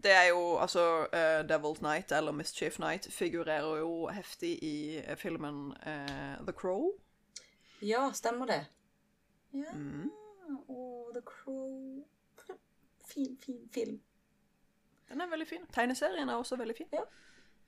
[0.04, 5.18] det er jo altså uh, Devil's Night, eller Mischief Night, figurerer jo heftig i eh,
[5.18, 6.92] filmen uh, The Crow.
[7.82, 8.66] Ja, stemmer det.
[9.54, 9.74] Ja.
[9.74, 10.10] Mm.
[10.68, 12.04] Å, The Crow.
[13.08, 14.00] Fin, fin film.
[15.10, 15.66] Den er veldig fin.
[15.74, 16.88] Tegneserien er også veldig fin.
[16.94, 17.04] Ja,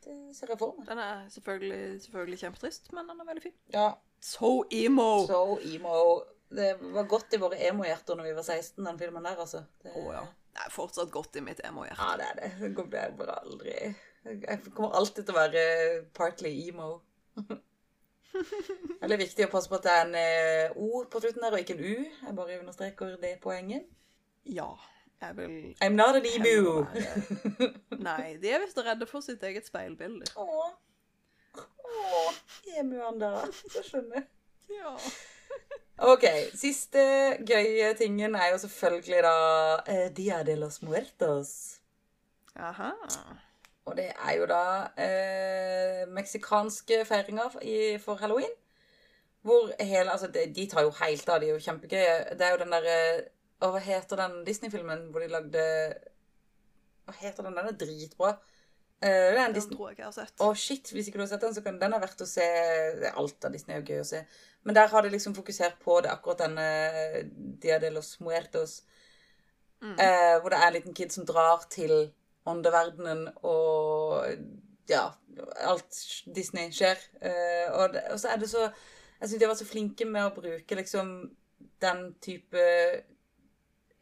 [0.06, 0.88] Det ser jeg for meg.
[0.88, 3.54] Den er selvfølgelig, selvfølgelig kjempetrist, men den er veldig fin.
[3.74, 3.92] Ja,
[4.26, 5.28] So emo!
[5.28, 6.24] so emo.
[6.50, 9.64] Det var godt i våre emo-hjerter når vi var 16, den filmen der, altså.
[9.84, 10.24] Det, Å ja.
[10.56, 12.00] Det er fortsatt godt i mitt emo-hjerte.
[12.00, 12.52] Ja, det er det.
[12.62, 13.74] Det kommer jeg bare aldri
[14.24, 15.64] Jeg kommer alltid til å være
[16.16, 16.88] partly emo.
[19.02, 21.60] Veldig viktig å passe på at det er en eh, O på slutten der, og
[21.60, 22.08] ikke en U.
[22.24, 23.86] Jeg bare understreker det poenget.
[24.48, 24.70] Ja.
[25.22, 25.54] Jeg vil
[25.84, 26.86] I'm not an emo!
[28.08, 30.32] Nei, de er visst redde for sitt eget speilbilde.
[30.40, 30.74] Åh.
[31.60, 32.42] Åh,
[32.80, 33.46] emuene da.
[33.76, 34.28] Det skjønner jeg.
[34.80, 34.96] Ja.
[36.12, 36.26] Ok,
[36.60, 37.02] siste
[37.48, 39.36] gøye tingen er jo selvfølgelig da
[39.88, 41.80] eh, Dia de los Muertos.
[42.56, 42.92] Aha.
[43.86, 44.64] Og det er jo da
[45.00, 48.52] eh, meksikanske feiringer i, for halloween.
[49.46, 51.40] Hvor hele Altså, de, de tar jo helt av.
[51.40, 52.18] De er jo kjempegøye.
[52.34, 53.00] Det er jo den derre
[53.64, 55.62] Å, hva heter den Disney-filmen hvor de lagde
[57.06, 57.56] Hva heter den?
[57.56, 58.34] Den er dritbra.
[59.04, 60.42] Uh, er Den tror jeg ikke jeg har sett.
[60.42, 62.46] Å, shit, hvis ikke du har sett den, så kan den ha vært å se
[63.12, 64.22] Alt av Disney er jo gøy å se.
[64.66, 66.68] Men der har de liksom fokusert på det, akkurat denne
[67.62, 68.82] Dia de los Muertos.
[69.86, 71.92] Eh, hvor det er en liten kid som drar til
[72.46, 74.26] åndeverdenen, og
[74.90, 75.10] ja
[75.68, 75.98] Alt
[76.36, 76.98] Disney skjer.
[77.22, 78.64] Eh, og, det, og så er det så
[79.20, 81.12] Jeg syns de har vært så flinke med å bruke liksom
[81.82, 82.64] den type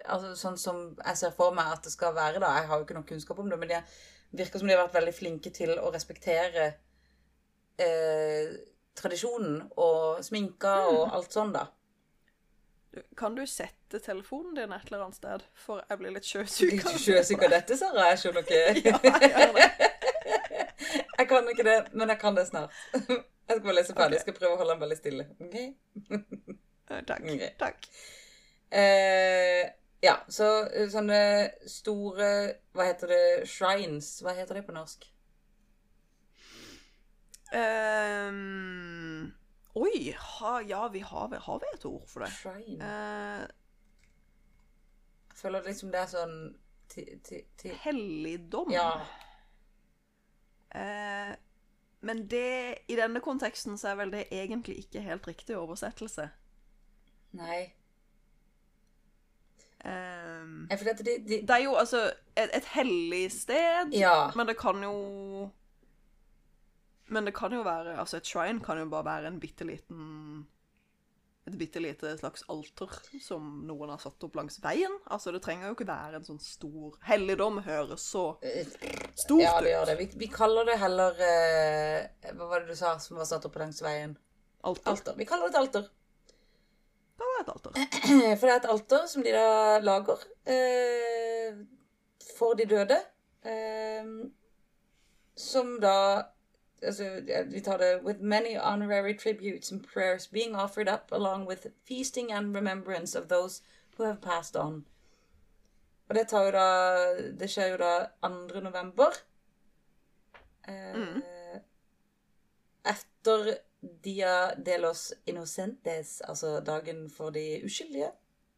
[0.03, 2.49] Altså sånn som jeg ser for meg at det skal være, da.
[2.57, 3.83] Jeg har jo ikke noe kunnskap om det, men det
[4.35, 6.65] virker som de har vært veldig flinke til å respektere
[7.79, 8.49] eh,
[8.99, 11.67] tradisjonen og sminka og alt sånn, da.
[13.17, 15.45] Kan du sette telefonen din et eller annet sted?
[15.57, 16.75] For jeg blir litt sjøsyk.
[16.75, 18.09] Litt av sjøsyk av dette, Sara.
[18.11, 18.59] Jeg skjønner ikke.
[18.89, 19.69] Ja, jeg gjør det.
[21.23, 22.73] Jeg kan ikke det, men jeg kan det snart.
[23.47, 24.17] Jeg skal bare lese ferdig.
[24.17, 25.25] Jeg skal prøve å holde den veldig stille.
[25.43, 25.55] Ok?
[26.91, 27.23] Eh, Takk.
[27.23, 27.49] Okay.
[27.59, 27.87] Takk.
[28.73, 29.61] Eh,
[30.03, 31.19] ja, så eh, sånne
[31.69, 32.29] store
[32.75, 33.23] Hva heter det?
[33.49, 34.09] Shrines.
[34.23, 35.07] Hva heter det på norsk?
[37.53, 39.33] Ehm,
[39.75, 42.31] oi, ha, ja, vi har, har vi et ord for det?
[42.33, 42.83] Shrine.
[42.83, 43.47] Uh,
[45.33, 46.35] Jeg føler liksom det er sånn
[46.89, 48.71] ti- ti- ti- helligdom.
[48.71, 48.89] Ja.
[50.75, 51.35] Uh,
[52.01, 56.29] men det, i denne konteksten så er vel det egentlig ikke helt riktig oversettelse.
[57.33, 57.63] Nei.
[59.85, 62.05] Um, Nei, For dette, de, de, det er jo altså
[62.37, 64.31] et, et hellig sted, Ja.
[64.35, 64.93] men det kan jo
[67.11, 70.45] Men det kan jo være Altså, et shrine kan jo bare være en bitte liten
[71.47, 74.93] Et bitte lite slags alter som noen har satt opp langs veien.
[75.11, 79.43] Altså, det trenger jo ikke være en sånn stor Helligdom høres så stort ut.
[79.43, 79.97] Ja, det gjør det.
[79.99, 83.59] Vi, vi kaller det heller eh, Hva var det du sa som var satt opp
[83.59, 84.15] langs veien?
[84.63, 84.93] Alter.
[84.93, 85.19] Alter.
[85.19, 85.91] Vi kaller det et alter.
[87.19, 87.71] Det var et alter.
[88.39, 91.59] For det er et alter som de da lager eh,
[92.37, 92.97] for de døde.
[93.43, 94.07] Eh,
[95.35, 95.97] som da
[96.85, 101.67] altså, Vi tar det With many honorary tributes and prayers being offered up along with
[101.87, 103.61] feasting and remembrance of those
[103.97, 104.85] who have passed on.
[106.09, 108.59] Og det tar jo da Det skjer jo da 2.
[108.61, 109.13] november.
[110.67, 111.61] Eh,
[112.85, 113.57] Etter
[114.03, 118.11] Dia de los Innocentes, altså dagen for de uskyldige,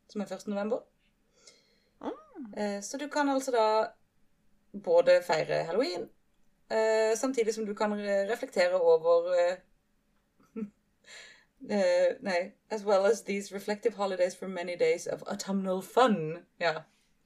[0.09, 0.47] som er 1.
[0.47, 0.79] november.
[2.57, 3.87] Eh, Så du kan altså da
[4.83, 6.09] både feire halloween,
[7.17, 9.57] samtidig som du kan re- reflektere over eh,
[11.69, 12.51] eh, Nei.
[12.69, 16.45] As well as these reflective holidays for many days of autumnal fun.
[16.59, 16.73] Ja.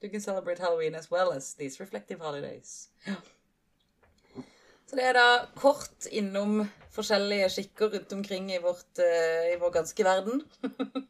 [0.02, 2.88] Du kan celebrate Halloween as well as these reflective holidays.
[4.86, 9.70] Så det er da kort innom forskjellige skikker rundt omkring i, vårt, eh, i vår
[9.70, 10.42] ganske verden.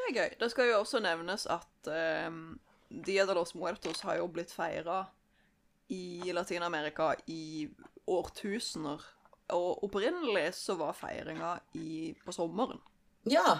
[0.00, 0.36] Det er gøy.
[0.40, 1.88] Det skal jo også nevnes at
[2.26, 2.60] um,
[3.06, 5.02] Dia de los Muertos har jo blitt feira
[5.90, 7.68] i Latin-Amerika i
[8.10, 9.02] årtusener.
[9.50, 12.78] Og opprinnelig så var feiringa i, på sommeren.
[13.26, 13.58] Ja.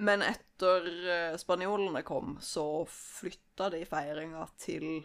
[0.00, 5.04] Men etter eh, spanjolene kom, så flytta de feiringa til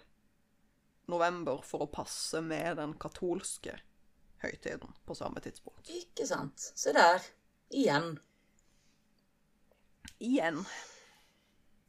[1.12, 3.76] november for å passe med den katolske
[4.44, 5.92] høytiden på samme tidspunkt.
[5.92, 6.72] Ikke sant.
[6.76, 7.24] Se der.
[7.72, 8.16] Igjen.
[10.20, 10.64] Igjen.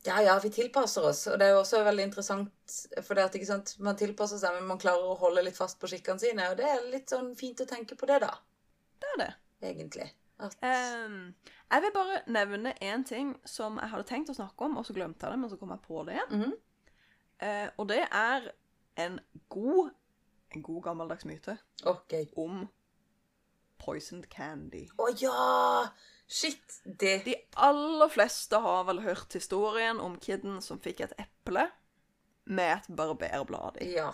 [0.05, 1.27] Ja, ja, vi tilpasser oss.
[1.31, 2.73] Og det er jo også veldig interessant,
[3.07, 5.79] for det at, ikke sant, man tilpasser seg, men man klarer å holde litt fast
[5.79, 6.49] på skikkene sine.
[6.51, 8.33] Og det er litt sånn fint å tenke på det, da.
[8.99, 9.31] Det er det.
[9.63, 10.09] Egentlig.
[10.43, 11.35] At, Um,
[11.71, 14.97] jeg vil bare nevne én ting som jeg hadde tenkt å snakke om, og så
[14.97, 16.33] glemte jeg det, men så kom jeg på det igjen.
[16.33, 16.57] Mm -hmm.
[17.47, 18.51] uh, og det er
[18.97, 19.91] en god,
[20.55, 22.27] en god gammeldags myte okay.
[22.37, 22.69] om
[23.79, 24.89] poisoned candy.
[24.99, 25.89] Å ja!
[26.33, 26.79] Shit!
[26.85, 31.67] Det De aller fleste har vel hørt historien om kiden som fikk et eple
[32.49, 34.09] med et barberblad i Ja,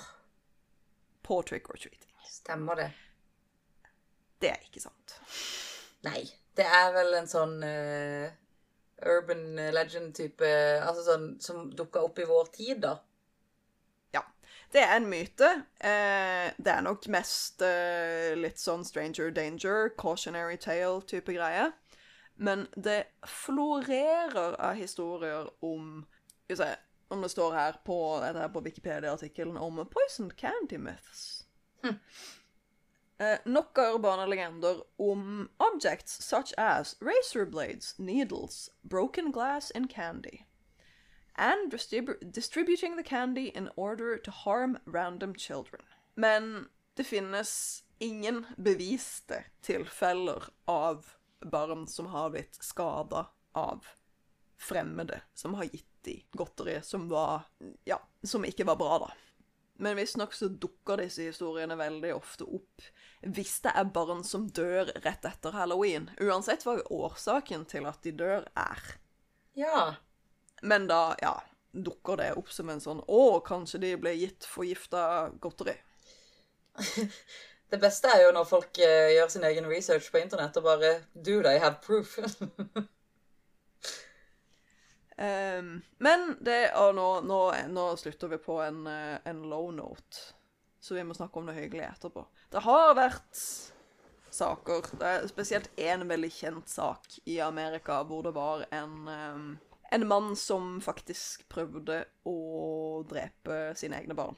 [1.23, 2.11] på trick or treating.
[2.29, 2.89] stemmer det.
[4.43, 5.15] Det er ikke sant.
[6.07, 6.27] Nei.
[6.59, 8.27] Det er vel en sånn uh,
[9.07, 10.49] urban legend-type
[10.83, 12.97] Altså sånn som dukka opp i vår tid, da.
[14.15, 14.25] Ja.
[14.75, 15.53] Det er en myte.
[15.79, 21.71] Uh, det er nok mest uh, litt sånn stranger danger, cautionary tale-type greie.
[22.39, 26.07] Men det florerer av historier om
[26.45, 26.75] Skal vi se
[27.09, 27.99] om det står her på,
[28.53, 31.45] på Wikipedia-artikkelen om poisoned candy myths.
[33.19, 39.91] Eh, nok av urbane legender om objects such as razor blades, needles, broken glass and
[39.91, 40.45] candy
[41.39, 45.83] and distribu distributing the candy in order to harm random children.
[46.15, 51.07] Men det finnes ingen beviste tilfeller av
[51.41, 53.87] barn som har blitt skada av
[54.59, 57.43] fremmede som har gitt de godteri som var
[57.85, 59.11] Ja, som ikke var bra, da.
[59.79, 62.87] Men visstnok så dukker disse historiene veldig ofte opp
[63.23, 66.09] hvis det er barn som dør rett etter halloween.
[66.23, 68.83] Uansett hva årsaken til at de dør er.
[69.59, 69.95] Ja.
[70.63, 71.35] Men da, ja,
[71.73, 75.77] dukker det opp som en sånn Å, kanskje de ble gitt forgifta godteri.
[77.69, 80.93] Det beste er jo når folk uh, gjør sin egen research på internett og bare
[81.15, 82.17] Do they have proof.
[85.19, 85.71] um,
[86.07, 86.61] men det
[86.97, 87.41] nå, nå,
[87.75, 90.33] nå slutter vi på en, eh, en low note,
[90.81, 92.25] så vi må snakke om det hyggelige etterpå.
[92.53, 93.45] Det har vært
[94.39, 99.49] saker Det er spesielt én veldig kjent sak i Amerika hvor det var en um,
[99.91, 102.37] en mann som faktisk prøvde å
[103.09, 104.37] drepe sine egne barn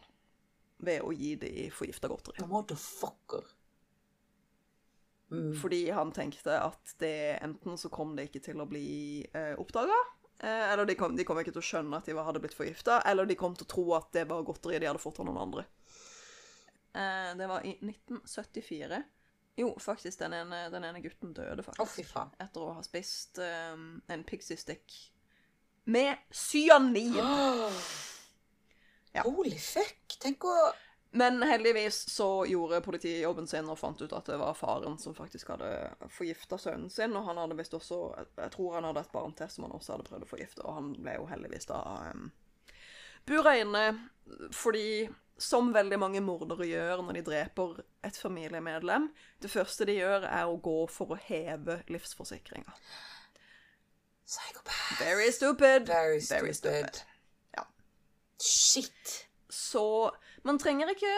[0.85, 2.44] ved å gi dem forgifta godteri.
[2.48, 3.48] Motherfucker.
[5.61, 9.94] Fordi han tenkte at det enten så kom det ikke til å bli eh, oppdaga,
[10.43, 12.57] eh, eller de kom, de kom ikke til å skjønne at de var, hadde blitt
[12.57, 15.28] forgifta, eller de kom til å tro at det var godteri de hadde fått av
[15.31, 15.66] noen andre.
[16.98, 19.02] Eh, det var i 1974.
[19.62, 22.16] Jo, faktisk, den ene, den ene gutten døde, faktisk.
[22.19, 22.35] Oh.
[22.43, 24.98] Etter å ha spist um, en pixie stick
[25.90, 27.20] med cyanid.
[29.12, 29.24] Ja.
[29.26, 30.16] Holy fuck.
[30.22, 30.54] Tenk å
[31.12, 35.14] Men heldigvis så gjorde politiet jobben sin og fant ut at det var faren som
[35.16, 35.70] faktisk hadde
[36.14, 37.16] forgifta sønnen sin.
[37.18, 37.98] Og han hadde visst også
[38.36, 40.78] Jeg tror han hadde et barn til som han også hadde prøvd å forgifte, og
[40.78, 41.80] han ble jo heldigvis da
[42.12, 42.30] um,
[43.26, 43.84] bura inne
[44.54, 45.08] fordi
[45.40, 49.08] som veldig mange mordere gjør når de dreper et familiemedlem,
[49.42, 52.74] det første de gjør, er å gå for å heve livsforsikringa.
[54.28, 55.00] Psychopath.
[55.00, 55.88] Very stupid.
[55.88, 56.92] Very stupid.
[56.92, 57.09] Ja.
[58.40, 59.26] Shit.
[59.50, 60.10] Så
[60.46, 61.14] man trenger ikke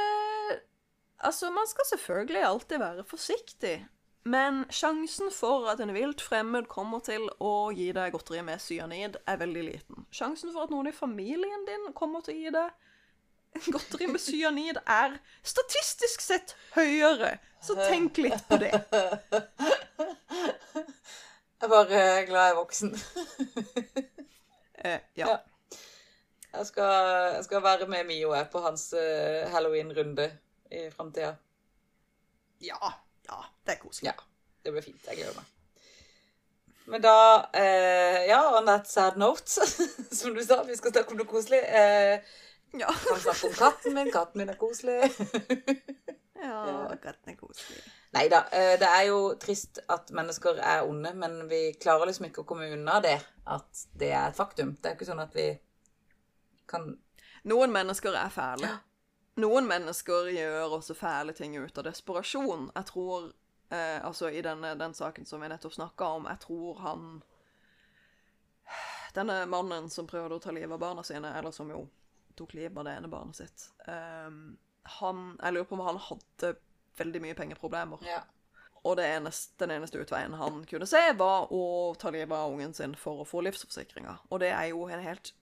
[1.23, 3.77] Altså, man skal selvfølgelig alltid være forsiktig.
[4.25, 9.19] Men sjansen for at en vilt fremmed kommer til å gi deg godteri med cyanid,
[9.27, 10.07] er veldig liten.
[10.15, 12.71] Sjansen for at noen i familien din kommer til å gi deg
[13.75, 17.37] godteri med cyanid, er statistisk sett høyere.
[17.63, 18.73] Så tenk litt på det.
[21.63, 22.97] Jeg er bare glad jeg er voksen.
[24.83, 25.29] Eh, ja.
[25.29, 25.37] Ja.
[26.53, 26.93] Jeg skal,
[27.37, 30.27] jeg skal være med Mio jeg, på hans uh, halloween-runde
[30.73, 31.35] i framtida.
[32.61, 32.93] ja.
[33.31, 34.07] Ja, det er koselig.
[34.11, 34.13] Ja,
[34.65, 35.05] det blir fint.
[35.07, 35.45] Jeg gleder meg.
[36.91, 37.13] Men da
[37.55, 39.47] eh, Ja, on that sad note,
[40.19, 41.61] som du sa, vi skal snakke om noe koselig.
[41.63, 42.19] Eh,
[42.75, 42.91] Ja.
[43.07, 44.11] kan snakke om katten min.
[44.13, 44.99] Katten min er koselig.
[46.43, 47.79] ja katten er koselig.
[48.13, 48.43] Nei da.
[48.53, 52.49] Eh, det er jo trist at mennesker er onde, men vi klarer liksom ikke å
[52.49, 53.19] komme unna det.
[53.47, 54.75] At det er et faktum.
[54.83, 55.47] Det er ikke sånn at vi
[56.73, 56.95] kan
[57.49, 58.69] Noen mennesker er fæle.
[59.43, 62.69] Noen mennesker gjør også fæle ting ut av desperasjon.
[62.75, 63.31] Jeg tror
[63.73, 67.07] eh, Altså, i denne, den saken som vi nettopp snakka om, jeg tror han
[69.17, 71.87] Denne mannen som prøvde å ta livet av barna sine, eller som jo
[72.37, 74.31] tok livet av det ene barnet sitt eh,
[75.01, 76.55] Han Jeg lurer på om han hadde
[76.97, 78.05] veldig mye pengeproblemer.
[78.05, 78.23] Ja.
[78.85, 82.75] Og det eneste, den eneste utveien han kunne se, var å ta livet av ungen
[82.75, 84.19] sin for å få livsforsikringa.
[84.29, 85.33] Og det er jo en helt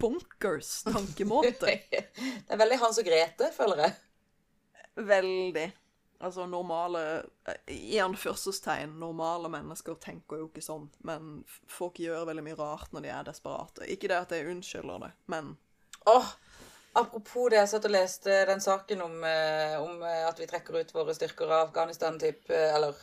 [0.00, 1.76] bonkers tankemåte.
[1.90, 3.98] Det er veldig Hans og Grete, føler jeg.
[5.10, 5.66] Veldig.
[6.20, 7.02] Altså normale
[7.72, 11.38] I anførselstegn, normale mennesker tenker jo ikke sånn, men
[11.70, 13.88] folk gjør veldig mye rart når de er desperate.
[13.88, 15.54] Ikke det at jeg unnskylder det, men
[16.08, 16.28] Åh,
[16.92, 20.80] Apropos det, jeg satt og leste den saken om, eh, om eh, at vi trekker
[20.80, 22.96] ut våre styrker av Afghanistan, typ, eh, eller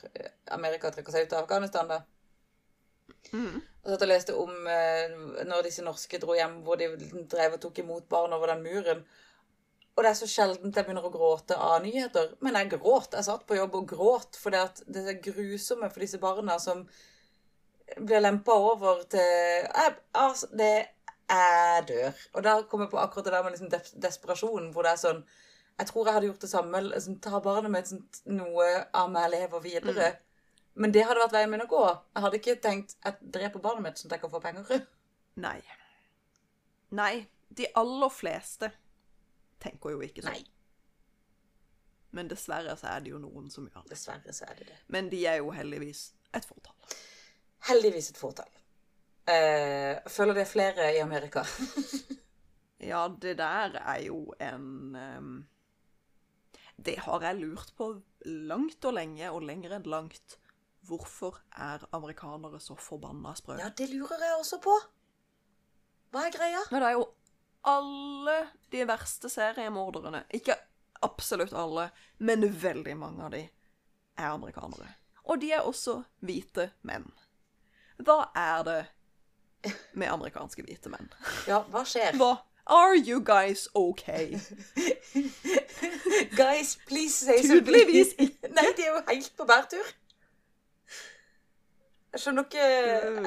[0.52, 2.02] Amerika trekker seg ut av Afghanistan, da.
[3.34, 3.62] Mm.
[3.62, 5.16] Jeg satt og leste om eh,
[5.48, 6.90] når disse norske dro hjem, hvor de
[7.32, 9.04] drev og tok imot barn over den muren.
[9.98, 12.36] Og det er så sjeldent jeg begynner å gråte av nyheter.
[12.46, 13.16] Men jeg gråt.
[13.18, 16.84] Jeg satt på jobb og gråt at det er grusomme for disse barna som
[17.98, 20.86] blir lempa over til jeg, altså, Det
[21.30, 22.22] Jeg dør.
[22.34, 25.02] Og da kom jeg på akkurat det der med liksom des desperasjonen, hvor det er
[25.02, 25.26] sånn
[25.80, 26.82] Jeg tror jeg hadde gjort det samme.
[26.92, 28.06] Liksom, ta barnet mitt sånn
[28.38, 30.14] Noe av meg lever videre.
[30.78, 31.84] Men det hadde vært veien min å gå.
[32.14, 34.84] Jeg hadde ikke tenkt at dreper barnet mitt sånn at jeg kan få penger.
[35.48, 35.58] Nei.
[36.98, 37.14] Nei,
[37.50, 38.70] de aller fleste
[39.64, 40.38] tenker jo ikke sånn.
[40.38, 40.46] Nei.
[42.18, 43.96] Men dessverre så er det jo noen som gjør det.
[43.96, 44.78] Dessverre så er det det.
[44.94, 46.96] Men de er jo heldigvis et fåtall.
[47.68, 48.54] Heldigvis et fåtall.
[49.28, 51.44] Uh, føler det er flere i Amerika.
[52.78, 55.48] Ja, det der er jo en um,
[56.78, 57.88] Det har jeg lurt på
[58.26, 60.38] langt og lenge, og lenger enn langt.
[60.88, 63.58] Hvorfor er amerikanere så forbanna sprø?
[63.60, 64.76] ja, det lurer jeg også på.
[66.12, 66.64] Hva er greia?
[66.72, 67.08] Men det er jo
[67.68, 68.36] alle
[68.72, 70.56] de verste seriemorderne Ikke
[71.04, 73.44] absolutt alle, men veldig mange av de
[74.18, 74.88] er amerikanere.
[75.28, 77.10] Og de er også hvite menn.
[77.98, 78.80] Hva er det
[79.94, 81.12] med amerikanske hvite menn?
[81.50, 82.16] Ja, hva skjer?
[82.18, 82.38] Hva
[82.68, 84.36] Are you guys okay?
[86.36, 88.50] Guys, please say Tydeligvis ikke.
[88.58, 89.86] Nei, de er jo helt på bærtur.
[92.18, 92.66] Jeg skjønner ikke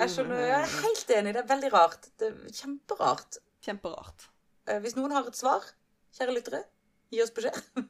[0.02, 1.32] Jeg skjønner, jeg er helt enig.
[1.36, 2.08] Det er veldig rart.
[2.18, 3.36] Det er kjemperart.
[3.62, 4.24] Kjemperart.
[4.66, 5.62] Eh, Hvis noen har et svar,
[6.18, 6.64] kjære lyttere,
[7.14, 7.60] gi oss beskjed.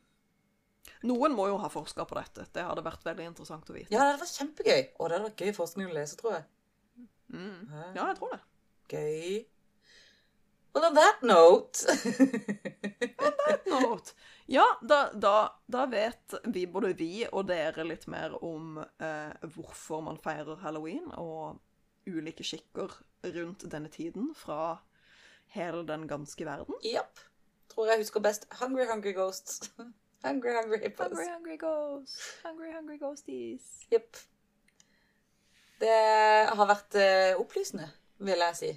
[1.08, 2.44] Noen må jo ha forska på dette.
[2.52, 3.88] Det hadde vært veldig interessant å vite.
[3.88, 4.80] Ja, det hadde vært kjempegøy.
[4.98, 6.44] Og det hadde vært gøy forskning å lese, tror jeg.
[7.32, 7.72] Mm.
[7.96, 8.40] Ja, jeg tror det.
[8.92, 9.38] Gøy.
[10.72, 11.82] Well, on that note
[13.18, 14.12] On that Note.
[14.46, 20.02] Ja, da, da, da vet vi, både vi og dere, litt mer om eh, hvorfor
[20.02, 21.60] man feirer halloween, og
[22.10, 22.96] ulike skikker
[23.36, 24.80] rundt denne tiden fra
[25.54, 26.78] hele den ganske verden.
[26.82, 27.22] Jepp.
[27.70, 29.70] Tror jeg husker best Hungry Hungry Ghosts.
[30.26, 31.06] Hungry Hungry Hippos.
[31.06, 32.18] Hungry, hungry ghosts.
[32.44, 33.86] Hungry, hungry ghosties.
[33.92, 34.16] Jepp.
[35.80, 35.96] Det
[36.58, 37.86] har vært eh, opplysende,
[38.20, 38.72] vil jeg si.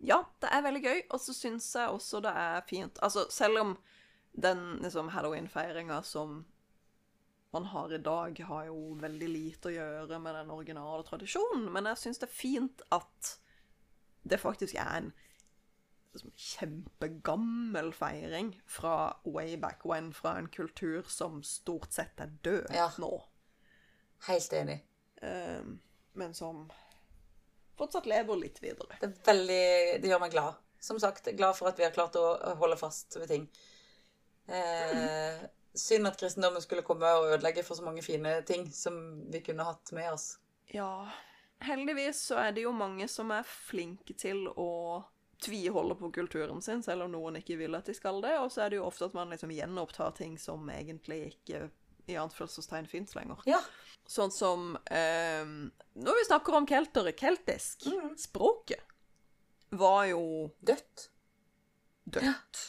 [0.00, 3.60] Ja, det er veldig gøy, og så syns jeg også det er fint Altså, selv
[3.60, 3.74] om
[4.32, 6.44] den liksom, halloween-feiringa som
[7.52, 11.88] man har i dag, har jo veldig lite å gjøre med den originale tradisjonen, men
[11.90, 13.32] jeg syns det er fint at
[14.22, 15.08] det faktisk er en
[16.14, 22.70] liksom, kjempegammel feiring fra way back when, fra en kultur som stort sett er død
[22.74, 22.86] Ja.
[23.02, 23.12] nå,
[24.28, 24.82] Helt enig.
[25.22, 25.80] Um,
[26.14, 26.66] men som
[27.80, 28.98] fortsatt lever litt videre.
[29.00, 29.64] Det veldig
[30.02, 30.60] Det gjør meg glad.
[30.80, 32.26] Som sagt, glad for at vi har klart å
[32.60, 33.48] holde fast ved ting.
[34.48, 35.42] Eh,
[35.76, 38.96] synd at kristendommen skulle komme og ødelegge for så mange fine ting som
[39.30, 40.32] vi kunne hatt med oss.
[40.72, 41.10] Ja,
[41.60, 44.70] heldigvis så er det jo mange som er flinke til å
[45.40, 48.34] tviholde på kulturen sin, selv om noen ikke vil at de skal det.
[48.40, 51.68] Og så er det jo ofte at man liksom gjenopptar ting som egentlig ikke
[52.10, 53.40] i anførselstegn fins lenger.
[53.48, 53.60] Ja.
[54.10, 55.46] Sånn som eh,
[56.02, 57.86] Når vi snakker om keltere, keltisk,
[58.18, 58.82] språket
[59.78, 61.10] var jo Dødt.
[62.10, 62.62] dødt.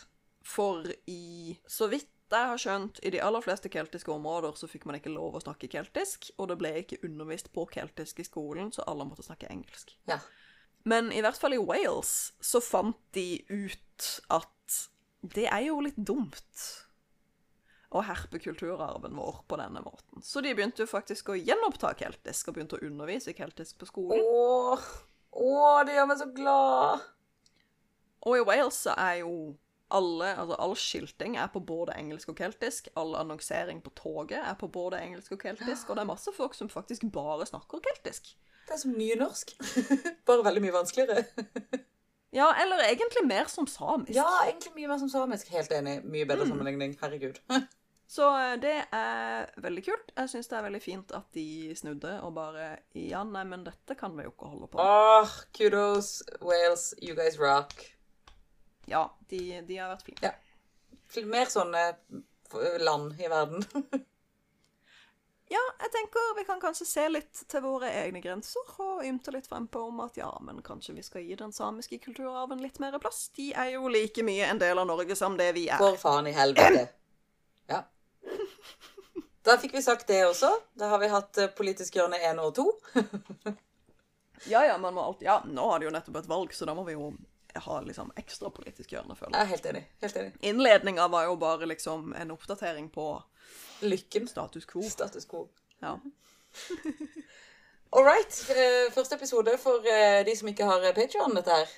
[0.45, 4.85] For i Så vidt jeg har skjønt, i de aller fleste keltiske områder så fikk
[4.87, 8.69] man ikke lov å snakke keltisk, og det ble ikke undervist på keltisk i skolen,
[8.71, 9.91] så alle måtte snakke engelsk.
[10.07, 10.21] Ja.
[10.87, 14.77] Men i hvert fall i Wales så fant de ut at
[15.35, 16.63] det er jo litt dumt
[17.91, 20.23] å herpe kulturarven vår på denne måten.
[20.23, 24.23] Så de begynte jo faktisk å gjenoppta keltisk, og begynte å undervise keltisk på skolen.
[24.23, 24.85] Åh,
[25.35, 27.03] åh, det gjør meg så glad.
[28.21, 29.33] Og i Wales så er jo
[29.91, 32.87] alle, altså all skilting er på både engelsk og keltisk.
[32.95, 35.89] All annonsering på toget er på både engelsk og keltisk.
[35.89, 38.31] Og det er masse folk som faktisk bare snakker keltisk.
[38.69, 39.51] Det er som nynorsk.
[40.29, 41.25] Bare veldig mye vanskeligere.
[42.31, 44.13] Ja, eller egentlig mer som samisk.
[44.15, 45.49] Ja, egentlig mye mer som samisk.
[45.51, 45.97] Helt enig.
[46.07, 46.95] Mye bedre sammenligning.
[47.01, 47.41] Herregud.
[48.11, 50.09] Så eh, det er veldig kult.
[50.17, 52.65] Jeg syns det er veldig fint at de snudde og bare
[52.97, 54.91] Ja, nei, men dette kan vi jo ikke holde på med.
[55.23, 56.09] Åh, kudos,
[56.43, 56.89] Wales.
[56.99, 57.71] You guys rock.
[58.91, 60.31] Ja, de, de har vært flinke.
[60.33, 61.23] Ja.
[61.27, 61.85] Mer sånne
[62.83, 63.63] land i verden.
[65.51, 69.49] Ja, jeg tenker vi kan kanskje se litt til våre egne grenser og ymte litt
[69.51, 73.25] frempå om at ja, men kanskje vi skal gi den samiske kulturarven litt mer plass.
[73.35, 75.81] De er jo like mye en del av Norge som det vi er.
[75.81, 76.85] For faen i helvete.
[77.71, 77.81] Ja.
[79.43, 80.51] Da fikk vi sagt det også.
[80.77, 82.65] Da har vi hatt eh, Politisk hjørne 1 og 2.
[84.49, 86.73] Ja, ja, man må alltid Ja, nå har det jo nettopp et valg, så da
[86.73, 87.11] må vi jo
[87.61, 89.81] ha liksom ekstra politisk hjørne, føler Jeg er helt enig.
[90.01, 90.31] Helt enig.
[90.49, 93.05] Innledninga var jo bare liksom en oppdatering på
[93.85, 94.25] Lykken.
[94.31, 94.81] status quo.
[94.89, 95.43] Status quo.
[95.83, 95.97] Ja.
[97.93, 98.33] All right.
[98.55, 101.73] eh, Første episode for eh, de som ikke har Patrion, dette her.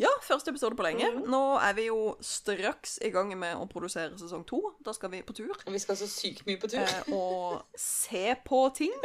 [0.00, 1.06] Ja, første episode på lenge.
[1.30, 4.60] Nå er vi jo straks i gang med å produsere sesong to.
[4.84, 5.52] Da skal vi på tur.
[5.70, 6.82] Vi skal så sykt mye på tur.
[6.82, 8.94] eh, og se på ting.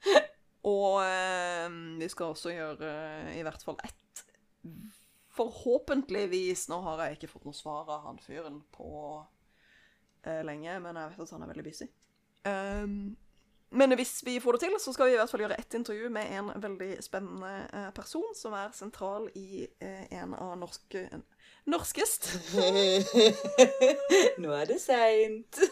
[0.00, 0.20] Ja.
[0.64, 1.66] Og eh,
[2.00, 4.22] vi skal også gjøre eh, i hvert fall ett
[5.36, 8.88] Forhåpentligvis Nå har jeg ikke fått noe svar av han fyren på
[10.24, 11.88] eh, lenge, men jeg vet at han er veldig busy.
[12.48, 12.96] Um,
[13.70, 16.08] men hvis vi får det til, så skal vi i hvert fall gjøre ett intervju
[16.10, 21.06] med en veldig spennende eh, person som er sentral i eh, en av norske
[21.70, 22.26] Norskest
[24.42, 25.60] Nå er det seint.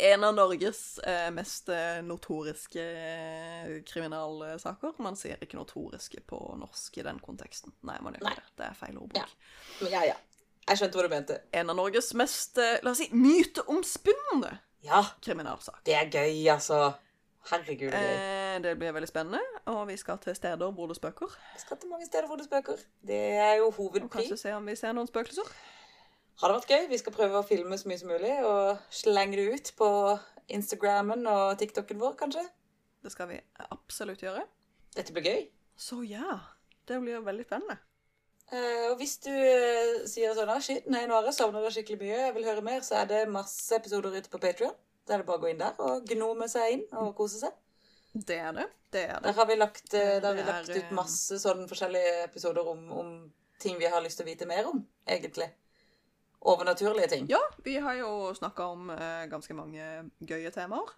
[0.00, 4.92] En av Norges eh, mest eh, notoriske eh, kriminalsaker.
[5.02, 7.74] Man sier ikke notoriske på norsk i den konteksten.
[7.82, 8.52] Nei, man gjør ikke det.
[8.60, 9.34] Det er feil ordbruk.
[9.82, 9.88] Ja.
[9.90, 10.14] Ja, ja.
[10.68, 11.36] Jeg skjønte hva du mente.
[11.56, 15.82] En av Norges mest, eh, la oss si, myteomspunne Ja, kriminalsak.
[15.84, 16.94] det er gøy, altså.
[17.48, 18.02] Herregud, det.
[18.18, 21.30] Eh, det blir veldig spennende, og vi skal til steder hvor det spøker.
[21.54, 22.76] Vi skal til mange steder hvor det spøker.
[23.06, 24.08] Det er jo Og hovedpri.
[24.28, 25.48] kanskje se om vi ser noen spøkelser.
[26.40, 26.88] Har det vært gøy?
[26.90, 29.88] Vi skal prøve å filme så mye som mulig og slenge det ut på
[30.48, 32.44] Instagrammen og TikToken vår, kanskje.
[33.02, 33.40] Det skal vi
[33.70, 34.44] absolutt gjøre.
[34.94, 35.48] Dette blir gøy.
[35.76, 36.38] Så ja,
[36.86, 37.78] det blir veldig spennende.
[38.48, 41.72] Eh, og hvis du uh, sier sånn ah, shit, nei, nå har jeg savna det
[41.74, 44.72] skikkelig mye, jeg vil høre mer, så er det masse episoder ute på Patrion.
[45.04, 47.58] Da er det bare å gå inn der og gnome seg inn og kose seg.
[48.14, 48.64] Det er det.
[48.88, 49.26] Det er det.
[49.26, 52.72] Der har vi lagt, uh, der har vi er, lagt ut masse sånne forskjellige episoder
[52.72, 53.12] om, om
[53.60, 55.50] ting vi har lyst til å vite mer om, egentlig.
[56.48, 57.28] Overnaturlige ting.
[57.28, 58.92] Ja, vi har jo snakka om
[59.28, 59.88] ganske mange
[60.22, 60.92] gøye temaer.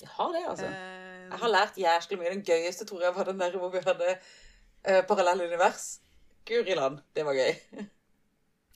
[0.00, 0.66] Jeg har det, altså.
[0.66, 2.32] Jeg har lært jæsklig mye.
[2.34, 6.00] Den gøyeste tror jeg var den der hvor vi hadde uh, parallelle univers.
[6.48, 7.54] Guri land, det var gøy.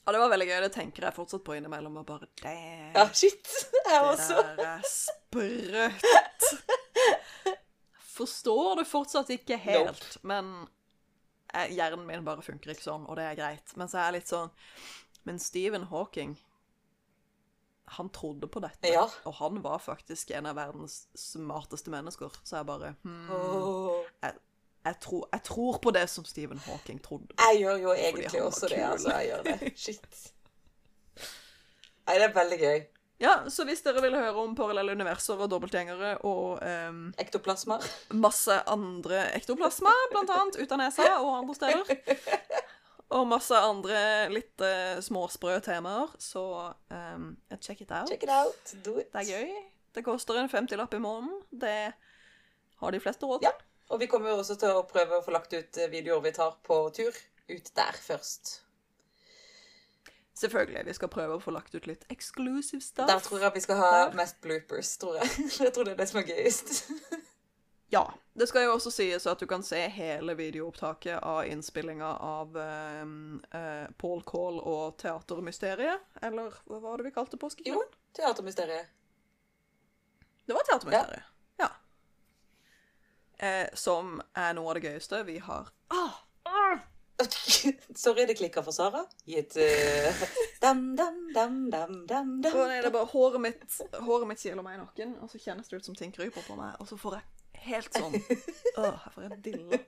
[0.08, 0.60] Ja, det var veldig gøy.
[0.64, 1.98] Det tenker jeg fortsatt på innimellom.
[2.00, 2.52] Og bare det
[2.94, 3.50] Ja, shit.
[3.84, 6.46] Jeg det der er sprøtt.
[8.14, 10.48] Forstår det fortsatt ikke helt, men
[11.52, 13.76] eh, hjernen min bare funker ikke sånn, og det er greit.
[13.76, 14.48] Men så er jeg litt sånn
[15.28, 16.38] Men Stephen Hawking
[17.98, 19.04] han trodde på dette, Ja.
[19.24, 22.32] og han var faktisk en av verdens smarteste mennesker.
[22.44, 24.04] Så jeg bare hmm, oh.
[24.22, 24.34] jeg,
[24.84, 27.34] jeg, tror, jeg tror på det som Stephen Hawking trodde.
[27.38, 29.10] Jeg gjør jo egentlig også det, altså.
[29.10, 29.72] Jeg gjør det.
[29.84, 30.22] Shit.
[32.08, 32.78] Nei, det er veldig gøy.
[33.18, 37.80] Ja, så hvis dere vil høre om parallelle universer og dobbeltgjengere og um, Ektoplasma.
[38.14, 42.12] masse andre ektoplasma, blant annet ut av nesa og andre steder,
[43.18, 46.44] og masse andre litt uh, småsprø temaer, så
[46.94, 48.06] um, check it out.
[48.12, 48.76] Check it out.
[48.86, 49.10] Do it.
[49.10, 49.58] Det er gøy.
[49.98, 51.42] Det koster en 50-lapp i måneden.
[51.50, 51.78] Det
[52.78, 53.50] har de fleste råd til.
[53.50, 53.67] Ja.
[53.88, 56.32] Og vi kommer jo også til å prøve å få lagt ut eh, videoer vi
[56.36, 57.20] tar på tur.
[57.48, 58.58] Ut der først.
[60.38, 60.84] Selvfølgelig.
[60.86, 63.08] Vi skal prøve å få lagt ut litt exclusive stuff.
[63.08, 64.18] Der tror jeg vi skal ha Der.
[64.20, 65.30] mest bloopers, tror jeg.
[65.64, 66.76] Jeg tror det er det som er gøyest.
[67.90, 68.02] Ja.
[68.38, 72.58] Det skal jo også sies at du kan se hele videoopptaket av innspillinga av
[73.02, 76.04] um, uh, Paul Call og Teatermysteriet.
[76.22, 77.80] Eller hva var det vi kalte Jo,
[78.12, 78.92] teatermysteriet.
[80.44, 81.24] Det var Teatermysteriet.
[81.24, 81.37] Ja.
[83.38, 86.16] Eh, som er noe av det gøyeste vi har ah,
[87.94, 89.04] Sorry, det klikker for Sara.
[89.26, 90.22] Gitt uh,
[90.62, 92.54] dam, dam, dam, dam, dam, dam.
[92.54, 95.40] Å nei, det er bare håret mitt Håret mitt kiler meg i nakken, og så
[95.42, 98.14] kjennes det ut som ting kryper på meg, og så får jeg helt sånn
[98.82, 99.80] Åh, jeg får en dille.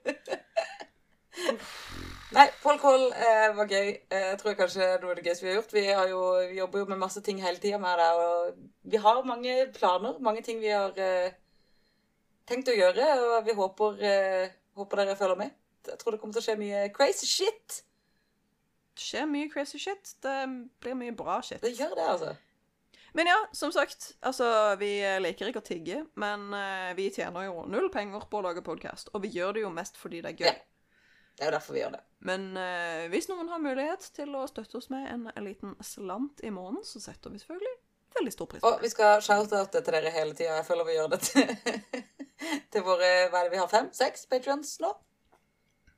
[2.34, 3.88] Nei, Paul Call eh, var gøy.
[4.10, 5.72] Eh, Jeg tror kanskje noe av det gøyeste vi har gjort.
[5.74, 9.00] Vi, har jo, vi jobber jo med masse ting hele tida med det, og vi
[9.02, 10.18] har mange planer.
[10.22, 11.32] Mange ting vi har eh,
[12.50, 15.56] tenkt å gjøre, og vi håper, eh, håper dere følger med.
[15.86, 17.80] Jeg tror det kommer til å skje mye crazy shit.
[18.94, 20.14] Det skjer mye crazy shit.
[20.22, 20.36] Det
[20.82, 21.62] blir mye bra shit.
[21.62, 22.34] Det gjør det, altså.
[23.16, 24.46] Men ja, som sagt, altså,
[24.78, 24.90] vi
[25.22, 29.10] liker ikke å tigge, men eh, vi tjener jo null penger på å lage podkast,
[29.14, 30.50] og vi gjør det jo mest fordi det er gøy.
[30.52, 30.58] Ja.
[31.40, 32.02] Det er jo derfor vi gjør det.
[32.28, 36.42] Men eh, hvis noen har mulighet til å støtte oss med en, en liten slant
[36.44, 37.78] i måneden, så setter vi selvfølgelig
[38.20, 40.56] veldig stor pris på Og vi skal shout-oute til dere hele tida.
[40.60, 41.52] Jeg føler vi gjør det til,
[42.72, 43.68] til våre Hva er det vi har?
[43.72, 43.90] Fem?
[43.96, 44.92] Seks patrions nå?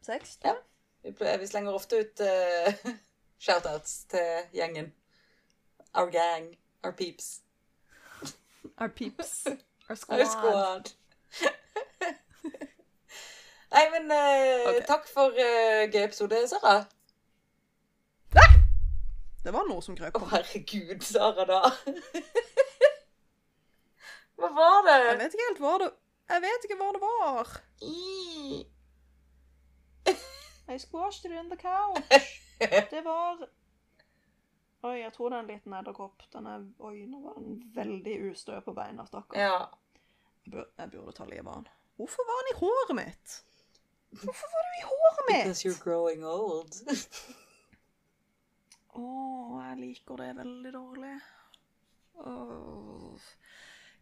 [0.02, 0.38] Seks?
[0.44, 0.56] Ja.
[1.02, 2.90] Vi, vi slenger ofte ut uh,
[3.44, 4.92] shout-outs til gjengen.
[5.94, 6.56] Our gang.
[6.82, 7.40] Our peeps.
[8.78, 9.46] Our peeps.
[9.88, 10.20] Our squad.
[10.20, 10.92] Our squad.
[13.72, 14.82] Nei, men uh, okay.
[14.86, 16.82] takk for uh, gøy episode, Sara.
[19.42, 21.60] Det var noe som krøp Å, herregud, Sara, da.
[24.38, 24.98] Hva var det?
[25.06, 25.88] Jeg vet ikke helt hva det
[26.32, 27.50] Jeg vet ikke hva det var.
[27.82, 28.62] I.
[30.72, 32.30] I squashed it in the couch.
[32.94, 33.42] Det var
[34.82, 36.24] Oi, jeg tror det er en liten edderkopp.
[36.32, 39.38] Den er Oi, nå var den veldig ustø på beina, stakkar.
[39.38, 40.00] Ja.
[40.42, 41.68] Jeg, bur, jeg burde ta livet av den.
[42.00, 43.36] Hvorfor var den i håret mitt?
[44.24, 45.44] Hvorfor var du i håret mitt?
[45.44, 46.74] Because you're growing old.
[48.92, 49.04] Å,
[49.70, 51.12] jeg liker det veldig dårlig.
[52.22, 53.28] Åh.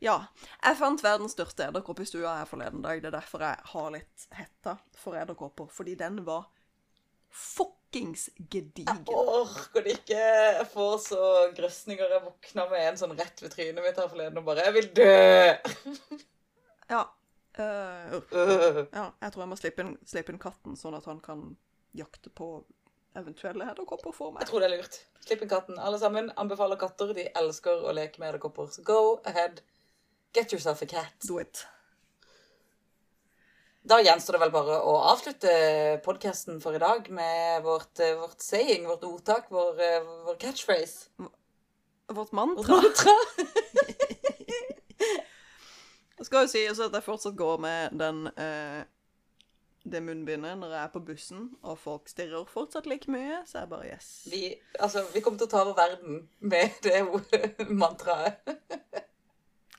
[0.00, 0.16] Ja.
[0.64, 3.02] Jeg fant verdens største edderkopp i stua her forleden dag.
[3.02, 5.68] Det er derfor jeg har litt hetta for edderkopper.
[5.70, 6.48] Fordi den var
[7.30, 9.04] fuckings gedigen.
[9.06, 10.18] Jeg orker det ikke.
[10.56, 11.22] Jeg får så
[11.56, 12.16] grøsninger.
[12.16, 14.92] Jeg våkna med en sånn rett ved trynet mitt her forleden og bare Jeg vil
[14.98, 15.16] dø!
[16.90, 17.04] Ja.
[17.60, 18.16] Uh.
[18.32, 18.78] Øh.
[18.90, 19.04] ja.
[19.20, 21.52] Jeg tror jeg må slippe inn, slippe inn katten, sånn at han kan
[21.94, 22.56] jakte på
[23.18, 25.00] eventuelle edderkopper for Jeg tror det er lurt.
[25.24, 25.78] Slipp inn katten.
[25.82, 27.12] Alle sammen anbefaler katter.
[27.16, 28.70] De elsker å leke med edderkopper.
[28.70, 29.60] Så go ahead.
[30.34, 31.14] Get yourself a cat.
[31.26, 31.64] Do it.
[33.82, 35.52] Da gjenstår det vel bare å avslutte
[36.04, 41.08] podkasten for i dag med vårt, eh, vårt saying, vårt ordtak, vår, eh, vår catchphrase.
[41.16, 41.32] Vårt
[42.10, 42.76] Vårt mantra.
[42.76, 43.14] mantra.
[46.18, 48.82] Det skal jo sies at jeg fortsatt går med den eh,
[49.84, 53.70] det munnbindet når jeg er på bussen, og folk stirrer fortsatt like mye, så jeg
[53.70, 54.10] bare yes.
[54.30, 54.42] Vi,
[54.78, 57.00] altså, vi kommer til å ta over verden med det
[57.70, 58.44] mantraet.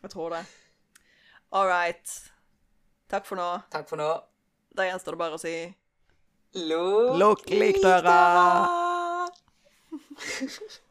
[0.01, 0.45] Jeg tror det.
[1.53, 2.15] All right.
[3.11, 3.49] Takk for nå.
[3.71, 4.09] Takk for nå.
[4.73, 5.55] Da gjenstår det bare å si
[6.55, 8.17] Lukk likdøra!